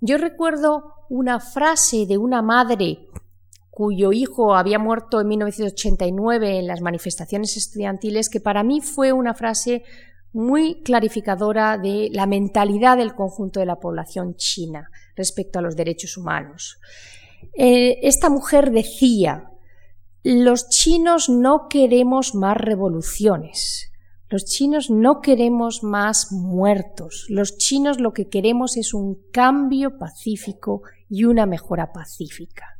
Yo 0.00 0.16
recuerdo 0.16 0.94
una 1.08 1.40
frase 1.40 2.06
de 2.06 2.16
una 2.16 2.42
madre 2.42 3.06
cuyo 3.70 4.12
hijo 4.12 4.54
había 4.54 4.78
muerto 4.78 5.20
en 5.20 5.28
1989 5.28 6.58
en 6.58 6.66
las 6.66 6.80
manifestaciones 6.80 7.56
estudiantiles, 7.56 8.28
que 8.28 8.40
para 8.40 8.62
mí 8.62 8.80
fue 8.80 9.12
una 9.12 9.34
frase 9.34 9.84
muy 10.32 10.82
clarificadora 10.82 11.78
de 11.78 12.08
la 12.12 12.26
mentalidad 12.26 12.96
del 12.96 13.14
conjunto 13.14 13.60
de 13.60 13.66
la 13.66 13.80
población 13.80 14.34
china 14.36 14.90
respecto 15.16 15.58
a 15.58 15.62
los 15.62 15.76
derechos 15.76 16.16
humanos. 16.16 16.78
Eh, 17.54 17.98
esta 18.02 18.30
mujer 18.30 18.70
decía, 18.70 19.50
los 20.22 20.68
chinos 20.68 21.28
no 21.28 21.68
queremos 21.68 22.34
más 22.34 22.56
revoluciones, 22.56 23.89
los 24.30 24.44
chinos 24.44 24.90
no 24.90 25.20
queremos 25.20 25.82
más 25.82 26.30
muertos. 26.30 27.26
Los 27.28 27.58
chinos 27.58 27.98
lo 27.98 28.12
que 28.12 28.28
queremos 28.28 28.76
es 28.76 28.94
un 28.94 29.18
cambio 29.32 29.98
pacífico 29.98 30.82
y 31.08 31.24
una 31.24 31.46
mejora 31.46 31.92
pacífica. 31.92 32.79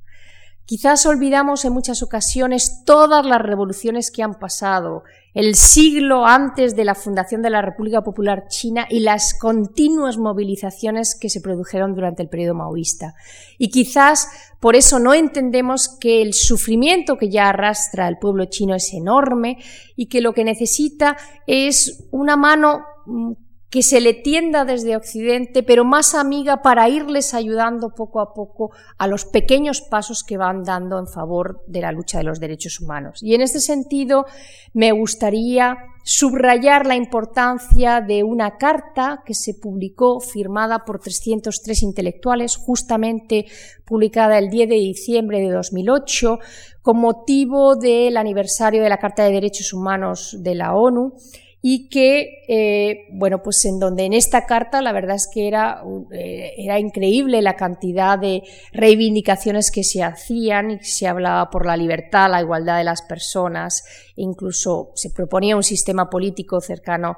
Quizás 0.71 1.05
olvidamos 1.05 1.65
en 1.65 1.73
muchas 1.73 2.01
ocasiones 2.01 2.85
todas 2.87 3.27
las 3.27 3.43
revoluciones 3.43 4.13
que 4.13 4.23
han 4.23 4.39
pasado, 4.39 5.03
el 5.35 5.57
siglo 5.57 6.25
antes 6.25 6.77
de 6.77 6.85
la 6.85 6.95
fundación 6.95 7.43
de 7.43 7.51
la 7.51 7.61
República 7.61 8.03
Popular 8.03 8.45
China 8.47 8.87
y 8.89 9.01
las 9.01 9.35
continuas 9.35 10.17
movilizaciones 10.17 11.19
que 11.21 11.29
se 11.29 11.41
produjeron 11.41 11.97
durante 11.97 12.23
el 12.23 12.29
periodo 12.29 12.55
maoísta. 12.55 13.15
Y 13.59 13.71
quizás 13.71 14.29
por 14.61 14.77
eso 14.77 15.01
no 15.01 15.13
entendemos 15.13 15.89
que 15.89 16.23
el 16.23 16.35
sufrimiento 16.35 17.19
que 17.19 17.31
ya 17.31 17.49
arrastra 17.49 18.07
el 18.07 18.19
pueblo 18.19 18.45
chino 18.45 18.77
es 18.77 18.95
enorme 18.95 19.59
y 19.97 20.07
que 20.07 20.21
lo 20.21 20.35
que 20.35 20.45
necesita 20.45 21.17
es 21.49 22.07
una 22.13 22.37
mano 22.37 22.85
mm, 23.07 23.33
que 23.71 23.83
se 23.83 24.01
le 24.01 24.15
tienda 24.15 24.65
desde 24.65 24.97
Occidente, 24.97 25.63
pero 25.63 25.85
más 25.85 26.17
amiga 26.17 26.61
para 26.61 26.89
irles 26.89 27.35
ayudando 27.35 27.95
poco 27.95 28.21
a 28.21 28.35
poco 28.35 28.73
a 28.99 29.07
los 29.07 29.25
pequeños 29.25 29.81
pasos 29.81 30.25
que 30.25 30.37
van 30.37 30.65
dando 30.65 30.99
en 30.99 31.07
favor 31.07 31.63
de 31.69 31.81
la 31.81 31.93
lucha 31.93 32.19
de 32.19 32.25
los 32.25 32.41
derechos 32.41 32.81
humanos. 32.81 33.23
Y 33.23 33.35
en 33.35 33.43
este 33.43 33.61
sentido 33.61 34.27
me 34.75 34.91
gustaría 34.91 35.79
subrayar 36.03 36.87
la 36.87 36.97
importancia 36.97 38.01
de 38.01 38.25
una 38.25 38.57
carta 38.57 39.23
que 39.25 39.35
se 39.35 39.55
publicó 39.55 40.19
firmada 40.19 40.85
por 40.85 40.99
303 40.99 41.85
intelectuales, 41.85 42.57
justamente 42.57 43.47
publicada 43.85 44.39
el 44.39 44.51
10 44.51 44.69
de 44.69 44.75
diciembre 44.75 45.41
de 45.41 45.51
2008, 45.51 46.41
con 46.83 46.97
motivo 46.97 47.77
del 47.77 48.17
aniversario 48.17 48.83
de 48.83 48.89
la 48.89 48.99
Carta 48.99 49.23
de 49.25 49.33
Derechos 49.33 49.73
Humanos 49.73 50.39
de 50.41 50.57
la 50.57 50.75
ONU 50.75 51.15
y 51.63 51.89
que, 51.89 52.43
eh, 52.49 53.07
bueno, 53.13 53.43
pues 53.43 53.65
en 53.67 53.79
donde 53.79 54.05
en 54.05 54.15
esta 54.15 54.47
carta 54.47 54.81
la 54.81 54.93
verdad 54.93 55.17
es 55.17 55.29
que 55.33 55.47
era, 55.47 55.83
eh, 56.11 56.53
era 56.57 56.79
increíble 56.79 57.43
la 57.43 57.57
cantidad 57.57 58.19
de 58.19 58.43
reivindicaciones 58.73 59.71
que 59.71 59.85
se 59.85 60.03
hacían 60.03 60.71
y 60.71 60.79
se 60.85 61.07
hablaba 61.07 61.51
por 61.51 61.67
la 61.67 61.77
libertad, 61.77 62.31
la 62.31 62.41
igualdad 62.41 62.79
de 62.79 62.85
las 62.85 63.03
personas, 63.03 63.85
incluso 64.17 64.93
se 64.95 65.11
proponía 65.11 65.57
un 65.57 65.63
sistema 65.63 66.09
político 66.09 66.61
cercano 66.61 67.17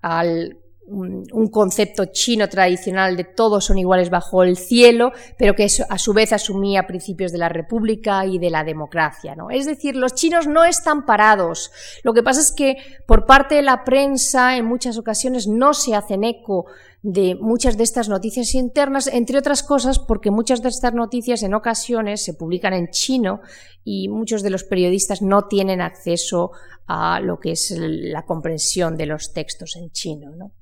al 0.00 0.61
un 0.88 1.48
concepto 1.48 2.06
chino 2.06 2.48
tradicional 2.48 3.16
de 3.16 3.24
todos 3.24 3.64
son 3.64 3.78
iguales 3.78 4.10
bajo 4.10 4.42
el 4.42 4.56
cielo, 4.56 5.12
pero 5.38 5.54
que 5.54 5.66
a 5.88 5.98
su 5.98 6.12
vez 6.12 6.32
asumía 6.32 6.86
principios 6.86 7.30
de 7.30 7.38
la 7.38 7.48
república 7.48 8.26
y 8.26 8.38
de 8.38 8.50
la 8.50 8.64
democracia. 8.64 9.34
¿no? 9.36 9.50
Es 9.50 9.64
decir, 9.64 9.94
los 9.94 10.14
chinos 10.14 10.48
no 10.48 10.64
están 10.64 11.06
parados. 11.06 11.70
Lo 12.02 12.12
que 12.12 12.22
pasa 12.22 12.40
es 12.40 12.52
que 12.52 12.76
por 13.06 13.26
parte 13.26 13.54
de 13.54 13.62
la 13.62 13.84
prensa 13.84 14.56
en 14.56 14.66
muchas 14.66 14.98
ocasiones 14.98 15.46
no 15.46 15.72
se 15.72 15.94
hacen 15.94 16.24
eco 16.24 16.66
de 17.02 17.36
muchas 17.36 17.76
de 17.76 17.84
estas 17.84 18.08
noticias 18.08 18.54
internas, 18.54 19.06
entre 19.06 19.38
otras 19.38 19.62
cosas 19.62 19.98
porque 19.98 20.30
muchas 20.30 20.62
de 20.62 20.68
estas 20.68 20.94
noticias 20.94 21.42
en 21.42 21.54
ocasiones 21.54 22.24
se 22.24 22.34
publican 22.34 22.74
en 22.74 22.90
chino 22.90 23.40
y 23.84 24.08
muchos 24.08 24.42
de 24.42 24.50
los 24.50 24.64
periodistas 24.64 25.22
no 25.22 25.46
tienen 25.46 25.80
acceso 25.80 26.52
a 26.86 27.20
lo 27.20 27.40
que 27.40 27.52
es 27.52 27.74
la 27.76 28.24
comprensión 28.24 28.96
de 28.96 29.06
los 29.06 29.32
textos 29.32 29.76
en 29.76 29.90
chino. 29.90 30.30
¿no? 30.30 30.52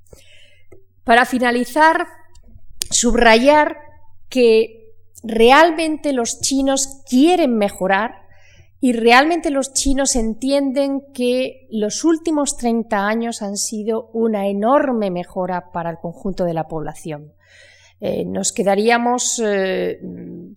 Para 1.11 1.25
finalizar, 1.25 2.07
subrayar 2.89 3.79
que 4.29 4.93
realmente 5.25 6.13
los 6.13 6.41
chinos 6.41 7.03
quieren 7.05 7.59
mejorar 7.59 8.13
y 8.81 8.93
realmente 8.93 9.51
los 9.51 9.73
chinos 9.73 10.15
entienden 10.15 11.03
que 11.13 11.67
los 11.73 12.05
últimos 12.05 12.57
30 12.57 13.09
años 13.09 13.43
han 13.43 13.57
sido 13.57 14.11
una 14.13 14.47
enorme 14.47 15.11
mejora 15.11 15.73
para 15.73 15.91
el 15.91 15.97
conjunto 15.97 16.45
de 16.45 16.55
la 16.55 16.69
población. 16.69 17.33
Eh, 17.99 18.25
nos 18.25 18.53
quedaríamos 18.53 19.43
eh, 19.45 19.99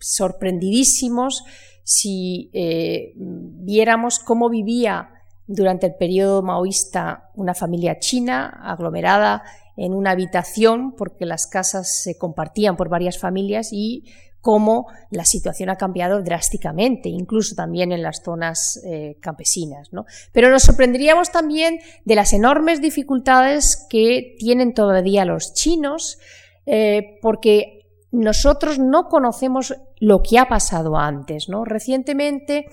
sorprendidísimos 0.01 1.45
si 1.83 2.51
eh, 2.53 3.13
viéramos 3.15 4.19
cómo 4.19 4.51
vivía 4.51 5.09
durante 5.47 5.87
el 5.87 5.95
periodo 5.95 6.43
maoísta 6.43 7.31
una 7.33 7.55
familia 7.55 7.97
china 7.97 8.61
aglomerada 8.63 9.41
en 9.75 9.93
una 9.93 10.11
habitación 10.11 10.93
porque 10.95 11.25
las 11.25 11.47
casas 11.47 12.03
se 12.03 12.17
compartían 12.17 12.75
por 12.75 12.89
varias 12.89 13.17
familias 13.17 13.69
y 13.71 14.03
cómo 14.43 14.87
la 15.09 15.23
situación 15.23 15.69
ha 15.69 15.77
cambiado 15.77 16.21
drásticamente, 16.21 17.07
incluso 17.07 17.55
también 17.55 17.93
en 17.93 18.03
las 18.03 18.21
zonas 18.21 18.77
eh, 18.85 19.15
campesinas. 19.21 19.89
Pero 20.33 20.49
nos 20.49 20.63
sorprenderíamos 20.63 21.31
también 21.31 21.79
de 22.03 22.15
las 22.15 22.33
enormes 22.33 22.81
dificultades 22.81 23.87
que 23.89 24.35
tienen 24.37 24.73
todavía 24.73 25.23
los 25.23 25.53
chinos, 25.53 26.19
eh, 26.65 27.19
porque 27.21 27.87
nosotros 28.11 28.79
no 28.79 29.07
conocemos 29.07 29.75
lo 30.01 30.21
que 30.21 30.37
ha 30.37 30.49
pasado 30.49 30.97
antes. 30.97 31.47
Recientemente, 31.63 32.65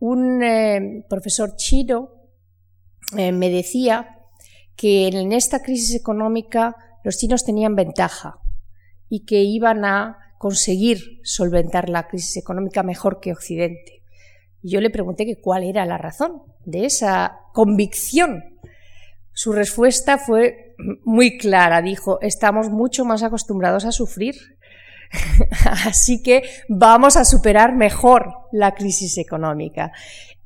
un 0.00 0.42
eh, 0.42 1.04
profesor 1.08 1.54
chino 1.54 2.10
me 3.12 3.50
decía 3.50 4.13
que 4.76 5.08
en 5.08 5.32
esta 5.32 5.62
crisis 5.62 5.94
económica 5.94 6.76
los 7.04 7.18
chinos 7.18 7.44
tenían 7.44 7.74
ventaja 7.74 8.38
y 9.08 9.24
que 9.24 9.42
iban 9.42 9.84
a 9.84 10.18
conseguir 10.38 11.20
solventar 11.22 11.88
la 11.88 12.08
crisis 12.08 12.36
económica 12.36 12.82
mejor 12.82 13.20
que 13.20 13.32
Occidente. 13.32 14.02
Y 14.62 14.70
yo 14.70 14.80
le 14.80 14.90
pregunté 14.90 15.26
cuál 15.40 15.62
era 15.64 15.84
la 15.86 15.98
razón 15.98 16.42
de 16.64 16.86
esa 16.86 17.38
convicción. 17.52 18.42
Su 19.32 19.52
respuesta 19.52 20.18
fue 20.18 20.74
muy 21.04 21.38
clara. 21.38 21.82
Dijo, 21.82 22.18
estamos 22.20 22.70
mucho 22.70 23.04
más 23.04 23.22
acostumbrados 23.22 23.84
a 23.84 23.92
sufrir. 23.92 24.34
Así 25.86 26.22
que 26.22 26.42
vamos 26.68 27.16
a 27.16 27.24
superar 27.24 27.74
mejor 27.74 28.28
la 28.52 28.74
crisis 28.74 29.18
económica. 29.18 29.92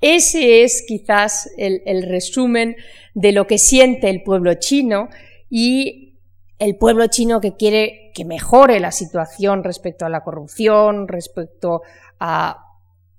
Ese 0.01 0.63
es 0.63 0.85
quizás 0.87 1.51
el, 1.57 2.03
resumen 2.05 2.77
de 3.15 3.33
lo 3.33 3.47
que 3.47 3.59
siente 3.59 4.09
el 4.09 4.23
pueblo 4.23 4.55
chino 4.55 5.09
y 5.51 6.19
el 6.59 6.77
pueblo 6.77 7.07
chino 7.09 7.41
que 7.41 7.57
quiere 7.57 8.13
que 8.15 8.25
mejore 8.25 8.81
la 8.81 8.93
situación 8.93 9.65
respecto 9.65 10.07
a 10.07 10.09
la 10.09 10.23
corrupción, 10.23 11.09
respecto 11.09 11.83
a 12.21 12.65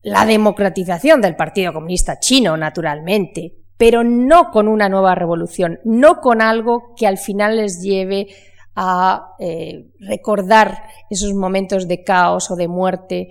la 0.01 0.26
democratización 0.26 1.22
del 1.22 1.35
Partido 1.35 1.73
Comunista 1.73 2.19
Chino, 2.19 2.56
naturalmente, 2.56 3.56
pero 3.77 4.03
no 4.03 4.51
con 4.51 4.68
una 4.68 4.88
nueva 4.88 5.15
revolución, 5.15 5.80
no 5.84 6.22
con 6.22 6.41
algo 6.41 6.95
que 6.95 7.07
al 7.07 7.18
final 7.18 7.57
les 7.57 7.81
lleve 7.81 8.27
a 8.76 9.35
eh, 9.39 9.88
recordar 9.99 10.84
esos 11.10 11.34
momentos 11.34 11.88
de 11.88 12.03
caos 12.03 12.49
o 12.49 12.56
de 12.56 12.69
muerte 12.69 13.30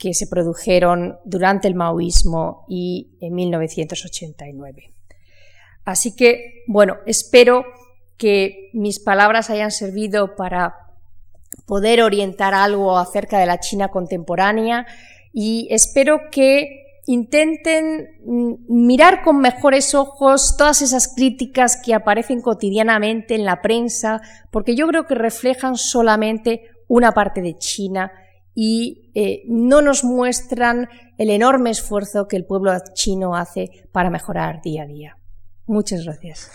que 0.00 0.14
se 0.14 0.26
produjeron 0.26 1.18
durante 1.24 1.68
el 1.68 1.74
maoísmo 1.74 2.64
y 2.68 3.10
en 3.20 3.34
1989. 3.34 4.94
Así 5.84 6.16
que, 6.16 6.64
bueno, 6.66 6.96
espero 7.04 7.64
que 8.16 8.70
mis 8.72 8.98
palabras 8.98 9.50
hayan 9.50 9.70
servido 9.70 10.36
para 10.36 10.74
poder 11.66 12.02
orientar 12.02 12.54
algo 12.54 12.96
acerca 12.96 13.38
de 13.38 13.46
la 13.46 13.60
China 13.60 13.88
contemporánea 13.88 14.86
y 15.34 15.68
espero 15.70 16.30
que 16.32 17.02
intenten 17.06 18.08
mm, 18.24 18.54
mirar 18.68 19.22
con 19.22 19.38
mejores 19.38 19.94
ojos 19.94 20.56
todas 20.56 20.80
esas 20.80 21.14
críticas 21.14 21.76
que 21.76 21.92
aparecen 21.92 22.40
cotidianamente 22.40 23.34
en 23.34 23.44
la 23.44 23.60
prensa, 23.60 24.22
porque 24.50 24.74
yo 24.74 24.86
creo 24.86 25.06
que 25.06 25.14
reflejan 25.14 25.76
solamente 25.76 26.70
una 26.88 27.12
parte 27.12 27.42
de 27.42 27.58
China 27.58 28.10
y 28.54 29.10
eh, 29.14 29.42
no 29.46 29.82
nos 29.82 30.04
muestran 30.04 30.88
el 31.18 31.30
enorme 31.30 31.70
esfuerzo 31.70 32.28
que 32.28 32.36
el 32.36 32.44
pueblo 32.44 32.72
chino 32.94 33.36
hace 33.36 33.88
para 33.92 34.10
mejorar 34.10 34.62
día 34.62 34.82
a 34.82 34.86
día. 34.86 35.16
Muchas 35.66 36.04
gracias. 36.04 36.50